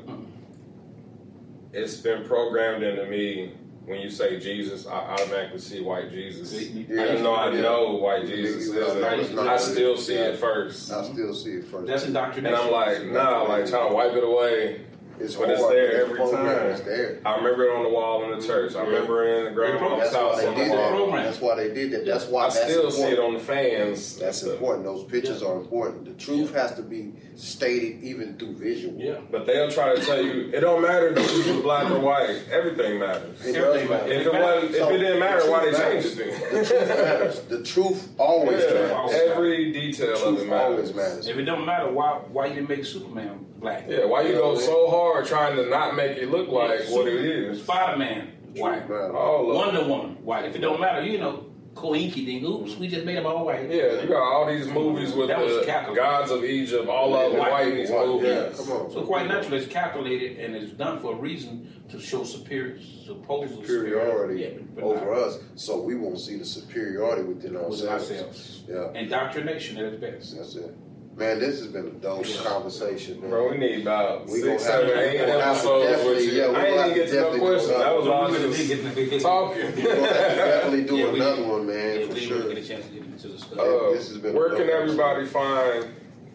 It's 1.74 1.96
been 1.98 2.24
programmed 2.26 2.84
into 2.84 3.06
me 3.06 3.54
when 3.86 4.02
you 4.02 4.10
say 4.10 4.40
Jesus, 4.40 4.86
I 4.88 4.92
automatically 4.98 5.60
see 5.60 5.82
white 5.82 6.12
Jesus. 6.12 6.52
See, 6.52 6.86
Yeah. 6.90 7.12
Even 7.12 7.24
though 7.24 7.34
I 7.36 7.52
Yeah. 7.54 7.62
know 7.62 7.94
white 7.96 8.26
Yeah. 8.28 8.36
Jesus 8.36 8.74
Yeah. 8.76 8.82
is, 8.82 8.96
No, 9.02 9.08
it's 9.20 9.32
not. 9.32 9.48
I 9.48 9.58
still 9.58 9.96
see 9.98 10.16
it 10.16 10.38
first. 10.38 10.92
I 10.92 11.04
still 11.04 11.34
see 11.34 11.52
it 11.54 11.66
first. 11.66 11.88
that's 11.88 12.06
indoctrination. 12.06 12.58
And. 12.60 12.68
I'm 12.68 12.72
like, 12.72 13.06
nah, 13.08 13.44
like 13.44 13.66
trying 13.70 13.88
to 13.90 13.94
wipe 13.96 14.14
it 14.14 14.24
away. 14.24 14.82
It's 15.20 15.36
but 15.36 15.50
it's 15.50 15.68
there 15.68 16.02
every 16.06 16.18
time. 16.20 16.46
is 16.68 16.82
there. 16.84 17.20
I 17.26 17.36
remember 17.38 17.64
it 17.66 17.76
on 17.76 17.84
the 17.84 17.90
wall 17.90 18.24
in 18.32 18.40
the 18.40 18.46
church. 18.46 18.76
I 18.76 18.82
remember 18.84 19.26
it 19.26 19.40
in 19.40 19.46
the 19.46 19.52
grandma's 19.52 20.12
That's 20.12 20.14
why 20.14 20.20
house 20.22 20.42
they 20.42 20.48
on 20.48 20.56
the 20.56 20.64
did 20.64 20.70
wall. 20.72 21.12
that. 21.12 21.24
That's 21.26 21.42
why 21.42 21.56
they 21.56 21.74
did 21.74 21.92
that. 21.92 22.06
That's 22.06 22.26
why 22.26 22.42
I 22.42 22.44
that's 22.50 22.56
still 22.64 22.88
important. 22.88 22.94
see 23.08 23.14
it 23.14 23.20
on 23.20 23.34
the 23.34 23.40
fans. 23.40 24.18
That's 24.18 24.44
important. 24.44 24.86
Those 24.86 25.04
pictures 25.06 25.42
are 25.44 25.56
important. 25.58 26.06
The 26.06 26.14
truth 26.14 26.54
has 26.54 26.76
to 26.76 26.82
be 26.84 27.14
stated 27.36 28.04
even 28.04 28.38
through 28.38 28.54
visual. 28.56 28.96
yeah. 29.00 29.20
But 29.32 29.46
they'll 29.46 29.72
try 29.72 29.96
to 29.96 30.02
tell 30.04 30.22
you 30.22 30.50
it 30.54 30.60
don't 30.62 30.82
matter 30.82 31.10
if 31.16 31.46
you're 31.48 31.62
black 31.62 31.90
or 31.92 32.00
white. 32.00 32.42
Everything 32.52 33.00
matters. 33.00 33.46
It 33.46 33.56
Everything 33.56 33.88
does 33.88 34.02
matter. 34.02 34.12
If 34.14 34.26
it 34.28 34.34
wasn't, 34.34 34.76
if 34.76 34.90
it 34.92 34.98
didn't 34.98 35.20
matter, 35.20 35.44
the 35.46 35.52
why 35.52 35.66
they 35.66 35.72
truth 35.72 36.04
changed 36.04 36.20
it 36.20 36.52
The 36.52 36.66
truth 36.66 36.88
matters. 36.90 37.40
The 37.42 37.64
truth 37.64 38.10
always 38.18 38.64
then? 38.66 38.90
matters. 38.92 39.12
Every 39.28 39.72
detail 39.72 40.08
The 40.08 40.14
of 40.14 40.20
it 40.36 40.38
truth 40.38 40.52
always 40.52 40.94
matters. 40.94 40.96
matters. 40.96 41.28
If 41.28 41.38
it 41.38 41.44
don't 41.44 41.66
matter, 41.66 41.90
why 41.92 42.20
why 42.32 42.46
you 42.48 42.56
didn't 42.56 42.70
make 42.70 42.86
Superman 42.86 43.46
black? 43.60 43.86
Yeah, 43.88 44.06
why 44.06 44.22
you 44.24 44.34
go 44.34 44.56
so 44.58 44.90
hard 44.90 45.26
trying 45.26 45.56
to 45.58 45.70
not 45.70 45.96
make 45.96 46.18
it 46.18 46.30
look 46.30 46.48
like 46.50 46.82
what 46.90 47.08
it 47.08 47.24
is? 47.26 47.62
Spider 47.64 47.98
Man, 47.98 48.28
white. 48.56 48.86
Truth 48.88 48.90
matters. 48.90 49.16
All 49.16 49.52
oh, 49.52 49.56
Wonder 49.56 49.84
Woman, 49.88 50.24
white. 50.24 50.46
If 50.46 50.56
it 50.56 50.60
don't 50.60 50.80
matter, 50.80 51.04
you 51.06 51.18
know, 51.20 51.44
Koinky 51.74 52.26
ding. 52.26 52.44
Oops, 52.44 52.76
we 52.78 52.88
just 52.88 53.06
made 53.06 53.18
them 53.18 53.28
all 53.28 53.46
white. 53.46 53.70
Yeah, 53.70 54.02
you 54.02 54.08
got 54.08 54.24
all 54.24 54.48
these 54.48 54.66
movies 54.68 55.14
with 55.14 55.28
That 55.28 55.40
was 55.40 55.60
the 55.60 55.66
calculated. 55.66 56.02
gods 56.02 56.32
of 56.32 56.44
Egypt, 56.44 56.88
all 56.90 57.16
of 57.16 57.32
them 57.32 57.40
White. 57.40 57.52
white 57.52 57.68
in 57.68 57.76
these 57.78 57.92
White, 57.92 58.08
movies. 58.08 58.28
yeah, 58.30 58.50
come 58.58 58.72
on. 58.72 58.92
So 58.92 59.04
quite 59.06 59.28
naturally, 59.28 59.60
it's 59.60 59.68
calculated 59.72 60.40
and 60.40 60.56
it's 60.56 60.72
done 60.74 61.00
for 61.00 61.14
a 61.14 61.16
reason 61.16 61.84
to 61.90 62.00
show 62.00 62.24
superior, 62.24 62.80
supposed 62.82 63.54
Superiority 63.54 64.42
yeah, 64.42 64.50
but 64.74 64.84
over 64.86 65.06
not 65.06 65.18
us, 65.20 65.38
so 65.54 65.80
we 65.80 65.94
won't 65.94 66.20
see 66.20 66.38
the 66.40 66.46
superiority 66.46 67.22
within 67.22 67.54
within 67.54 67.64
ourselves. 67.90 68.10
ourselves. 68.10 68.64
Yeah, 68.68 69.00
Indoctrination 69.00 69.78
at 69.78 69.86
its 69.94 70.02
best. 70.02 70.36
that's 70.36 70.56
it. 70.56 70.76
Man, 71.18 71.40
this 71.40 71.58
has 71.60 71.68
been 71.70 71.88
a 71.88 71.90
dope 71.90 72.26
conversation, 72.44 73.20
man. 73.22 73.32
Bro, 73.32 73.50
we 73.50 73.58
need 73.58 73.82
about 73.82 74.28
We 74.28 74.34
six, 74.40 74.44
gonna 74.44 74.52
have 74.52 74.62
seven, 74.62 74.88
to- 74.90 75.00
eight 75.02 75.12
we 75.14 75.18
gonna 75.26 75.32
have 75.42 75.56
episodes 75.58 76.06
with 76.06 76.24
you. 76.26 76.32
yeah, 76.32 76.50
we 76.50 76.56
I 76.56 76.62
gonna 76.62 76.68
ain't 76.68 76.78
even 76.78 76.94
get 76.94 77.10
to 77.10 77.16
no 77.16 77.22
definitely 77.24 77.40
questions. 77.40 77.72
do 77.72 77.78
That 77.80 77.98
was 77.98 78.08
all 78.08 78.22
We're 78.22 78.38
gonna 78.38 78.54
just 78.54 79.10
get- 79.10 79.22
talking. 79.24 79.62
We're 79.64 79.96
gonna 79.96 80.08
have 80.08 80.30
to 80.30 80.36
definitely 80.36 80.84
do 80.84 80.96
Yeah, 80.96 81.12
we- 81.12 81.20
another 81.20 81.44
one, 81.54 81.66
man, 81.66 82.00
Yeah, 82.00 82.06
for 82.06 82.14
we 82.14 82.20
sure. 82.20 82.42
get 82.54 82.58
a 82.60 82.68
chance 82.68 82.86
to 82.86 82.92
get 82.94 83.04
into 83.04 83.28
the 83.30 83.40
stuff. 83.40 83.58
Uh, 83.58 83.90
This 83.94 84.10
has 84.10 84.18
been 84.20 84.36
where 84.36 84.50
can 84.56 84.70
everybody 84.70 85.26
find 85.26 85.86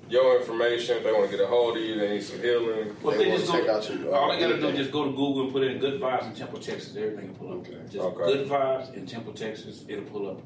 your 0.08 0.40
information 0.40 0.96
if 0.96 1.04
they 1.04 1.12
want 1.12 1.30
to 1.30 1.36
get 1.36 1.44
a 1.44 1.46
hold 1.46 1.76
of 1.76 1.82
you? 1.84 1.94
They 2.00 2.10
need 2.10 2.22
some 2.24 2.40
healing. 2.40 2.96
Well, 3.04 3.16
They 3.16 3.22
they 3.24 3.30
wanna 3.30 3.38
just 3.40 3.52
check 3.52 3.66
go, 3.66 3.76
out 3.76 3.88
your- 3.88 4.12
all 4.16 4.32
they 4.32 4.40
gotta 4.40 4.58
do 4.60 4.66
is 4.66 4.76
just 4.78 4.90
go 4.90 5.04
to 5.04 5.10
Google 5.10 5.42
and 5.42 5.52
put 5.52 5.62
in 5.62 5.78
good 5.78 6.00
vibes 6.00 6.26
in 6.26 6.34
Temple, 6.34 6.58
Texas. 6.58 6.96
Everything 6.96 7.28
will 7.28 7.34
pull 7.38 7.52
up. 7.52 7.58
Okay. 7.68 7.76
Just 7.88 8.04
Okay. 8.04 8.24
good 8.32 8.48
vibes 8.48 8.92
in 8.96 9.06
Temple, 9.06 9.32
Texas. 9.32 9.84
It'll 9.86 10.02
pull 10.06 10.28
up 10.28 10.40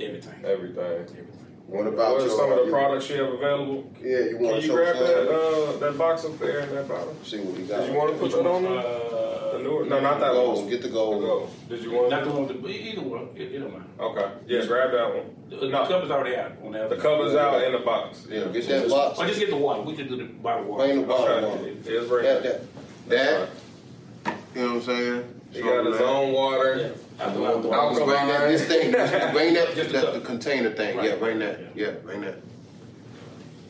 everything. 0.00 0.34
Everything. 0.44 0.78
Everything. 0.84 1.26
What 1.66 1.86
about 1.88 2.12
What 2.14 2.20
your, 2.26 2.30
some 2.36 2.52
of 2.52 2.58
the 2.58 2.64
you- 2.66 2.70
products 2.70 3.10
you 3.10 3.22
have 3.22 3.32
available? 3.32 3.90
Yeah, 4.00 4.18
you 4.20 4.38
want 4.38 4.56
to 4.56 4.62
you 4.62 4.68
show 4.68 4.74
grab 4.76 4.96
that 4.98 5.28
uh, 5.28 5.76
that 5.78 5.98
box 5.98 6.24
up 6.24 6.38
there 6.38 6.60
and 6.60 6.70
that 6.72 6.86
bottle? 6.88 7.16
See 7.24 7.40
what 7.40 7.58
we 7.58 7.64
got. 7.64 7.80
Did 7.80 7.90
you 7.92 7.98
want 7.98 8.12
to 8.12 8.18
put 8.18 8.30
that 8.30 8.46
on 8.46 8.62
there? 8.62 8.78
Uh, 8.78 9.52
The 9.56 9.62
newer? 9.64 9.84
No, 9.86 9.98
not 10.00 10.20
that 10.20 10.30
gold? 10.32 10.58
one. 10.58 10.68
Get 10.70 10.82
the 10.82 10.88
The 10.88 10.94
gold. 10.94 11.22
gold. 11.24 11.50
Did 11.68 11.82
you 11.82 11.90
want 11.92 12.10
Not 12.10 12.24
the 12.24 12.30
one 12.30 12.46
with 12.46 12.62
the 12.62 12.68
either 12.68 13.00
one. 13.02 13.28
It, 13.34 13.52
it 13.52 13.58
don't 13.58 13.72
matter. 13.72 13.84
Okay. 13.98 14.30
Yeah, 14.46 14.64
grab 14.66 14.92
that 14.92 15.14
one. 15.14 15.34
The, 15.50 15.56
the 15.56 15.68
No. 15.68 15.86
cover's 15.86 16.10
already 16.12 16.36
out 16.36 16.52
on 16.64 16.70
the 16.72 16.84
other. 16.84 16.94
The 16.96 17.02
cover's 17.02 17.34
out 17.34 17.60
in 17.64 17.72
the 17.72 17.78
box. 17.78 18.26
Yeah, 18.30 18.44
get 18.44 18.68
that 18.68 18.88
box. 18.88 19.18
Or 19.18 19.26
just 19.26 19.40
get 19.40 19.50
the 19.50 19.56
water. 19.56 19.82
We 19.82 19.96
can 19.96 20.06
do 20.06 20.16
the 20.16 20.24
bottle 20.24 20.66
water. 20.66 20.84
Plain 20.84 21.00
the 21.00 21.06
bottle 21.08 21.26
Okay. 21.36 21.46
water. 21.46 21.68
It's 21.84 22.08
bring 22.08 22.24
That, 22.24 22.42
that. 22.44 22.60
that, 23.08 23.48
that. 24.24 24.36
You 24.54 24.62
know 24.62 24.68
what 24.68 24.76
I'm 24.76 24.82
saying? 24.82 25.40
He 25.50 25.62
got 25.62 25.84
his 25.86 26.00
own 26.00 26.32
water. 26.32 26.94
Yeah. 27.18 27.24
Out 27.24 27.32
the 27.34 27.38
Bring 27.40 27.62
water. 27.70 27.74
Alkaline. 27.74 28.28
that, 28.28 28.48
this 28.48 28.64
thing, 28.66 28.90
bring 29.32 29.54
that, 29.54 29.74
Just 29.74 29.88
the 29.90 29.92
that 29.94 30.04
cup. 30.04 30.14
the 30.14 30.20
container 30.20 30.70
thing. 30.70 30.96
Right. 30.96 31.10
Yeah, 31.10 31.16
bring 31.16 31.38
that. 31.40 31.60
Yeah. 31.74 31.86
Yeah, 31.86 31.90
bring 32.04 32.20
that. 32.22 32.36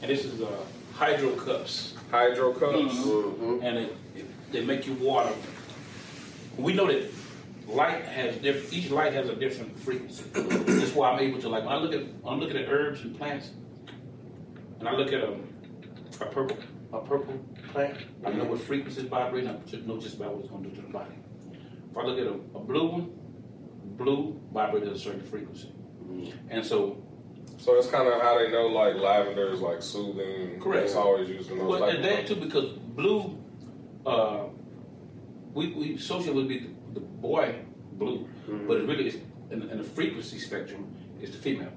And 0.02 0.10
this 0.10 0.24
is 0.24 0.40
uh, 0.42 0.48
hydro 0.94 1.30
cups. 1.36 1.94
Hydro 2.10 2.52
cups. 2.52 2.76
Mhm. 2.76 3.34
Mm-hmm. 3.34 3.62
and 3.64 3.78
it, 3.78 3.96
it, 4.16 4.52
they 4.52 4.64
make 4.64 4.86
you 4.86 4.94
water. 4.94 5.32
We 6.56 6.72
know 6.72 6.86
that 6.86 7.10
light 7.68 8.04
has 8.04 8.36
different. 8.36 8.72
Each 8.72 8.90
light 8.90 9.12
has 9.12 9.28
a 9.28 9.34
different 9.36 9.78
frequency. 9.78 10.24
That's 10.32 10.94
why 10.94 11.10
I'm 11.10 11.20
able 11.20 11.40
to 11.40 11.48
like 11.48 11.64
when 11.64 11.72
I 11.72 11.78
look 11.78 11.92
at 11.92 12.00
when 12.22 12.34
I'm 12.34 12.40
looking 12.40 12.56
at 12.56 12.68
herbs 12.68 13.02
and 13.02 13.16
plants, 13.16 13.50
and 14.80 14.88
I 14.88 14.92
look 14.94 15.12
at 15.12 15.20
a, 15.22 15.34
a 16.20 16.26
purple 16.26 16.56
a 16.92 17.00
purple 17.00 17.34
plant, 17.72 17.98
I 18.24 18.30
know 18.32 18.44
what 18.44 18.60
frequency 18.60 19.00
it's 19.02 19.10
vibrating. 19.10 19.50
I 19.50 19.56
just 19.66 19.84
know 19.86 19.98
just 20.00 20.16
about 20.16 20.34
what 20.34 20.40
it's 20.44 20.50
going 20.50 20.62
to 20.64 20.68
do 20.70 20.76
to 20.76 20.82
the 20.82 20.88
body. 20.92 21.14
If 21.90 21.96
I 21.96 22.02
look 22.04 22.18
at 22.18 22.26
a, 22.26 22.34
a 22.56 22.60
blue 22.62 22.86
one, 22.88 23.10
blue 23.96 24.40
vibrates 24.52 24.86
at 24.86 24.92
a 24.92 24.98
certain 24.98 25.22
frequency, 25.22 25.72
and 26.50 26.64
so 26.64 27.02
So 27.58 27.74
it's 27.78 27.88
kind 27.90 28.06
of 28.06 28.20
how 28.20 28.38
they 28.38 28.50
know 28.50 28.66
like 28.66 28.96
lavender 28.96 29.52
is 29.52 29.60
like 29.60 29.82
soothing. 29.82 30.60
Correct. 30.60 30.86
It's 30.86 30.94
always 30.94 31.28
using 31.28 31.58
those. 31.58 31.68
Well, 31.68 31.84
and 31.84 32.04
that 32.04 32.26
too, 32.26 32.36
because 32.36 32.70
blue, 32.70 33.42
uh, 34.04 34.44
we 35.54 35.72
we 35.72 35.94
associate 35.94 36.34
with 36.34 36.48
be 36.48 36.58
the, 36.60 37.00
the 37.00 37.00
boy 37.00 37.56
blue, 37.92 38.28
but 38.68 38.76
it 38.80 38.86
really 38.86 39.08
is 39.08 39.16
in, 39.50 39.62
in 39.70 39.78
the 39.78 39.84
frequency 39.84 40.38
spectrum 40.38 40.94
is 41.20 41.30
the 41.30 41.38
female. 41.38 41.72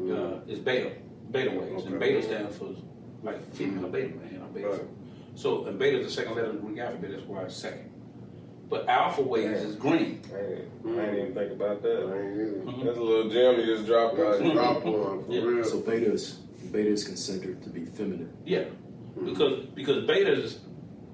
Uh, 0.00 0.40
it's 0.46 0.60
beta, 0.60 0.92
beta 1.30 1.50
waves, 1.50 1.84
and 1.86 1.98
beta 1.98 2.22
stands 2.22 2.56
for 2.56 2.74
like 3.22 3.42
female 3.54 3.88
beta 3.88 4.14
man 4.14 4.42
or 4.42 4.48
beta. 4.48 4.68
Right. 4.68 4.80
So 5.34 5.66
and 5.66 5.78
beta 5.78 5.98
is 5.98 6.06
the 6.06 6.12
second 6.12 6.36
letter 6.36 6.50
in 6.50 6.56
the 6.56 6.62
Greek 6.62 6.78
alphabet. 6.78 7.10
That's 7.10 7.24
why 7.24 7.42
it's 7.42 7.56
second. 7.56 7.90
But 8.68 8.88
alpha 8.88 9.22
waves 9.22 9.62
is 9.62 9.76
green. 9.76 10.22
I 10.34 10.38
ain't, 10.38 10.98
I 10.98 11.06
ain't 11.06 11.18
even 11.18 11.34
think 11.34 11.52
about 11.52 11.82
that. 11.82 12.02
ain't 12.02 12.40
either. 12.40 12.52
Mm-hmm. 12.64 12.86
That's 12.86 12.98
a 12.98 13.00
little 13.00 13.30
gem 13.30 13.60
you 13.60 13.66
just 13.66 13.86
dropped 13.86 14.18
out. 14.18 14.40
Just 14.40 14.54
drop 14.54 14.82
one 14.84 15.24
for 15.24 15.32
Yeah. 15.32 15.42
real. 15.42 15.64
So 15.64 15.80
beta 15.80 16.12
is 16.12 16.32
beta 16.72 16.88
is 16.90 17.04
considered 17.04 17.62
to 17.62 17.68
be 17.70 17.84
feminine. 17.84 18.32
Yeah, 18.44 18.64
because 19.24 19.66
because 19.66 20.04
beta 20.06 20.32
is 20.32 20.58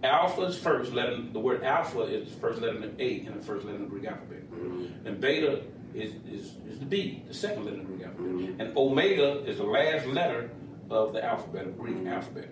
alpha 0.02 0.42
is 0.42 0.56
first 0.58 0.92
letter. 0.92 1.20
The 1.32 1.40
word 1.40 1.62
alpha 1.62 2.02
is 2.02 2.32
first 2.36 2.60
letter 2.62 2.76
in 2.76 2.96
the 2.96 3.02
A 3.02 3.26
in 3.26 3.34
the 3.36 3.42
first 3.44 3.66
letter 3.66 3.76
in 3.76 3.84
the 3.84 3.90
Greek 3.90 4.06
alphabet, 4.06 4.50
mm-hmm. 4.50 5.06
and 5.06 5.20
beta 5.20 5.62
is, 5.94 6.14
is 6.26 6.56
is 6.66 6.78
the 6.78 6.86
B, 6.86 7.22
the 7.28 7.34
second 7.34 7.64
letter 7.66 7.76
in 7.76 7.82
the 7.82 7.88
Greek 7.88 8.06
alphabet, 8.06 8.32
mm-hmm. 8.32 8.60
and 8.60 8.76
omega 8.78 9.44
is 9.44 9.58
the 9.58 9.64
last 9.64 10.06
letter 10.06 10.50
of 10.90 11.12
the 11.12 11.22
alphabet 11.22 11.66
of 11.66 11.78
Greek 11.78 12.06
alphabet. 12.06 12.48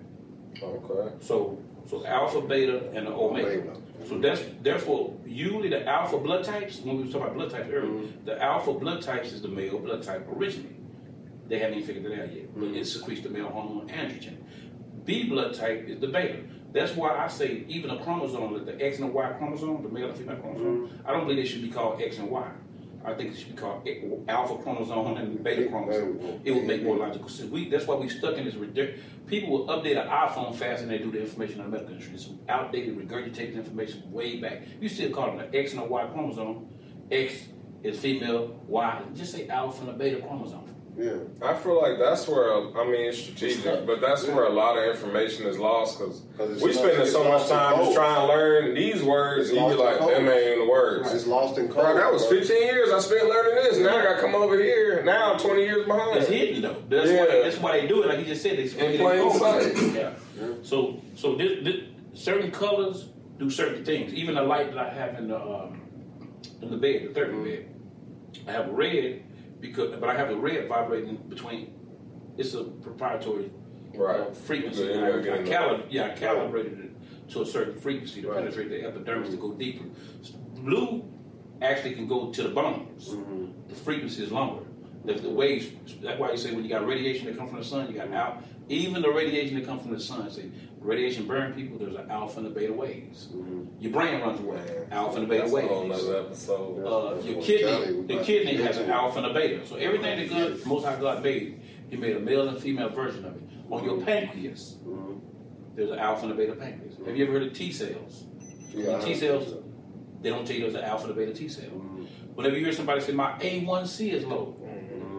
Okay. 0.62 1.14
So 1.20 1.58
so 1.88 2.04
alpha, 2.06 2.42
beta, 2.42 2.90
and 2.92 3.06
the 3.06 3.12
omega. 3.12 3.62
Omega. 3.62 3.80
So 4.06 4.18
that's 4.18 4.42
therefore 4.62 5.16
usually 5.26 5.68
the 5.68 5.86
alpha 5.86 6.18
blood 6.18 6.44
types. 6.44 6.80
When 6.80 6.96
we 6.96 7.04
were 7.04 7.08
talking 7.08 7.22
about 7.22 7.34
blood 7.34 7.50
types 7.50 7.68
earlier, 7.72 7.92
mm-hmm. 7.92 8.24
the 8.24 8.42
alpha 8.42 8.72
blood 8.72 9.02
types 9.02 9.32
is 9.32 9.42
the 9.42 9.48
male 9.48 9.78
blood 9.78 10.02
type 10.02 10.26
originally. 10.34 10.76
They 11.48 11.58
haven't 11.58 11.78
even 11.78 11.86
figured 11.86 12.12
that 12.12 12.22
out 12.22 12.32
yet, 12.32 12.54
but 12.54 12.64
it 12.64 12.72
mm-hmm. 12.72 12.82
secretes 12.82 13.22
the 13.22 13.28
male 13.28 13.48
hormone 13.48 13.88
androgen. 13.88 14.36
B 15.04 15.28
blood 15.28 15.54
type 15.54 15.88
is 15.88 16.00
the 16.00 16.06
beta. 16.08 16.38
That's 16.72 16.94
why 16.94 17.16
I 17.16 17.26
say 17.26 17.64
even 17.68 17.90
a 17.90 18.02
chromosome, 18.02 18.54
like 18.54 18.66
the 18.66 18.84
X 18.84 18.98
and 18.98 19.08
the 19.08 19.12
Y 19.12 19.32
chromosome, 19.38 19.82
the 19.82 19.88
male 19.88 20.08
and 20.08 20.16
female 20.16 20.36
chromosome, 20.36 20.88
mm-hmm. 20.88 21.08
I 21.08 21.12
don't 21.12 21.26
believe 21.26 21.44
they 21.44 21.50
should 21.50 21.62
be 21.62 21.70
called 21.70 22.00
X 22.00 22.18
and 22.18 22.30
Y. 22.30 22.50
I 23.02 23.14
think 23.14 23.32
it 23.32 23.38
should 23.38 23.54
be 23.54 23.60
called 23.60 23.88
alpha 24.28 24.62
chromosome 24.62 25.16
and 25.16 25.42
beta 25.42 25.68
chromosome. 25.68 26.42
It 26.44 26.52
would 26.52 26.64
make 26.64 26.82
more 26.82 26.96
logical 26.96 27.28
sense. 27.28 27.50
We, 27.50 27.68
that's 27.70 27.86
why 27.86 27.94
we 27.94 28.08
stuck 28.08 28.36
in 28.36 28.44
this 28.44 28.54
ridiculous. 28.54 29.00
People 29.26 29.50
will 29.50 29.66
update 29.68 30.00
an 30.00 30.08
iPhone 30.08 30.54
faster 30.54 30.86
than 30.86 30.88
they 30.88 30.98
do 30.98 31.10
the 31.10 31.20
information 31.20 31.60
on 31.60 31.70
the 31.70 31.78
medical 31.78 31.94
industry. 31.94 32.14
It's 32.14 32.28
outdated, 32.48 32.98
regurgitated 32.98 33.54
information 33.54 34.10
way 34.10 34.38
back. 34.38 34.62
You 34.80 34.88
still 34.88 35.10
call 35.10 35.28
them 35.28 35.40
an 35.40 35.54
X 35.54 35.72
and 35.72 35.80
a 35.80 35.84
Y 35.84 36.06
chromosome. 36.12 36.68
X 37.10 37.46
is 37.82 37.98
female, 37.98 38.60
Y. 38.66 39.02
Just 39.14 39.32
say 39.32 39.48
alpha 39.48 39.80
and 39.80 39.90
a 39.90 39.92
beta 39.94 40.20
chromosome. 40.20 40.69
Yeah. 41.00 41.12
I 41.40 41.54
feel 41.54 41.80
like 41.80 41.98
that's 41.98 42.28
where 42.28 42.52
I 42.52 42.84
mean 42.84 43.08
it's 43.08 43.18
strategic, 43.18 43.86
but 43.86 44.02
that's 44.02 44.26
where 44.26 44.44
a 44.44 44.50
lot 44.50 44.76
of 44.76 44.84
information 44.94 45.46
is 45.46 45.58
lost 45.58 45.98
because 45.98 46.20
we 46.38 46.66
lost- 46.72 46.78
spending 46.78 47.06
so 47.06 47.24
much 47.24 47.48
time 47.48 47.76
just 47.78 47.94
trying 47.94 48.16
to 48.16 48.26
learn 48.26 48.74
these 48.74 49.02
words, 49.02 49.48
It's 49.48 49.58
and 49.58 49.70
you 49.70 49.76
be 49.76 49.82
like, 49.82 49.98
them 49.98 50.28
ain't 50.28 50.58
the 50.60 50.68
words. 50.70 51.10
It's 51.14 51.26
lost 51.26 51.56
in 51.58 51.68
code. 51.68 51.76
Bro, 51.76 51.94
that 51.94 52.12
was 52.12 52.26
bro. 52.26 52.38
15 52.38 52.62
years 52.62 52.90
I 52.92 52.98
spent 53.00 53.26
learning 53.28 53.54
this. 53.54 53.78
Now 53.78 53.96
I 53.96 54.02
got 54.04 54.14
to 54.16 54.20
come 54.20 54.34
over 54.34 54.58
here. 54.62 55.02
Now 55.02 55.32
I'm 55.32 55.38
20 55.40 55.62
years 55.62 55.86
behind. 55.86 56.18
It's 56.18 56.28
hidden 56.28 56.60
though. 56.62 56.82
That's 56.90 57.10
Yeah. 57.10 57.20
why. 57.20 57.26
That's 57.44 57.56
why 57.58 57.80
they 57.80 57.86
do 57.86 58.02
it. 58.02 58.08
Like 58.08 58.18
you 58.18 58.26
just 58.26 58.42
said, 58.42 58.58
they 58.58 58.68
speak 58.68 58.82
it 58.82 59.00
plain 59.00 59.22
code. 59.30 59.40
sight. 59.40 59.94
Yeah. 59.94 60.10
So, 60.62 61.00
so 61.16 61.34
this, 61.34 61.64
this, 61.64 61.76
certain 62.12 62.50
colors 62.50 63.08
do 63.38 63.48
certain 63.48 63.84
things. 63.86 64.12
Even 64.12 64.34
the 64.34 64.42
light 64.42 64.74
that 64.74 64.78
I 64.78 64.90
have 64.92 65.14
in 65.18 65.28
the 65.28 65.40
um, 65.40 65.80
in 66.60 66.70
the 66.70 66.76
bed, 66.76 67.08
the 67.14 67.18
3rd 67.20 67.44
bed, 67.44 67.74
I 68.46 68.52
have 68.52 68.68
red 68.68 69.22
because, 69.61 69.94
but 69.96 70.09
I 70.09 70.16
have 70.16 70.29
the 70.29 70.37
red 70.37 70.68
vibrating 70.68 71.16
between. 71.29 71.75
It's 72.38 72.55
a 72.55 72.64
proprietary 72.64 73.51
Right. 73.94 74.20
uh, 74.20 74.31
frequency. 74.33 74.85
Yeah, 74.85 75.18
yeah, 75.20 75.33
I, 75.35 75.38
I 75.40 75.42
calib- 75.42 75.87
yeah, 75.90 76.07
I 76.07 76.11
calibrated 76.11 76.79
it 76.79 77.31
to 77.33 77.42
a 77.42 77.46
certain 77.46 77.79
frequency 77.79 78.23
to 78.23 78.29
Right. 78.29 78.38
penetrate 78.38 78.70
the 78.70 78.83
epidermis 78.87 79.31
to 79.31 79.37
go 79.37 79.53
deeper. 79.53 79.85
Blue 80.55 81.05
actually 81.61 81.94
can 81.94 82.07
go 82.07 82.31
to 82.33 82.42
the 82.42 82.49
bones. 82.49 83.14
The 83.68 83.75
frequency 83.75 84.23
is 84.25 84.33
longer. 84.33 84.64
The, 85.05 85.14
the 85.14 85.31
waves. 85.31 85.68
That's 86.03 86.18
why 86.20 86.31
you 86.31 86.37
say 86.37 86.53
when 86.53 86.62
you 86.64 86.70
got 86.70 86.87
radiation 86.87 87.27
that 87.27 87.37
comes 87.37 87.51
from 87.51 87.59
the 87.59 87.64
sun, 87.64 87.88
you 87.90 87.94
got 87.99 88.12
out. 88.12 88.42
Even 88.68 89.03
the 89.03 89.11
radiation 89.11 89.57
that 89.57 89.66
comes 89.66 89.83
from 89.83 89.90
the 89.92 90.01
sun, 90.01 90.31
say 90.31 90.51
radiation 90.81 91.27
burn 91.27 91.53
people. 91.53 91.79
There's 91.79 91.95
an 91.95 92.11
alpha 92.11 92.38
and 92.38 92.47
a 92.49 92.51
beta 92.51 92.73
waves. 92.73 93.29
Your 93.79 93.93
brain 93.93 94.21
runs 94.21 94.40
away. 94.40 94.87
Alpha 94.90 95.16
and 95.16 95.25
a 95.25 95.29
beta 95.29 95.43
That's 95.43 95.53
waves. 95.53 96.09
episode. 96.09 96.85
Uh, 96.85 97.23
your 97.23 97.43
kidney, 97.43 98.03
the 98.07 98.23
kidney 98.23 98.57
has 98.57 98.79
an 98.79 98.90
alpha 98.90 99.19
and 99.19 99.27
a 99.27 99.35
beta. 99.35 99.66
So 99.66 99.77
everything 99.77 100.19
that 100.19 100.31
God, 100.31 100.66
Most 100.66 100.85
High 100.85 101.01
God 101.01 101.23
made, 101.23 101.61
He 101.88 101.97
made 101.97 102.16
a 102.16 102.21
male 102.21 102.49
and 102.49 102.59
female 102.59 102.88
version 102.88 103.25
of 103.25 103.37
it. 103.37 103.43
On 103.71 103.85
your 103.85 104.01
pancreas, 104.01 104.79
there's 105.77 105.90
an 105.90 105.99
alpha 105.99 106.25
and 106.25 106.33
a 106.33 106.37
beta 106.37 106.55
pancreas. 106.55 106.97
Have 107.07 107.16
you 107.16 107.25
ever 107.25 107.35
heard 107.35 107.43
of 107.45 107.53
T 107.53 107.71
cells? 107.73 108.25
Yeah, 108.71 109.01
T 109.01 109.14
cells, 109.14 109.62
they 110.21 110.31
don't 110.31 110.47
tell 110.47 110.57
you 110.57 110.62
there's 110.62 110.75
an 110.75 110.83
alpha 110.83 111.05
and 111.05 111.12
a 111.12 111.16
beta 111.16 111.33
T 111.33 111.49
cell. 111.49 111.71
Whenever 112.35 112.57
you 112.57 112.64
hear 112.64 112.73
somebody 112.73 113.01
say 113.01 113.12
my 113.12 113.33
A1C 113.38 114.12
is 114.12 114.25
low, 114.25 114.57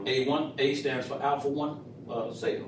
A1 0.05 0.59
A 0.59 0.75
stands 0.75 1.07
for 1.07 1.21
alpha 1.21 1.47
one 1.47 1.79
uh, 2.09 2.33
cell. 2.33 2.59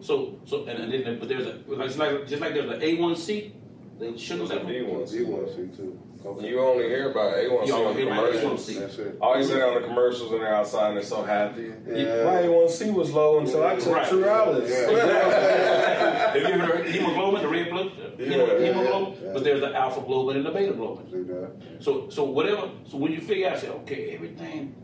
So 0.00 0.38
so 0.44 0.64
and, 0.66 0.92
and 0.92 0.92
then 1.04 1.18
but 1.18 1.28
there's 1.28 1.46
a 1.46 1.60
like, 1.66 1.86
just 1.88 1.98
like 1.98 2.26
just 2.26 2.40
like 2.42 2.54
there's 2.54 2.70
an 2.70 2.80
A1C, 2.80 3.52
the 3.98 4.16
sugar 4.18 4.38
There's 4.46 4.50
a 4.50 4.54
level. 4.64 4.70
B1. 4.70 5.12
B1C 5.12 5.76
too. 5.76 5.98
Okay. 6.24 6.48
You 6.48 6.60
only 6.60 6.88
hear 6.88 7.10
about 7.12 7.34
A1C 7.36 7.66
You 7.68 7.74
on 7.74 7.80
only 7.80 7.92
the 7.94 7.98
hear 8.00 8.12
about 8.12 8.32
commercials. 8.32 8.66
That's 8.74 8.98
it. 8.98 9.18
All 9.20 9.38
you 9.38 9.44
see 9.44 9.60
on 9.62 9.80
the 9.80 9.86
commercials 9.86 10.32
and 10.32 10.40
they're 10.40 10.54
outside 10.54 10.88
and 10.88 10.96
they're 10.96 11.04
so 11.04 11.22
happy. 11.22 11.72
Yeah. 11.86 12.24
My 12.24 12.42
A1C 12.42 12.92
was 12.92 13.12
low 13.12 13.38
until 13.38 13.64
I 13.64 13.76
took 13.76 13.94
Right. 13.94 14.06
Trulicity. 14.08 14.68
Yeah. 14.68 16.32
Have 16.32 16.36
you 16.36 16.42
ever 16.48 16.64
heard 16.76 16.86
hemoglobin, 16.88 17.42
the 17.42 17.48
red 17.48 17.70
blood 17.70 17.92
Yeah, 18.18 18.26
hemo- 18.26 18.60
yeah, 18.60 18.66
hemoglobin? 18.66 19.24
yeah. 19.24 19.32
But 19.32 19.44
there's 19.44 19.60
the 19.60 19.74
alpha 19.74 20.00
globin 20.00 20.36
and 20.36 20.46
the 20.46 20.50
beta 20.50 20.72
globin. 20.72 21.10
See? 21.10 21.84
So 21.84 22.08
so 22.10 22.24
whatever. 22.24 22.70
So 22.88 22.96
when 22.98 23.12
you 23.12 23.20
figure 23.20 23.48
out, 23.48 23.58
say, 23.58 23.68
okay, 23.68 24.10
everything 24.10 24.74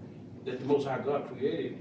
that 0.45 0.61
the 0.61 0.67
Most 0.67 0.87
High 0.87 1.01
God 1.01 1.27
created 1.29 1.79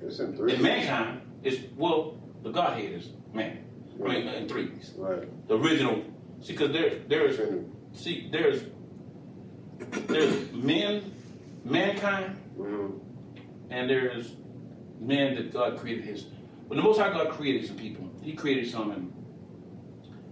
It's 0.00 0.20
in 0.20 0.36
three. 0.36 0.54
in 0.54 0.62
mankind 0.62 1.22
is 1.42 1.58
well, 1.76 2.18
the 2.42 2.50
Godhead 2.50 2.92
is 2.92 3.08
man. 3.32 3.58
I 4.04 4.08
mean, 4.08 4.28
in 4.28 4.48
threes. 4.48 4.92
Right. 4.96 5.28
The 5.48 5.56
original. 5.58 6.02
See, 6.40 6.52
because 6.52 6.72
there 6.72 6.98
there 7.08 7.26
is 7.26 7.40
see 7.92 8.28
there's 8.32 8.64
there's 10.06 10.52
men, 10.52 11.12
mankind, 11.64 12.36
Mhm. 12.58 13.00
and 13.70 13.88
there's 13.90 14.34
men 15.00 15.34
that 15.36 15.52
God 15.52 15.76
created 15.78 16.04
his. 16.04 16.26
But 16.68 16.76
the 16.76 16.82
Most 16.82 16.98
High 16.98 17.10
God 17.12 17.30
created 17.30 17.66
some 17.66 17.76
people, 17.76 18.08
He 18.22 18.32
created 18.32 18.70
some 18.70 18.92
in 18.92 19.12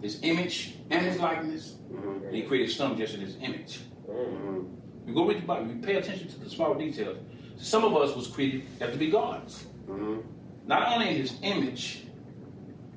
His 0.00 0.20
image 0.22 0.76
and 0.90 1.04
His 1.04 1.18
likeness. 1.20 1.76
Mhm. 1.92 2.26
And 2.26 2.34
He 2.34 2.42
created 2.42 2.70
some 2.70 2.96
just 2.96 3.14
in 3.14 3.20
His 3.20 3.36
image. 3.42 3.80
Mhm. 4.08 4.76
You 5.06 5.14
go 5.14 5.26
read 5.26 5.42
the 5.42 5.46
Bible, 5.46 5.68
you 5.68 5.80
pay 5.82 5.96
attention 5.96 6.28
to 6.28 6.40
the 6.40 6.48
small 6.48 6.74
details. 6.74 7.18
Some 7.56 7.84
of 7.84 7.94
us 7.96 8.16
was 8.16 8.26
created 8.28 8.62
have 8.80 8.92
to 8.92 8.98
be 8.98 9.10
gods, 9.10 9.66
Mhm. 9.86 10.22
Not 10.66 10.92
only 10.92 11.06
His 11.14 11.34
image, 11.42 12.02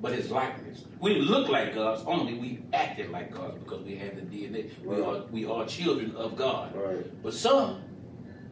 but 0.01 0.11
His 0.13 0.31
likeness. 0.31 0.83
We 0.99 1.13
didn't 1.13 1.27
look 1.27 1.49
like 1.49 1.73
gods, 1.75 2.03
only 2.05 2.33
we 2.35 2.59
acted 2.73 3.09
like 3.11 3.31
gods 3.33 3.57
because 3.63 3.81
we 3.83 3.95
had 3.95 4.15
the 4.15 4.21
DNA. 4.21 4.69
We 4.83 4.95
Right. 4.95 5.01
are 5.03 5.25
we 5.31 5.45
are 5.45 5.65
children 5.65 6.15
of 6.15 6.35
God. 6.35 6.75
Right. 6.75 7.23
But 7.23 7.33
some 7.33 7.81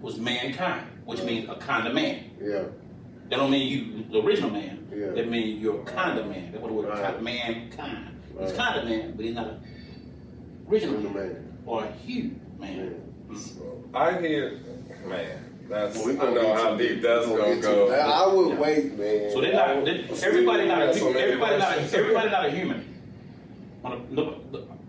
was 0.02 0.18
mankind, 0.18 0.88
which 1.06 1.24
means 1.24 1.50
a 1.50 1.56
kind 1.56 1.88
of 1.88 1.94
man. 1.94 2.32
Yeah. 2.42 2.64
That 3.30 3.38
don't 3.38 3.52
mean 3.52 3.68
you 3.68 4.04
the 4.12 4.22
original 4.26 4.50
man. 4.50 4.86
Yeah. 4.94 5.12
That 5.12 5.30
means 5.30 5.62
you're 5.62 5.80
a 5.82 5.86
kind 5.86 6.20
of 6.20 6.28
man. 6.28 6.52
That's 6.52 6.62
what 6.62 6.68
the 6.68 6.74
word 6.74 6.90
Right. 6.90 7.04
kind, 7.04 7.22
mankind. 7.22 8.08
He's 8.40 8.52
kind 8.54 8.80
of 8.80 8.86
man, 8.86 9.14
but 9.16 9.24
he's 9.26 9.36
not 9.36 9.48
a 9.48 9.60
original 10.70 10.96
Original 10.96 11.14
man, 11.14 11.34
man. 11.34 11.58
or 11.66 11.84
a 11.86 11.92
huge 11.92 12.34
man. 12.60 12.78
Man. 12.78 12.96
I 13.94 14.20
hear, 14.20 14.60
man, 15.08 15.51
that's, 15.72 15.98
Well, 15.98 16.06
we 16.08 16.14
I 16.14 16.16
gonna 16.18 16.36
know 16.36 16.54
how 16.54 16.76
deep 16.76 17.02
that's 17.02 17.26
gonna 17.26 17.44
get 17.46 17.56
to 17.56 17.62
go. 17.62 17.90
that. 17.90 18.00
I 18.02 18.28
would 18.34 18.50
Yeah. 18.50 18.60
wait, 18.60 18.98
man. 19.00 19.32
So 19.32 19.42
they're 19.42 19.54
not. 19.54 19.86
They, 19.86 20.04
everybody 20.28 20.68
not. 20.68 20.82
A, 20.82 20.86
That's 20.88 21.00
so 21.00 21.14
everybody 21.14 21.58
not. 21.58 21.78
A, 21.78 21.82
everybody 21.98 22.30
not 22.30 22.46
a 22.46 22.52
human. 22.52 22.88
On 23.84 23.92
a, 23.94 24.14
no, 24.14 24.36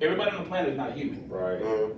everybody 0.00 0.30
on 0.36 0.42
the 0.42 0.48
planet 0.48 0.72
is 0.72 0.76
not 0.76 0.92
human. 0.92 1.28
Right. 1.28 1.62
Uh, 1.62 1.88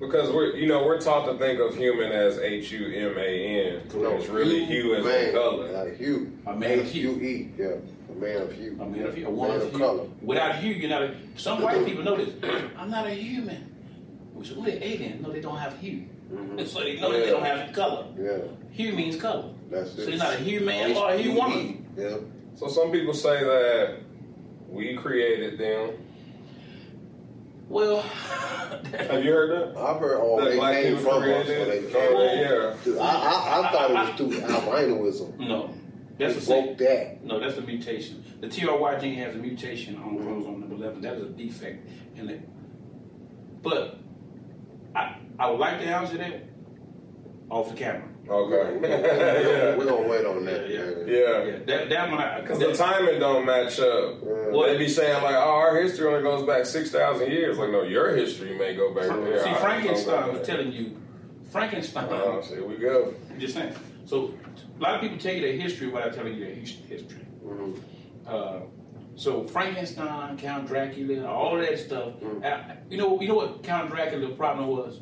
Because 0.00 0.30
we're, 0.32 0.54
you 0.54 0.68
know, 0.68 0.84
we're 0.86 1.00
taught 1.00 1.26
to 1.26 1.36
think 1.38 1.58
of 1.58 1.76
human 1.76 2.12
as 2.12 2.38
H 2.38 2.70
U 2.70 2.86
M 2.86 3.18
A 3.18 3.74
N. 3.74 3.82
no, 3.96 4.12
It's 4.16 4.28
really 4.28 4.64
hue 4.64 4.94
as 4.94 5.04
man, 5.04 5.26
the 5.26 5.32
color. 5.32 5.72
Like 5.84 5.96
hue. 5.98 6.32
A 6.46 6.54
man 6.54 6.78
of 6.78 6.86
H 6.86 6.92
hue. 6.92 7.10
U 7.10 7.20
E. 7.20 7.48
Yeah. 7.58 7.66
A 8.10 8.14
man 8.14 8.42
of 8.42 8.52
hue. 8.52 8.78
I 8.80 8.84
mean, 8.84 9.02
if 9.02 9.18
you're 9.18 9.26
a 9.26 9.30
A 9.30 9.34
woman 9.34 9.58
man 9.58 9.60
of 9.60 9.66
of 9.66 9.72
hue, 9.72 9.78
color. 9.80 10.04
without 10.22 10.54
hue, 10.56 10.72
you're 10.72 10.88
not 10.88 11.02
a. 11.02 11.14
Some 11.36 11.60
white 11.62 11.84
people 11.84 12.04
know 12.04 12.16
this. 12.16 12.30
I'm 12.78 12.90
not 12.90 13.06
a 13.08 13.10
human. 13.10 13.74
We 14.34 14.46
say, 14.46 14.54
we're 14.54 14.78
alien. 14.80 15.20
No, 15.22 15.32
they 15.32 15.40
don't 15.40 15.56
have 15.58 15.76
hue. 15.80 16.04
Mhm. 16.32 16.66
So 16.66 16.80
they 16.80 17.00
know 17.00 17.12
that 17.12 17.18
they 17.24 17.30
don't 17.30 17.44
have 17.44 17.72
color. 17.72 18.06
Yeah, 18.18 18.38
Hue 18.70 18.92
means 18.92 19.16
color. 19.16 19.50
that's 19.70 19.92
So 19.92 20.02
it. 20.02 20.08
you're 20.10 20.18
not 20.18 20.34
a 20.34 20.38
hue 20.38 20.60
man 20.60 20.96
or 20.96 21.10
a 21.10 21.16
hue 21.16 21.32
woman. 21.32 21.86
Yeah. 21.96 22.16
So 22.56 22.68
some 22.68 22.90
people 22.92 23.14
say 23.14 23.40
that 23.42 23.96
we 24.68 24.94
created 24.96 25.58
them. 25.58 25.90
Well, 27.68 28.00
Have 28.00 29.24
you 29.24 29.30
heard 29.32 29.50
that? 29.74 29.78
I've 29.80 30.00
heard 30.00 30.20
all 30.20 30.38
That 30.38 30.50
they 30.50 30.56
black 30.56 30.82
came 30.82 30.96
people 30.96 31.10
from 31.12 31.22
us. 31.22 31.44
created 31.46 31.68
they 31.68 31.92
came. 31.92 32.16
Oh, 32.16 32.22
yeah. 32.22 32.76
Dude, 32.84 32.98
I, 32.98 33.02
I, 33.04 33.68
I 33.68 33.72
thought 33.72 33.90
it 33.90 33.94
was 33.94 34.16
through 34.16 34.40
albinoism. 34.40 35.38
no. 35.38 35.70
That's 36.18 36.34
They 36.34 36.40
the 36.40 36.46
same. 36.46 36.64
broke 36.64 36.78
that. 36.78 37.24
No, 37.24 37.38
that's 37.38 37.58
a 37.58 37.60
mutation. 37.62 38.24
The 38.40 38.48
TRY 38.48 38.98
gene 38.98 39.14
has 39.18 39.34
a 39.36 39.38
mutation 39.38 39.96
on 39.98 40.16
chromosome 40.18 40.60
number 40.60 40.74
11. 40.74 41.00
That 41.02 41.14
is 41.14 41.22
a 41.22 41.28
defect 41.28 41.88
in 42.16 42.28
it. 42.30 42.40
But 43.62 43.98
I, 44.94 45.16
I 45.38 45.50
would 45.50 45.60
like 45.60 45.78
to 45.80 45.86
answer 45.86 46.18
that 46.18 46.42
off 47.50 47.70
the 47.70 47.76
camera. 47.76 48.08
Okay. 48.28 48.76
We're 48.76 48.88
yeah. 49.78 49.84
gonna 49.84 50.06
wait 50.08 50.26
on 50.26 50.44
that. 50.44 50.68
Yeah, 50.68 50.80
man. 50.84 51.08
Yeah. 51.08 51.44
Yeah, 51.44 51.58
that, 51.64 51.88
that 51.88 52.10
one, 52.10 52.42
Because 52.42 52.58
the 52.58 52.74
timing 52.74 53.20
don't 53.20 53.46
match 53.46 53.78
up. 53.80 54.16
Yeah. 54.22 54.48
Well, 54.50 54.66
they 54.66 54.76
be 54.76 54.88
saying 54.88 55.22
like, 55.22 55.34
"Oh, 55.34 55.38
our 55.50 55.80
history 55.80 56.06
only 56.08 56.22
goes 56.22 56.46
back 56.46 56.66
six 56.66 56.90
thousand 56.90 57.30
years." 57.30 57.56
Like, 57.56 57.70
no, 57.70 57.82
your 57.84 58.14
history 58.14 58.58
may 58.58 58.76
go 58.76 58.92
back 58.92 59.08
there. 59.08 59.42
See, 59.42 59.48
Ours 59.48 59.60
Frankenstein 59.62 60.20
don't 60.26 60.38
was 60.38 60.46
telling 60.46 60.72
you, 60.72 61.00
Frankenstein, 61.50 62.06
Oh, 62.10 62.42
here 62.42 62.66
we 62.66 62.76
go. 62.76 63.14
I'm 63.30 63.40
just 63.40 63.54
saying. 63.54 63.72
So, 64.04 64.34
a 64.78 64.82
lot 64.82 64.94
of 64.96 65.00
people 65.00 65.16
tell 65.16 65.32
you 65.34 65.40
their 65.40 65.52
history 65.52 65.88
without 65.88 66.12
telling 66.12 66.34
you 66.34 66.44
their 66.44 66.54
his- 66.54 66.76
history. 66.86 67.24
Mhm. 67.42 67.80
Uh, 68.26 68.60
so 69.18 69.42
Frankenstein, 69.44 70.38
Count 70.38 70.68
Dracula, 70.68 71.26
all 71.26 71.58
that 71.58 71.76
stuff. 71.76 72.12
Mm. 72.22 72.44
Uh, 72.44 72.74
you 72.88 72.96
know, 72.96 73.20
you 73.20 73.26
know 73.26 73.34
what 73.34 73.64
Count 73.64 73.90
Dracula's 73.90 74.36
problem 74.36 74.68
was? 74.68 75.00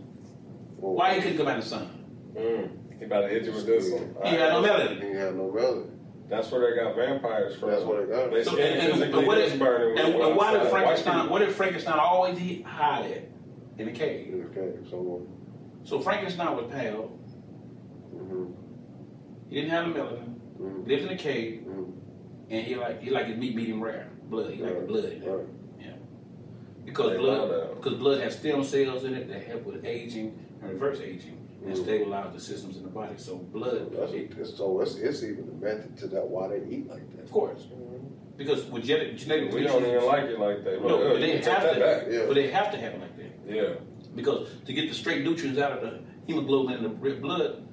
Well, 0.78 0.94
Why 0.94 1.14
he 1.14 1.20
couldn't 1.20 1.36
come 1.36 1.48
out 1.48 1.58
of 1.58 1.64
the 1.64 1.68
sun? 1.70 2.04
Mm. 2.34 2.98
He 2.98 3.04
about 3.04 3.20
to 3.22 3.28
hit 3.28 3.44
you 3.44 3.52
with 3.52 3.66
this 3.66 3.90
one. 3.92 4.16
He 4.24 4.36
had 4.36 4.54
no 4.54 4.62
melody. 4.62 4.94
He 4.94 5.00
melanin. 5.02 5.04
ain't 5.10 5.18
have 5.18 5.34
no 5.34 5.50
relevance. 5.50 5.92
That's 6.30 6.50
where 6.50 6.70
they 6.70 6.82
got 6.82 6.96
vampires 6.96 7.56
from. 7.58 7.70
That's 7.70 7.82
where 7.84 8.06
they 8.06 8.10
got 8.12 8.22
it. 8.24 8.30
They 8.32 8.44
So, 8.44 8.52
skin 8.52 8.66
and, 8.66 8.80
and, 8.80 8.92
physically 8.94 9.12
but 9.12 9.26
what 9.26 9.38
gets 9.38 9.52
if, 9.52 9.58
burning 9.58 9.98
and, 9.98 10.14
and 10.14 10.36
why 10.36 10.52
did 10.54 10.70
Frankenstein? 10.70 11.14
people- 11.20 11.28
What 11.30 11.38
did 11.40 11.54
Frankenstein 11.54 11.98
always 11.98 12.38
he 12.38 12.62
hide 12.62 13.10
at 13.10 13.28
in 13.78 13.88
a 13.88 13.92
cave? 13.92 14.46
Okay, 14.50 14.78
so. 14.90 15.26
So 15.84 16.00
Frankenstein 16.00 16.56
was 16.56 16.66
pale. 16.72 17.16
Mm-hmm. 18.14 18.44
He 19.50 19.54
didn't 19.56 19.70
have 19.70 19.92
the 19.92 20.00
melanin. 20.00 20.34
mhm, 20.58 20.88
Lived 20.88 21.02
in 21.04 21.08
a 21.10 21.16
cave, 21.18 21.64
mhm. 21.68 21.85
And 22.50 22.64
he 22.66 22.74
like 22.76 23.02
he 23.02 23.10
like 23.10 23.26
his 23.26 23.36
meat 23.36 23.54
medium 23.56 23.82
rare, 23.82 24.08
blood. 24.28 24.52
He 24.54 24.62
like 24.62 24.72
the 24.72 24.78
Right, 24.80 24.86
blood 24.88 25.04
in 25.04 25.22
it. 25.22 25.28
right. 25.28 25.46
because 26.84 27.10
They 27.12 27.18
blood 27.18 27.74
because 27.76 27.94
blood 27.98 28.20
has 28.20 28.36
stem 28.38 28.62
cells 28.64 29.04
in 29.04 29.14
it 29.14 29.28
that 29.28 29.42
help 29.44 29.64
with 29.64 29.84
aging 29.84 30.38
and 30.62 30.70
reverse 30.70 31.00
aging 31.00 31.36
and 31.64 31.74
Mhm. 31.74 31.82
stabilize 31.82 32.32
the 32.32 32.40
systems 32.40 32.76
in 32.76 32.84
the 32.84 32.88
body. 32.88 33.14
So 33.16 33.36
blood, 33.38 33.90
That's, 33.92 34.12
it- 34.12 34.32
so 34.56 34.80
it's, 34.80 34.94
it's 34.96 35.22
even 35.24 35.48
a 35.48 35.64
method 35.64 35.96
to 35.98 36.06
that 36.08 36.26
why 36.28 36.46
they 36.48 36.62
eat 36.70 36.88
like 36.88 37.10
that. 37.16 37.24
of 37.24 37.30
course, 37.32 37.66
because 38.36 38.64
with 38.70 38.84
genetic 38.84 39.16
genetic 39.16 39.52
We 39.52 39.64
don't 39.64 39.84
even 39.84 40.04
like 40.06 40.24
it 40.24 40.38
like 40.38 40.62
that. 40.64 40.80
No, 40.82 40.98
but 40.98 41.20
they 41.20 41.38
have 41.38 41.74
to. 41.74 41.80
back. 41.80 42.06
Yeah. 42.10 42.24
But 42.26 42.34
they 42.34 42.50
have 42.50 42.70
to 42.70 42.78
have 42.78 42.92
it 42.94 43.00
like 43.00 43.16
that 43.16 43.52
Yeah. 43.52 43.74
because 44.14 44.48
to 44.66 44.72
get 44.72 44.88
the 44.88 44.94
straight 44.94 45.24
nutrients 45.24 45.58
out 45.58 45.72
of 45.72 45.80
the 45.82 45.98
hemoglobin 46.26 46.74
in 46.78 46.82
the 46.84 46.90
red 46.90 47.20
blood, 47.20 47.66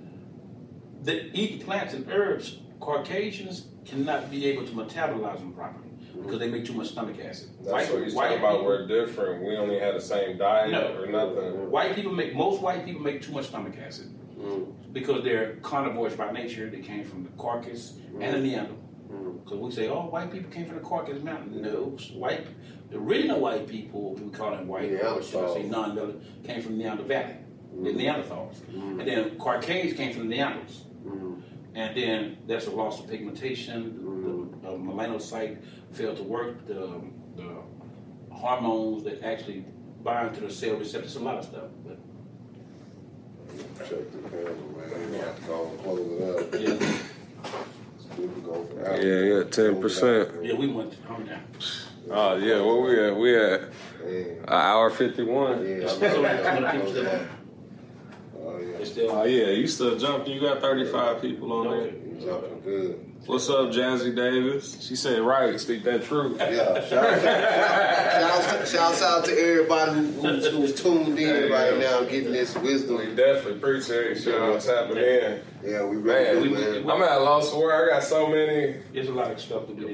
the 1.04 1.26
eating 1.38 1.60
plants 1.60 1.94
and 1.94 2.10
herbs, 2.10 2.58
Caucasians 2.80 3.68
cannot 3.86 4.30
be 4.32 4.46
able 4.48 4.66
to 4.66 4.72
metabolize 4.72 5.40
them 5.40 5.54
properly 5.54 5.90
because 6.22 6.40
they 6.40 6.50
make 6.50 6.66
too 6.66 6.74
much 6.74 6.90
stomach 6.90 7.18
acid. 7.24 7.50
That's 7.64 7.90
what 7.92 8.04
he's 8.04 8.14
talking 8.14 8.38
about. 8.40 8.64
We're 8.64 8.88
different. 8.88 9.44
We 9.44 9.58
only 9.58 9.80
had 9.80 9.96
the 9.96 10.02
same 10.02 10.38
diet 10.38 10.72
No. 10.72 10.96
or 11.02 11.08
nothing. 11.08 11.70
White 11.72 11.96
people 11.96 12.12
make 12.14 12.36
most 12.36 12.62
white 12.62 12.86
people 12.86 13.02
make 13.02 13.22
too 13.22 13.32
much 13.34 13.48
stomach 13.48 13.74
acid 13.86 14.10
Mm, 14.40 14.74
because 14.92 15.24
they're 15.24 15.56
carnivores 15.62 16.16
by 16.16 16.32
nature. 16.32 16.70
They 16.70 16.80
came 16.82 17.04
from 17.06 17.24
the 17.24 17.30
Caucasus 17.38 18.00
and 18.20 18.34
the 18.36 18.40
Neanderthal. 18.40 18.78
mm, 19.10 19.44
Because 19.44 19.60
we 19.60 19.72
say, 19.72 19.88
oh, 19.88 20.08
white 20.08 20.32
people 20.32 20.52
came 20.52 20.66
from 20.66 20.76
the 20.76 20.82
Caucasus 20.82 21.24
Mountain. 21.24 21.62
No, 21.62 21.96
white, 22.16 22.48
the 22.90 22.98
original 22.98 23.40
white 23.40 23.68
people, 23.68 24.16
we 24.16 24.30
call 24.32 24.52
them 24.52 24.68
white, 24.68 24.92
or 24.92 25.22
should 25.22 25.46
I 25.46 25.54
say 25.54 25.64
non 25.64 26.22
came 26.44 26.62
from 26.62 26.78
Neanderthal 26.78 27.08
Valley, 27.08 27.36
the 27.84 27.92
Neanderthals. 27.94 28.56
Mm. 28.72 29.00
And 29.00 29.08
then 29.08 29.38
Caucasians 29.38 29.94
came 29.96 30.12
from 30.14 30.28
the 30.28 30.36
Neanderthals. 30.38 30.82
And 31.76 31.98
then 31.98 32.38
there's 32.46 32.68
a 32.68 32.72
loss 32.72 33.00
of 33.00 33.10
pigmentation, 33.10 33.98
the, 34.62 34.68
the 34.68 34.74
melanocyte 34.78 35.58
failed 35.92 36.18
to 36.18 36.24
work, 36.24 36.68
the, 36.68 37.02
the 37.36 37.56
hormones 38.30 39.04
that 39.06 39.24
actually 39.24 39.66
bind 40.04 40.36
to 40.36 40.42
the 40.42 40.52
cell 40.52 40.76
receptors, 40.76 41.16
a 41.16 41.20
lot 41.20 41.38
of 41.40 41.46
stuff. 41.46 41.70
But 41.86 41.98
check 43.80 44.12
the 44.12 44.30
camera, 44.30 44.54
man. 44.54 45.12
We 45.12 45.18
have 45.18 45.36
to 45.36 45.42
go 45.44 45.70
and 45.70 45.80
close 45.82 46.12
it 46.12 46.22
up. 46.30 46.62
yeah, 46.62 48.20
We 48.20 48.42
go. 48.42 48.70
Yeah, 48.78 48.98
yeah, 48.98 49.44
10%. 49.44 50.46
yeah 50.46 50.54
we 50.54 50.68
went, 50.68 50.96
how 51.08 51.18
many 51.18 51.32
Oh 52.12 52.36
yeah, 52.36 52.62
where 52.62 52.82
we 52.82 53.00
at? 53.00 53.16
We 53.16 53.36
at 53.38 53.62
an 53.62 54.44
hour 54.50 54.90
fifty 54.90 55.24
one. 55.24 55.66
Yeah, 55.66 55.88
yeah. 58.64 58.78
It's 58.78 58.92
still 58.92 59.12
Oh 59.12 59.24
yeah, 59.24 59.48
you 59.48 59.68
still 59.68 59.98
jumping. 59.98 60.34
You 60.34 60.42
got 60.42 60.62
thirty 60.62 60.86
five 60.92 61.22
people 61.22 61.52
on 61.54 61.70
there. 61.70 61.92
Jumping 62.22 62.62
good. 62.64 63.13
What's 63.26 63.50
up, 63.50 63.70
Jazzy 63.70 64.14
Davis? 64.14 64.78
She 64.86 64.98
said 64.98 65.22
right. 65.22 65.58
Speak 65.58 65.84
that 65.86 66.04
truth. 66.04 66.36
Yeah, 66.40 66.86
shout, 66.88 67.22
shout, 67.22 68.44
shout, 68.50 68.68
shouts 68.68 69.02
out 69.02 69.26
to 69.26 69.32
everybody 69.32 69.92
who, 69.94 70.02
who's, 70.28 70.48
who's 70.48 70.76
tuned 70.82 71.18
in 71.18 71.50
right 71.50 71.78
now, 71.78 72.02
getting 72.04 72.34
this 72.34 72.54
We 72.58 72.64
wisdom. 72.74 73.16
definitely 73.16 73.54
appreciate 73.54 74.20
y'all 74.26 74.60
tapping 74.60 74.98
in. 74.98 75.42
Yeah, 75.64 75.86
we 75.86 75.96
Man, 75.96 76.06
really 76.06 76.50
we- 76.50 76.56
do, 76.58 76.84
man. 76.84 76.90
I'm 76.92 77.02
at 77.02 77.18
a 77.18 77.24
loss 77.24 77.50
for 77.50 77.60
word. 77.60 77.90
I 77.90 77.94
got 77.94 78.04
so 78.04 78.28
many. 78.28 78.76
There's 78.94 79.08
a 79.08 79.14
lot 79.14 79.32
of 79.32 79.40
stuff 79.40 79.68
to 79.68 79.74
do. 79.74 79.88
We, 79.88 79.94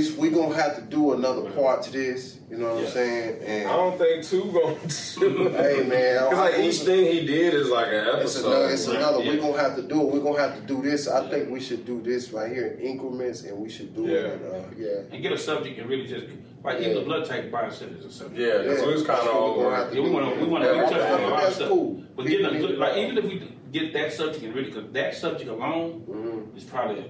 is. 0.00 0.16
we, 0.16 0.28
we 0.28 0.34
gonna 0.36 0.56
have 0.56 0.74
to 0.74 0.82
do 0.82 1.12
another 1.12 1.48
part 1.52 1.84
to 1.84 1.92
this. 1.92 2.38
You 2.50 2.56
know 2.56 2.70
what 2.74 2.80
Yeah. 2.80 2.86
I'm 2.88 2.92
saying? 2.92 3.66
I 3.68 3.76
don't 3.76 3.96
think 3.98 4.24
two 4.24 4.50
going 4.50 4.76
to. 4.88 5.48
hey, 5.50 5.84
man, 5.86 6.18
Cause 6.30 6.32
like 6.38 6.58
each 6.58 6.78
thing 6.80 7.04
he 7.12 7.24
did 7.24 7.54
is 7.54 7.68
like 7.68 7.88
an 7.88 8.06
It's 8.06 8.16
episode. 8.36 8.46
another, 8.50 8.70
it's 8.72 8.86
another. 8.88 9.22
Yeah. 9.22 9.30
We're 9.34 9.40
gonna 9.40 9.62
have 9.62 9.76
to 9.76 9.82
do 9.82 10.00
it. 10.00 10.12
We're 10.14 10.20
gonna 10.20 10.40
have 10.40 10.54
to 10.56 10.66
do 10.66 10.82
this. 10.82 11.06
I 11.06 11.30
think 11.30 11.48
we 11.50 11.60
should 11.60 11.84
do 11.86 12.00
this 12.02 12.32
right 12.32 12.47
here 12.48 12.66
in 12.66 12.80
increments, 12.80 13.42
and 13.44 13.58
we 13.58 13.68
should 13.68 13.94
do 13.94 14.06
it. 14.06 14.12
Yeah. 14.12 14.32
In, 14.32 14.44
uh, 14.44 14.70
yeah. 14.76 15.12
and 15.14 15.22
get 15.22 15.32
a 15.32 15.38
subject 15.38 15.78
and 15.78 15.88
really 15.88 16.06
just 16.06 16.26
like 16.64 16.80
even 16.80 16.94
the 16.94 17.02
blood 17.02 17.24
type 17.26 17.50
by 17.50 17.66
itself 17.66 17.92
is 17.92 18.04
a 18.04 18.10
subject. 18.12 18.40
Yeah, 18.40 18.58
because 18.62 18.86
we 18.86 18.92
was 18.92 19.04
kind 19.06 19.20
of 19.28 19.34
all 19.34 19.56
we're 19.58 19.64
gonna 19.64 19.76
have 19.76 19.90
to 19.90 19.96
Yeah, 19.96 20.02
we 20.02 20.10
want 20.10 20.34
to 20.34 20.40
we 20.40 20.46
want 20.48 20.64
to 20.64 20.70
I 20.70 20.74
touch 20.90 21.10
on 21.12 21.22
a 21.22 21.28
lot 21.28 21.44
of 21.44 21.54
stuff. 21.54 21.68
cool. 21.68 22.04
But 22.16 22.26
People 22.26 22.50
getting 22.50 22.64
a 22.64 22.66
good, 22.66 22.78
like 22.78 22.96
even 22.96 23.18
if 23.18 23.24
we 23.24 23.52
get 23.72 23.92
that 23.92 24.12
subject 24.12 24.42
and 24.44 24.54
really, 24.54 24.70
because 24.70 24.90
that 24.92 25.14
subject 25.14 25.48
alone 25.50 26.04
Mhm. 26.08 26.56
is 26.56 26.64
probably 26.64 27.04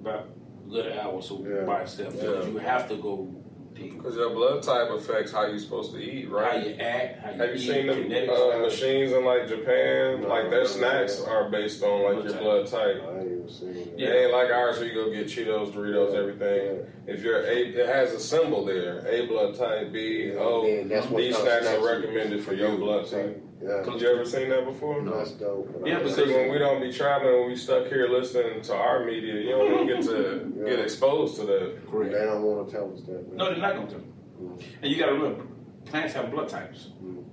about 0.00 0.28
a 0.66 0.70
good 0.70 0.92
hour 0.92 1.14
or 1.14 1.22
so 1.22 1.44
Yeah. 1.48 1.64
by 1.64 1.82
itself. 1.82 2.12
Because 2.12 2.46
Yeah. 2.46 2.52
you 2.52 2.58
have 2.58 2.88
to 2.88 2.96
go 2.96 3.28
deep. 3.74 3.96
Because 3.96 4.16
your 4.16 4.30
blood 4.30 4.62
type 4.62 4.90
affects 4.90 5.32
how 5.32 5.46
you're 5.46 5.58
supposed 5.58 5.92
to 5.92 5.98
eat, 5.98 6.30
right? 6.30 6.44
How 6.44 6.56
right? 6.56 6.66
you 6.66 6.74
act, 6.74 7.22
how 7.22 7.30
you 7.30 7.38
Have 7.38 7.48
you 7.50 7.54
eat, 7.54 7.66
seen 7.66 7.86
the 7.86 8.32
uh, 8.32 8.58
machines 8.58 9.12
in 9.12 9.24
like 9.24 9.48
Japan? 9.48 10.22
No, 10.22 10.28
like 10.28 10.50
their 10.50 10.60
no, 10.60 10.66
snacks 10.66 11.20
no. 11.20 11.26
are 11.26 11.50
based 11.50 11.82
on 11.82 12.02
like 12.02 12.14
Blood 12.14 12.24
your 12.24 12.32
type. 12.32 12.42
blood 12.42 12.66
type. 12.66 13.02
I 13.02 13.18
ain't 13.18 13.32
even 13.32 13.48
seen 13.48 13.74
that. 13.74 13.98
Yeah. 13.98 14.08
It 14.08 14.22
ain't 14.24 14.32
like 14.32 14.50
ours 14.50 14.78
where 14.78 14.88
you 14.88 14.94
go 14.94 15.10
get 15.10 15.26
Cheetos, 15.26 15.72
Doritos, 15.72 16.14
everything. 16.14 16.86
If 17.06 17.22
you're 17.22 17.42
A, 17.42 17.68
it 17.68 17.86
has 17.86 18.12
a 18.12 18.20
symbol 18.20 18.64
there: 18.64 19.06
A 19.06 19.26
blood 19.26 19.56
type, 19.56 19.92
B, 19.92 20.32
O. 20.36 20.66
Yeah, 20.66 20.84
that's 20.84 21.08
These 21.08 21.36
kind 21.36 21.48
of 21.48 21.62
snacks 21.64 21.66
are 21.66 21.84
recommended 22.00 22.44
for 22.44 22.54
your 22.54 22.76
blood 22.76 23.06
See? 23.06 23.16
type. 23.16 23.43
Yeah, 23.62 23.82
Did 23.82 24.00
you 24.00 24.08
ever 24.10 24.24
seen 24.24 24.48
that 24.50 24.64
before? 24.66 25.00
No, 25.00 25.16
that's 25.18 25.30
dope. 25.32 25.82
Yeah, 25.86 25.98
because 26.00 26.16
when 26.18 26.50
we 26.50 26.58
don't 26.58 26.80
be 26.82 26.92
traveling, 26.92 27.40
when 27.40 27.48
we 27.48 27.56
stuck 27.56 27.86
here 27.86 28.08
listening 28.08 28.60
to 28.62 28.74
our 28.74 29.04
media. 29.04 29.34
You 29.34 29.50
don't 29.50 29.74
even 29.74 29.86
get 29.86 30.02
to 30.06 30.52
Yeah. 30.58 30.70
get 30.70 30.80
exposed 30.80 31.36
to 31.36 31.46
that. 31.46 31.76
they 31.90 32.24
don't 32.24 32.42
want 32.42 32.68
to 32.68 32.74
tell 32.74 32.92
us 32.92 33.00
that. 33.02 33.28
Man. 33.28 33.36
No, 33.36 33.46
they're 33.50 33.58
not 33.58 33.74
going 33.76 33.88
to. 33.88 33.94
Mm. 33.94 34.62
And 34.82 34.92
you 34.92 34.98
got 34.98 35.06
to 35.06 35.12
remember, 35.14 35.44
plants 35.86 36.12
have 36.14 36.30
blood 36.30 36.48
types. 36.48 36.90
Mm. 37.02 37.24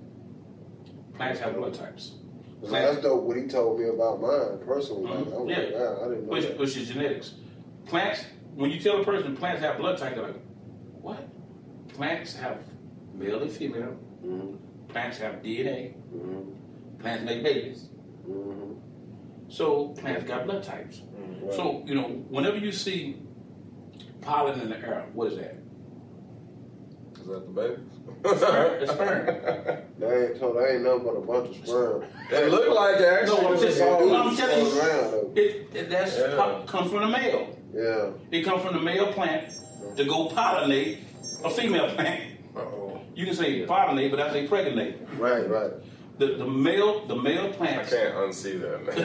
Plants 1.14 1.40
have 1.40 1.54
blood 1.56 1.74
types, 1.74 2.12
So 2.64 2.70
that's 2.70 3.02
dope. 3.02 3.24
What 3.24 3.36
he 3.36 3.46
told 3.46 3.78
me 3.80 3.88
about 3.88 4.20
mine 4.20 4.58
personally. 4.64 5.10
Mhm. 5.12 5.26
Like, 5.26 5.34
I 5.34 5.38
was 5.38 5.50
Yeah. 5.50 5.56
like, 5.56 5.98
I 5.98 6.08
didn't 6.08 6.26
know 6.26 6.32
which, 6.32 6.46
that. 6.46 6.58
which 6.58 6.76
is 6.76 6.88
genetics. 6.88 7.34
Plants, 7.86 8.24
when 8.54 8.70
you 8.70 8.80
tell 8.80 9.00
a 9.00 9.04
person 9.04 9.36
plants 9.36 9.60
have 9.62 9.76
blood 9.76 9.98
type, 9.98 10.14
they're 10.14 10.24
like, 10.24 10.40
what? 11.00 11.28
Plants 11.94 12.36
have 12.36 12.58
male 13.14 13.42
and 13.42 13.50
female. 13.50 13.96
Mhm. 14.24 14.56
Plants 14.88 15.18
have 15.18 15.42
DNA. 15.42 15.94
Mhm. 16.14 16.52
Plants 17.00 17.24
make 17.24 17.42
babies. 17.42 17.88
Mhm. 18.28 18.76
So 19.48 19.88
plants 19.88 20.24
got 20.24 20.46
blood 20.46 20.62
types. 20.62 21.02
Right. 21.42 21.52
So, 21.54 21.82
you 21.86 21.94
know, 21.94 22.04
whenever 22.28 22.56
you 22.56 22.72
see 22.72 23.16
pollen 24.20 24.60
in 24.60 24.70
the 24.70 24.76
air, 24.78 25.06
what 25.14 25.32
is 25.32 25.38
that? 25.38 25.56
Is 27.20 27.26
that 27.26 27.46
the 27.46 27.52
baby? 27.52 27.82
Sperm. 28.36 28.82
It's 28.82 28.92
sperm. 28.96 29.26
They 29.98 30.26
ain't 30.28 30.40
told. 30.40 30.56
They 30.58 30.74
ain't 30.74 30.82
nothing 30.82 31.04
but 31.04 31.16
a 31.16 31.20
bunch 31.20 31.58
of 31.58 31.66
sperm. 31.66 32.04
It 32.30 32.50
look 32.50 32.74
like 32.74 32.96
it 33.00 33.04
actually. 33.04 33.42
No, 33.42 33.48
I'm 33.54 33.60
just- 33.60 33.80
all- 33.82 34.14
I'm 34.14 34.36
telling 34.36 34.66
you. 34.66 34.80
Around. 34.80 35.38
It, 35.38 35.68
it 35.74 35.90
that's 35.90 36.18
Yeah. 36.18 36.62
comes 36.66 36.90
from 36.90 37.00
the 37.00 37.08
male. 37.08 37.46
Yeah. 37.74 38.10
It 38.30 38.42
comes 38.44 38.62
from 38.62 38.74
the 38.74 38.80
male 38.80 39.12
plant 39.12 39.52
to 39.96 40.04
go 40.04 40.28
pollinate 40.28 40.98
a 41.44 41.50
female 41.50 41.88
plant. 41.94 42.22
Uh-oh. 42.56 43.00
You 43.14 43.26
can 43.26 43.34
say 43.34 43.66
pollinate, 43.66 44.10
but 44.10 44.20
I 44.20 44.30
say 44.32 44.46
pregnate. 44.46 44.96
Right. 45.18 45.48
Right. 45.48 45.70
The, 46.18 46.26
the 46.36 46.46
male 46.46 47.06
the 47.06 47.16
male 47.16 47.46
I 47.60 47.66
can't 47.66 48.14
unsee 48.14 48.60
that, 48.60 48.84
man. 48.86 49.04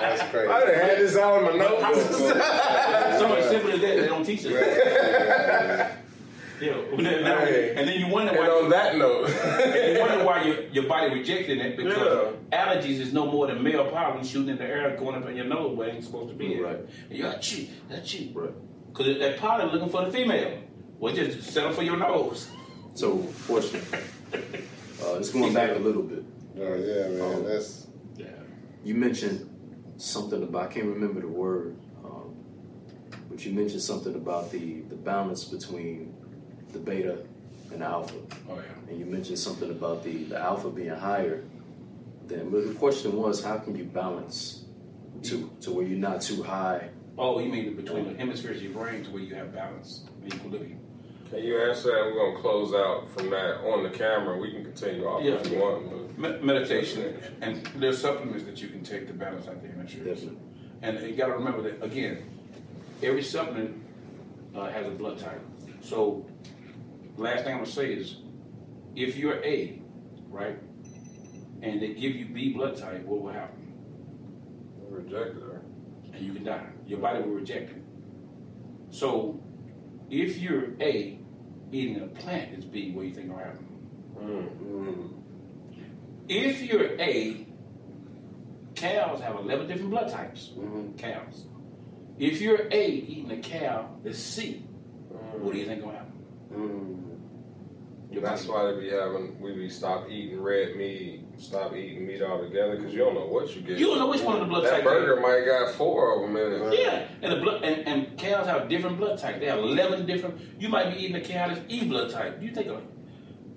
That's 0.00 0.22
crazy. 0.30 0.48
I 0.48 0.60
done 0.60 0.74
had 0.74 0.98
this 0.98 1.16
out 1.16 1.38
in 1.38 1.44
my 1.44 1.64
notes. 1.64 2.16
so 3.18 3.28
much 3.28 3.44
simple 3.44 3.72
as 3.72 3.80
that, 3.80 3.96
they 4.00 4.06
don't 4.06 4.24
teach 4.24 4.44
us. 4.46 4.52
Yeah. 4.52 5.96
Yeah, 6.58 6.72
and 6.90 7.04
then, 7.04 7.24
now- 7.24 7.38
Hey. 7.40 7.74
and 7.76 7.86
then 7.86 8.00
you 8.00 8.08
wonder 8.08 8.30
and 8.32 8.38
why 8.38 8.46
on 8.48 8.70
that 8.70 8.96
note, 8.96 9.28
you 9.28 10.00
wonder 10.00 10.24
why 10.24 10.42
your, 10.42 10.62
your 10.68 10.84
body 10.84 11.12
rejecting 11.12 11.60
it 11.60 11.76
because 11.76 12.34
allergies 12.50 12.98
is 12.98 13.12
no 13.12 13.26
more 13.26 13.46
than 13.46 13.62
male 13.62 13.84
pollen 13.90 14.24
shooting 14.24 14.48
in 14.48 14.56
the 14.56 14.64
air 14.64 14.96
going 14.96 15.16
up 15.16 15.28
in 15.28 15.36
your 15.36 15.44
nose 15.44 15.76
where 15.76 15.88
it 15.88 15.96
ain't 15.96 16.04
supposed 16.04 16.30
to 16.30 16.34
be. 16.34 16.58
Right. 16.58 16.78
And 17.10 17.18
you're 17.18 17.28
like, 17.28 17.42
cheat, 17.42 17.70
that 17.90 18.06
cheat. 18.06 18.34
Right. 18.34 18.50
Because 18.90 19.18
that 19.18 19.36
pollen 19.38 19.68
looking 19.68 19.90
for 19.90 20.06
the 20.06 20.10
female. 20.10 20.62
Well, 20.98 21.14
just 21.14 21.42
settle 21.52 21.72
for 21.72 21.82
your 21.82 21.98
nose. 21.98 22.48
So, 22.94 23.18
question. 23.46 23.82
Uh, 25.02 25.18
just 25.18 25.32
going 25.32 25.52
back 25.52 25.76
a 25.76 25.78
little 25.78 26.02
bit. 26.02 26.24
Oh, 26.58 26.74
yeah, 26.74 27.08
man. 27.08 27.44
That's 27.44 27.86
Yeah. 28.16 28.26
You 28.84 28.94
mentioned 28.94 29.48
something 29.98 30.42
about 30.42 30.70
I 30.70 30.72
can't 30.72 30.86
remember 30.86 31.20
the 31.20 31.28
word, 31.28 31.76
um, 32.04 32.34
but 33.30 33.44
you 33.44 33.52
mentioned 33.52 33.82
something 33.82 34.14
about 34.14 34.50
the 34.50 34.80
the 34.82 34.96
balance 34.96 35.44
between 35.44 36.14
the 36.72 36.78
beta 36.78 37.18
and 37.72 37.80
the 37.82 37.86
alpha, 37.86 38.14
Oh 38.48 38.54
yeah. 38.56 38.62
and 38.88 38.98
you 38.98 39.06
mentioned 39.06 39.38
something 39.38 39.70
about 39.70 40.02
the 40.04 40.24
the 40.24 40.38
alpha 40.38 40.70
being 40.70 40.90
higher. 40.94 41.44
Then, 42.26 42.50
but 42.50 42.66
the 42.66 42.74
question 42.74 43.16
was, 43.16 43.42
how 43.44 43.58
can 43.58 43.76
you 43.76 43.84
balance 43.84 44.64
to 45.24 45.50
to 45.60 45.70
where 45.72 45.86
you're 45.86 45.98
not 45.98 46.20
too 46.22 46.42
high? 46.42 46.90
Oh, 47.18 47.38
you 47.38 47.50
mean 47.50 47.74
between 47.76 48.08
the 48.12 48.18
hemispheres 48.18 48.58
of 48.58 48.62
your 48.62 48.72
brain 48.72 49.02
to 49.04 49.10
where 49.10 49.22
you 49.22 49.34
have 49.34 49.52
balance 49.54 50.04
and 50.22 50.32
equilibrium. 50.34 50.80
Can 51.30 51.42
you 51.42 51.58
answer 51.60 51.90
that? 51.90 52.12
We're 52.12 52.32
gonna 52.32 52.40
close 52.40 52.72
out 52.74 53.08
from 53.10 53.30
that 53.30 53.60
on 53.64 53.82
the 53.82 53.90
camera. 53.90 54.38
We 54.38 54.52
can 54.52 54.64
continue 54.64 55.04
off 55.06 55.22
if 55.22 55.50
you 55.50 55.58
want. 55.58 56.20
But 56.20 56.42
meditation 56.42 57.18
and 57.42 57.66
there's 57.76 58.00
supplements 58.00 58.44
that 58.44 58.62
you 58.62 58.68
can 58.68 58.82
take 58.82 59.06
to 59.08 59.12
balance 59.12 59.48
out 59.48 59.60
the 59.62 59.68
hemispheres. 59.68 60.20
Definitely. 60.20 60.38
And 60.82 61.00
you 61.00 61.16
got 61.16 61.26
to 61.26 61.32
remember 61.32 61.62
that 61.62 61.82
again, 61.82 62.24
every 63.02 63.22
supplement 63.22 63.82
uh, 64.54 64.70
has 64.70 64.86
a 64.86 64.90
blood 64.90 65.18
type. 65.18 65.42
So, 65.80 66.26
last 67.16 67.44
thing 67.44 67.54
I'm 67.54 67.60
gonna 67.60 67.70
say 67.70 67.92
is, 67.92 68.16
if 68.94 69.16
you're 69.16 69.44
A, 69.44 69.80
right, 70.28 70.58
and 71.62 71.82
they 71.82 71.94
give 71.94 72.14
you 72.14 72.26
B 72.26 72.52
blood 72.52 72.76
type, 72.76 73.04
what 73.04 73.22
will 73.22 73.32
happen? 73.32 73.66
rejected 74.96 75.42
her. 75.42 75.62
And 76.12 76.24
you 76.24 76.32
can 76.32 76.44
die. 76.44 76.66
Your 76.86 76.98
body 76.98 77.22
will 77.22 77.34
reject 77.34 77.70
it. 77.70 77.82
So, 78.90 79.42
if 80.10 80.38
you're 80.38 80.70
A, 80.80 81.18
eating 81.72 82.00
a 82.02 82.06
plant 82.06 82.52
that's 82.52 82.64
B, 82.64 82.92
what 82.92 83.02
do 83.02 83.08
you 83.08 83.14
think 83.14 83.28
will 83.30 83.38
happen? 83.38 83.66
Mm. 84.18 84.48
mm, 84.62 85.10
If 86.28 86.62
you're 86.62 86.98
A, 87.00 87.46
cows 88.74 89.20
have 89.20 89.36
11 89.36 89.66
different 89.68 89.90
blood 89.90 90.10
types. 90.10 90.52
mhm. 90.56 90.96
Cows. 90.98 91.46
If 92.18 92.40
you're 92.40 92.66
A, 92.70 92.88
eating 92.88 93.30
a 93.30 93.36
cow 93.38 93.88
that's 94.02 94.18
C, 94.18 94.64
what 95.38 95.52
do 95.52 95.58
you 95.58 95.66
think 95.66 95.84
will 95.84 95.92
happen? 95.92 96.12
Your 98.16 98.24
That's 98.24 98.46
body- 98.46 98.66
why 98.66 98.72
they 98.72 98.80
be 98.80 98.88
having 98.88 99.38
we 99.42 99.52
be 99.52 99.68
stop 99.68 100.08
eating 100.08 100.40
red 100.40 100.74
meat, 100.74 101.20
stop 101.36 101.76
eating 101.76 102.06
meat 102.06 102.22
altogether 102.22 102.76
because 102.76 102.94
you 102.94 103.00
don't 103.00 103.14
know 103.14 103.26
what 103.26 103.54
you 103.54 103.60
get. 103.60 103.78
You 103.78 103.88
don't 103.88 103.98
know 103.98 104.06
which 104.08 104.22
one 104.22 104.36
of 104.36 104.40
the 104.40 104.46
blood 104.46 104.64
that 104.64 104.70
types. 104.70 104.84
burger 104.84 105.20
might 105.20 105.44
got 105.44 105.74
four 105.74 106.14
of 106.14 106.22
them 106.22 106.34
in 106.34 106.62
it. 106.72 106.80
Yeah, 106.80 107.08
and 107.20 107.30
the 107.30 107.36
blood 107.42 107.62
and, 107.62 107.86
and 107.86 108.16
cows 108.16 108.46
have 108.46 108.70
different 108.70 108.96
blood 108.96 109.18
types. 109.18 109.38
They 109.38 109.44
have 109.44 109.58
eleven 109.58 110.06
different. 110.06 110.40
You 110.58 110.70
might 110.70 110.94
be 110.94 111.04
eating 111.04 111.16
a 111.16 111.20
cow 111.20 111.48
that's 111.48 111.60
E 111.68 111.84
blood 111.86 112.10
type. 112.10 112.40
You 112.42 112.52
think 112.52 112.68
of 112.68 112.78
it. 112.78 112.84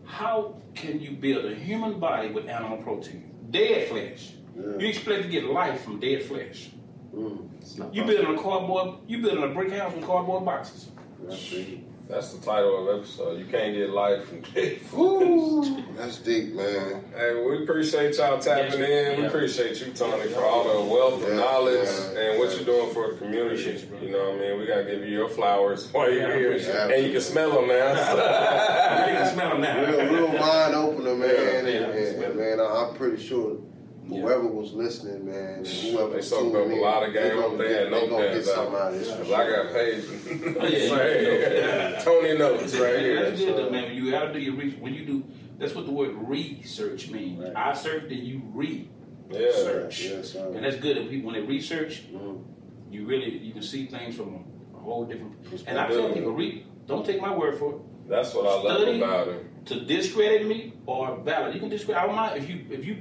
How 0.03 0.57
can 0.75 0.99
you 0.99 1.11
build 1.11 1.45
a 1.45 1.55
human 1.55 1.97
body 1.97 2.29
with 2.29 2.49
animal 2.49 2.79
protein? 2.79 3.33
Dead 3.51 3.87
flesh. 3.87 4.33
Yeah. 4.57 4.77
You 4.77 4.87
expect 4.89 5.23
to 5.23 5.29
get 5.29 5.45
life 5.45 5.85
from 5.85 6.01
dead 6.01 6.23
flesh. 6.23 6.71
Mm. 7.15 7.15
You 7.15 7.81
possible. 7.83 8.03
building 8.03 8.35
a 8.37 8.41
cardboard. 8.41 8.95
You 9.07 9.19
building 9.19 9.43
a 9.43 9.53
brick 9.53 9.71
house 9.71 9.95
with 9.95 10.03
cardboard 10.03 10.43
boxes. 10.43 10.89
That's 11.23 11.49
deep. 11.49 11.88
That's 12.09 12.33
the 12.33 12.43
title 12.43 12.79
of 12.79 12.85
the 12.87 12.93
episode. 13.03 13.37
You 13.37 13.45
can't 13.45 13.75
get 13.75 13.91
life 13.91 14.25
from 14.25 14.41
dead. 14.53 14.79
Woo. 14.91 15.83
That's 15.95 16.17
deep, 16.17 16.55
man. 16.55 17.03
Hey, 17.15 17.35
we 17.45 17.61
appreciate 17.61 18.17
y'all 18.17 18.39
tapping 18.39 18.81
in. 18.81 19.17
We 19.17 19.21
Yeah. 19.21 19.27
appreciate 19.27 19.79
you, 19.79 19.93
Tony, 19.93 20.27
for 20.31 20.43
all 20.43 20.63
the 20.63 20.91
wealth 20.91 21.21
of 21.21 21.29
Yeah, 21.29 21.35
knowledge 21.35 21.87
yeah, 21.87 22.19
and 22.19 22.39
what 22.39 22.49
yeah. 22.49 22.55
you're 22.55 22.65
doing 22.65 22.93
for 22.95 23.11
the 23.11 23.17
community. 23.19 23.61
Appreciate 23.61 24.01
you. 24.01 24.07
You 24.07 24.11
know 24.13 24.31
what 24.31 24.37
I 24.37 24.49
mean? 24.49 24.59
We 24.59 24.65
gotta 24.65 24.85
give 24.85 25.01
you 25.01 25.09
your 25.19 25.29
flowers 25.29 25.87
while 25.93 26.11
you're 26.11 26.21
Yeah, 26.29 26.35
here, 26.35 26.47
appreciate 26.53 26.75
and 26.97 27.05
you 27.05 27.11
can 27.11 27.21
smell 27.21 27.51
them 27.51 27.67
man. 27.67 27.95
You 27.99 28.15
now. 28.17 29.05
can 29.23 29.33
smell 29.33 29.49
them 29.51 29.61
now. 29.61 29.85
Real, 29.85 30.13
real 30.13 30.27
mind 30.39 30.73
opener, 30.75 31.15
man. 31.15 31.29
Yeah, 31.29 31.35
and, 31.59 31.67
yeah, 31.67 31.73
and, 31.83 32.23
and, 32.23 32.35
man, 32.35 32.59
I- 32.59 32.87
I'm 32.89 32.95
pretty 32.95 33.21
sure 33.23 33.55
whoever 34.09 34.47
was 34.47 34.73
listening, 34.73 35.25
man, 35.25 35.53
and 35.59 35.67
whoever 35.67 36.09
They 36.09 36.15
was 36.17 36.29
soaked 36.29 36.51
tuning 36.53 36.61
up 36.61 36.67
a 36.67 36.71
in, 36.75 36.81
lot 36.81 37.03
of 37.07 37.13
they 37.13 37.19
game. 37.29 37.37
gonna 37.37 37.57
They 37.57 37.67
get- 37.69 37.83
had 37.83 37.93
they 37.93 38.07
gonna 38.07 38.23
get 38.23 38.33
notepads 38.35 38.43
something 38.43 38.75
out 38.75 38.81
out. 38.81 38.93
of 38.93 38.99
this. 38.99 39.11
for 39.11 39.17
Cause 39.17 39.27
sure. 39.27 39.35
I 39.35 39.63
got 39.63 39.73
paid. 39.73 40.03
Oh, 40.59 40.67
yeah, 40.67 41.91
Right. 41.93 41.99
Tony 42.03 42.37
knows 42.37 42.77
right 42.79 42.99
here. 42.99 43.23
That's 43.29 43.39
good, 43.39 43.55
though, 43.57 43.65
so. 43.65 43.69
man. 43.71 43.95
You 43.95 44.11
gotta 44.11 44.33
do 44.33 44.39
your 44.39 44.55
research. 44.55 44.79
When 44.81 44.93
you 44.93 45.05
do, 45.05 45.23
that's 45.57 45.75
what 45.75 45.85
the 45.85 45.91
word 45.91 46.11
research 46.15 47.09
means. 47.09 47.43
Right. 47.43 47.55
I 47.55 47.73
search, 47.73 48.03
then 48.09 48.19
you 48.25 48.41
read. 48.53 48.89
Yeah. 49.31 49.51
Search. 49.53 50.01
Yes, 50.01 50.29
sir. 50.33 50.51
And 50.55 50.63
that's 50.65 50.77
good. 50.77 50.97
If 50.97 51.09
people, 51.09 51.31
when 51.31 51.39
they 51.41 51.47
research, 51.47 52.03
Mhm. 52.11 52.41
you 52.89 53.05
really 53.05 53.37
you 53.37 53.53
can 53.53 53.61
see 53.61 53.85
things 53.85 54.15
from 54.15 54.33
a, 54.73 54.77
a 54.77 54.79
whole 54.81 55.05
different. 55.05 55.39
Perspective. 55.43 55.67
And 55.67 55.77
I 55.79 55.87
tell 55.89 56.11
people, 56.13 56.31
read. 56.31 56.65
Don't 56.87 57.05
take 57.05 57.21
my 57.21 57.35
word 57.35 57.57
for 57.59 57.73
it. 57.75 58.09
That's 58.09 58.33
what 58.33 58.47
I 58.47 58.61
love 58.63 58.81
Study. 58.81 58.97
about 58.97 59.27
him. 59.27 59.49
To 59.65 59.81
discredit 59.81 60.47
me 60.47 60.73
or 60.87 61.17
valid, 61.23 61.53
you 61.53 61.59
can 61.59 61.69
discredit. 61.69 62.01
I 62.01 62.07
don't 62.07 62.15
mind 62.15 62.37
if 62.41 62.49
you 62.49 62.61
if 62.71 62.83
you 62.85 62.97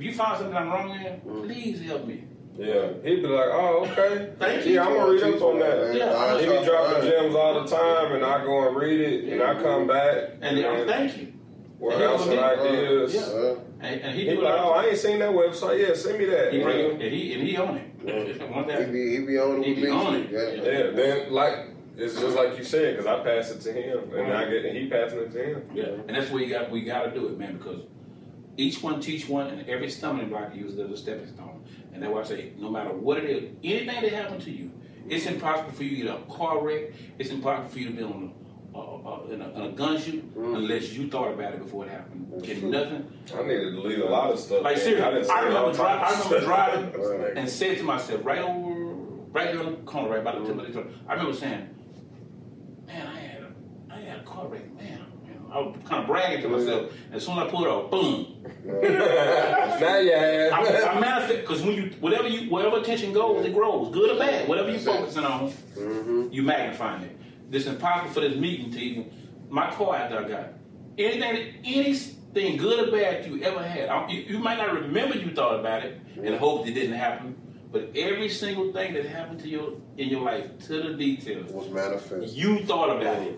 if 0.00 0.06
you 0.06 0.14
find 0.14 0.38
something 0.38 0.56
I'm 0.56 0.68
wrong 0.68 0.90
in. 0.94 1.20
Please 1.20 1.82
help 1.82 2.06
me. 2.06 2.24
Yeah, 2.56 2.88
he'd 3.04 3.22
be 3.22 3.28
like, 3.28 3.48
"Oh, 3.52 3.86
okay, 3.86 4.32
Thank 4.38 4.66
you. 4.66 4.74
Yeah, 4.74 4.86
I'm 4.86 4.94
gonna 4.94 5.12
read 5.12 5.22
up 5.22 5.42
on 5.42 5.58
that." 5.60 5.94
Yeah, 5.94 6.38
He 6.40 6.46
be 6.46 6.64
dropping 6.64 7.08
gems 7.08 7.34
all 7.34 7.62
the 7.62 7.66
time, 7.68 8.12
and 8.12 8.24
I 8.24 8.42
go 8.44 8.66
and 8.66 8.76
read 8.76 9.00
it, 9.00 9.32
and 9.32 9.42
I 9.42 9.62
come 9.62 9.86
back 9.86 10.30
And 10.40 10.56
then 10.56 10.64
I'm 10.64 10.86
thank 10.86 11.16
you. 11.18 11.32
what 11.78 11.94
and 11.94 12.02
else 12.02 12.24
he'll 12.24 12.32
and 12.32 12.60
ideas. 12.60 13.14
Yeah. 13.14 13.20
Uh, 13.20 13.56
And, 13.80 14.00
and 14.02 14.14
he 14.14 14.24
He 14.24 14.30
do 14.30 14.36
be 14.36 14.42
like, 14.42 14.60
"Oh, 14.60 14.72
I 14.72 14.86
ain't 14.86 14.98
seen 14.98 15.18
that 15.20 15.30
website. 15.30 15.86
Yeah, 15.86 15.94
send 15.94 16.18
me 16.18 16.24
that." 16.26 16.52
he 16.52 16.62
bring 16.62 16.78
know? 16.78 16.88
it, 16.90 16.92
and 17.02 17.14
he 17.14 17.34
and 17.34 17.42
he 17.42 17.56
on 17.56 17.76
it. 17.76 18.50
One 18.50 18.68
he 18.86 18.92
be 18.92 19.16
he 19.16 19.26
be 19.26 19.38
on 19.38 19.62
it 19.62 19.66
He 19.66 19.74
be 19.74 19.88
on 19.88 20.14
it. 20.16 20.30
Yeah. 20.30 20.72
Yeah, 20.72 20.90
then 20.90 21.32
like 21.32 21.56
it's 21.96 22.18
just 22.18 22.36
like 22.36 22.56
you 22.58 22.64
said, 22.64 22.96
because 22.96 23.06
I 23.06 23.22
pass 23.22 23.50
it 23.50 23.60
to 23.62 23.72
him, 23.72 24.12
and 24.14 24.32
I 24.32 24.48
get 24.50 24.64
and 24.64 24.76
he 24.76 24.88
passing 24.88 25.18
it 25.20 25.32
to 25.32 25.44
him. 25.44 25.70
Yeah, 25.74 25.84
and 26.06 26.16
that's 26.16 26.30
where 26.30 26.42
you 26.42 26.50
got 26.50 26.70
we 26.70 26.82
got 26.82 27.04
to 27.04 27.10
do 27.12 27.28
it, 27.28 27.38
man, 27.38 27.58
because 27.58 27.82
each 28.56 28.82
one 28.82 29.00
teach 29.00 29.28
one, 29.28 29.48
and 29.48 29.68
every 29.68 29.90
stumbling 29.90 30.28
block 30.28 30.54
use 30.54 30.78
as 30.78 30.90
a 30.90 30.96
stepping 30.96 31.28
stone. 31.28 31.64
And 31.92 32.02
that's 32.02 32.12
why 32.12 32.20
I 32.20 32.24
say, 32.24 32.52
no 32.58 32.70
matter 32.70 32.92
what 32.92 33.18
it 33.18 33.24
is, 33.24 33.50
anything 33.64 34.02
that 34.02 34.12
happened 34.12 34.42
to 34.42 34.50
you, 34.50 34.70
it's 35.08 35.26
impossible 35.26 35.72
for 35.72 35.82
you 35.82 35.90
to 35.90 36.02
get 36.02 36.14
a 36.14 36.32
car 36.32 36.64
wreck. 36.64 36.92
It's 37.18 37.30
impossible 37.30 37.68
for 37.68 37.78
you 37.78 37.86
to 37.86 37.92
be 37.92 38.02
on 38.02 38.32
a, 38.74 38.78
uh, 38.78 38.80
uh, 38.80 39.26
in, 39.30 39.42
a, 39.42 39.48
in 39.50 39.62
a 39.62 39.72
gun 39.72 40.00
shoot 40.00 40.22
unless 40.36 40.92
you 40.92 41.08
thought 41.08 41.32
about 41.32 41.54
it 41.54 41.62
before 41.62 41.86
it 41.86 41.90
happened. 41.90 42.44
Can 42.44 42.70
nothing. 42.70 43.12
I 43.34 43.42
need 43.42 43.48
to 43.48 43.70
delete 43.72 43.98
a 43.98 44.08
lot 44.08 44.30
of 44.30 44.38
stuff. 44.38 44.62
Like 44.62 44.76
man. 44.76 44.84
seriously, 44.84 45.30
I 45.30 45.38
all 45.38 45.44
remember, 45.46 45.72
dri- 45.72 45.84
I 45.84 46.10
remember 46.12 46.40
driving 46.40 47.36
and 47.36 47.48
said 47.48 47.78
to 47.78 47.82
myself, 47.84 48.24
right 48.24 48.38
over, 48.38 48.84
right 49.32 49.48
here 49.50 49.60
on 49.60 49.72
the 49.72 49.76
corner, 49.78 50.10
right 50.10 50.22
by 50.24 50.38
the 50.38 50.46
tip 50.46 50.58
of 50.58 50.66
the 50.66 50.72
truck, 50.72 50.86
I 51.08 51.14
remember 51.14 51.36
saying, 51.36 51.68
"Man, 52.86 53.06
I 53.06 53.18
had 53.18 53.42
a, 53.42 53.52
I 53.90 54.00
had 54.00 54.20
a 54.20 54.22
car 54.22 54.46
wreck, 54.46 54.72
man." 54.74 55.09
I 55.52 55.58
was 55.58 55.76
kind 55.84 56.02
of 56.02 56.06
bragging 56.06 56.42
to 56.42 56.48
myself. 56.48 56.92
As 57.12 57.24
soon 57.26 57.38
as 57.38 57.46
I 57.46 57.50
pulled 57.50 57.64
it 57.64 57.68
off, 57.68 57.90
boom. 57.90 58.42
now 58.64 59.98
you 59.98 60.12
have. 60.12 60.52
I, 60.52 60.90
I 60.96 61.00
manifest 61.00 61.40
because 61.40 61.62
when 61.62 61.74
you, 61.74 61.90
whatever 62.00 62.28
you, 62.28 62.50
whatever 62.50 62.78
attention 62.78 63.12
goes, 63.12 63.44
it 63.44 63.52
grows, 63.52 63.92
good 63.92 64.10
or 64.14 64.18
bad. 64.18 64.48
Whatever 64.48 64.68
you 64.70 64.78
That's 64.78 64.86
it. 64.86 64.98
focusing 64.98 65.24
on, 65.24 65.50
Mm-hmm. 65.76 66.28
you 66.32 66.42
magnifying 66.42 67.02
it. 67.04 67.50
This 67.50 67.66
impossible 67.66 68.12
for 68.12 68.20
this 68.20 68.36
meeting 68.38 68.70
to 68.72 68.78
even. 68.78 69.10
My 69.48 69.70
car 69.72 69.96
after 69.96 70.18
I 70.24 70.28
got 70.28 70.46
anything, 70.98 71.54
anything 71.64 72.56
good 72.56 72.88
or 72.88 72.92
bad 72.92 73.26
you 73.26 73.42
ever 73.42 73.62
had. 73.62 73.88
I, 73.88 74.08
you, 74.08 74.20
you 74.20 74.38
might 74.38 74.58
not 74.58 74.72
remember 74.74 75.16
you 75.16 75.32
thought 75.34 75.58
about 75.58 75.82
it 75.84 75.98
and 76.22 76.34
hoped 76.36 76.68
it 76.68 76.74
didn't 76.74 76.94
happen, 76.96 77.34
but 77.72 77.90
every 77.96 78.28
single 78.28 78.72
thing 78.72 78.94
that 78.94 79.06
happened 79.06 79.40
to 79.40 79.48
you 79.48 79.82
in 79.96 80.08
your 80.08 80.20
life, 80.20 80.46
to 80.68 80.82
the 80.82 80.94
details, 80.94 81.50
Was 81.50 81.68
manifest. 81.70 82.34
you 82.34 82.62
thought 82.64 82.90
about 83.00 83.22
it 83.22 83.36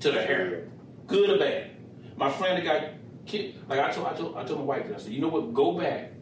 to 0.00 0.10
the 0.12 0.22
hair, 0.22 0.68
good 1.06 1.30
or 1.30 1.38
bad. 1.38 1.70
My 2.16 2.30
friend 2.30 2.58
that 2.58 2.64
got 2.64 2.90
killed, 3.26 3.54
like 3.68 3.80
I 3.80 3.90
told, 3.90 4.06
I 4.06 4.14
told, 4.14 4.36
I 4.36 4.44
told 4.44 4.60
my 4.60 4.64
wife, 4.64 4.86
I 4.94 4.98
said, 4.98 5.12
you 5.12 5.20
know 5.20 5.28
what? 5.28 5.52
Go 5.54 5.72
back. 5.78 6.12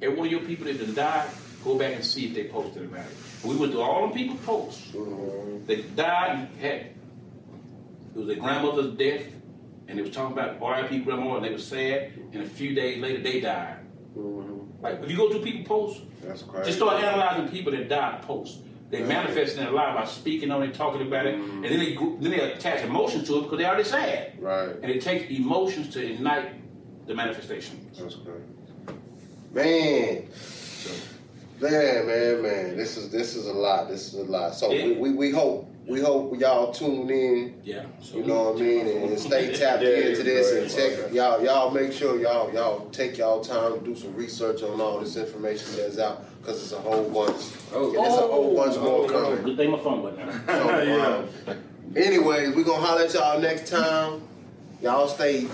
Every 0.00 0.16
one 0.16 0.26
of 0.26 0.32
your 0.32 0.40
people 0.42 0.66
that 0.66 0.94
died, 0.94 1.28
go 1.64 1.78
back 1.78 1.94
and 1.94 2.04
see 2.04 2.26
if 2.26 2.34
they 2.34 2.44
posted 2.48 2.84
about 2.84 3.06
it. 3.06 3.16
We 3.44 3.56
went 3.56 3.72
through 3.72 3.82
all 3.82 4.08
the 4.08 4.14
people 4.14 4.36
posts. 4.36 4.92
Mhm. 4.92 5.66
They 5.66 5.82
died 5.82 6.30
and 6.38 6.58
had 6.58 6.74
it 8.14 8.18
was 8.18 8.26
their 8.26 8.36
grandmother's 8.36 8.92
death, 8.94 9.26
and 9.88 9.98
they 9.98 10.02
was 10.02 10.10
talking 10.10 10.36
about 10.38 10.60
RIP 10.60 11.04
grandma, 11.04 11.36
and 11.36 11.44
they 11.44 11.50
were 11.50 11.58
sad. 11.58 12.12
And 12.32 12.42
a 12.42 12.46
few 12.46 12.74
days 12.74 13.00
later, 13.00 13.22
they 13.22 13.40
died. 13.40 13.78
Mhm. 14.16 14.66
Like 14.82 15.02
if 15.02 15.10
you 15.10 15.16
go 15.16 15.30
through 15.30 15.42
people 15.42 15.64
posts, 15.64 16.02
just 16.64 16.76
start 16.78 17.02
analyzing 17.02 17.48
people 17.48 17.72
that 17.72 17.88
died 17.88 18.22
post. 18.22 18.58
They 18.92 19.02
manifest 19.02 19.56
in 19.56 19.64
their 19.64 19.72
life 19.72 19.96
by 19.96 20.04
speaking 20.04 20.50
on 20.50 20.62
it, 20.62 20.74
talking 20.74 21.00
about 21.00 21.24
it, 21.24 21.36
mm-hmm. 21.36 21.64
and 21.64 21.72
then 21.72 21.78
they 21.78 21.94
then 21.94 22.30
they 22.30 22.52
attach 22.52 22.84
emotions 22.84 23.26
to 23.26 23.38
it 23.38 23.42
because 23.44 23.56
they 23.56 23.64
already 23.64 23.84
sad. 23.84 24.34
Right. 24.38 24.68
And 24.68 24.84
it 24.84 25.00
takes 25.00 25.30
emotions 25.30 25.88
to 25.94 26.12
ignite 26.12 26.50
the 27.06 27.14
manifestation. 27.14 27.90
That's 27.98 28.16
great. 28.16 28.42
Man. 29.54 30.28
Man, 31.58 32.06
man, 32.06 32.42
man. 32.42 32.76
This 32.76 32.98
is 32.98 33.08
this 33.08 33.34
is 33.34 33.46
a 33.46 33.52
lot. 33.54 33.88
This 33.88 34.12
is 34.12 34.20
a 34.20 34.24
lot. 34.24 34.54
So 34.54 34.70
Yeah. 34.70 34.88
we, 34.88 34.92
we, 34.92 35.10
we 35.12 35.30
hope 35.30 35.70
we 35.86 36.02
hope 36.02 36.38
y'all 36.38 36.70
tune 36.70 37.08
in. 37.08 37.62
Yeah. 37.64 37.86
So 38.02 38.18
You 38.18 38.24
know 38.24 38.50
what 38.50 38.60
I 38.60 38.62
mean, 38.62 38.86
and, 38.88 39.10
and 39.10 39.18
stay 39.18 39.56
tapped 39.58 39.82
Yeah, 39.82 39.88
into 39.88 40.22
this 40.22 40.52
and 40.52 40.70
check 40.70 41.12
y'all. 41.14 41.42
Y'all 41.42 41.70
make 41.70 41.92
sure 41.92 42.20
y'all 42.20 42.52
y'all 42.52 42.90
take 42.90 43.16
y'all 43.16 43.42
time 43.42 43.78
to 43.78 43.84
do 43.84 43.96
some 43.96 44.14
research 44.14 44.62
on 44.62 44.78
all 44.82 45.00
this 45.00 45.16
information 45.16 45.76
that's 45.78 45.98
out 45.98 46.26
because 46.42 46.62
it's 46.62 46.72
a 46.72 46.76
whole 46.78 47.08
bunch. 47.08 47.40
Oh. 47.72 47.86
and 47.96 48.06
it's 48.06 48.16
a 48.16 48.20
whole 48.20 48.56
bunch 48.56 48.76
more 48.78 49.08
coming. 49.08 49.42
Good 49.44 49.56
thing 49.56 49.70
my 49.70 49.78
phone 49.78 50.02
went 50.02 50.16
down. 50.18 50.44
So, 50.46 50.82
Yeah. 51.46 51.52
um, 51.52 51.58
anyway, 51.96 52.48
we're 52.50 52.64
gonna 52.64 52.84
holler 52.84 53.02
at 53.02 53.14
y'all 53.14 53.40
next 53.40 53.68
time. 53.70 54.22
Y'all 54.82 55.06
stay 55.06 55.46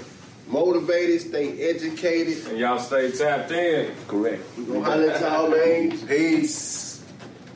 motivated, 0.49 1.21
stay 1.21 1.61
educated. 1.71 2.47
And 2.49 2.59
y'all 2.59 2.79
stay 2.79 3.11
tapped 3.11 3.51
in. 3.51 3.93
Correct. 4.07 4.43
We're 4.57 4.65
gonna 4.65 4.85
holler 4.85 5.11
at 5.11 5.21
y'all, 5.21 5.51
man. 5.51 6.07
Peace. 6.09 6.88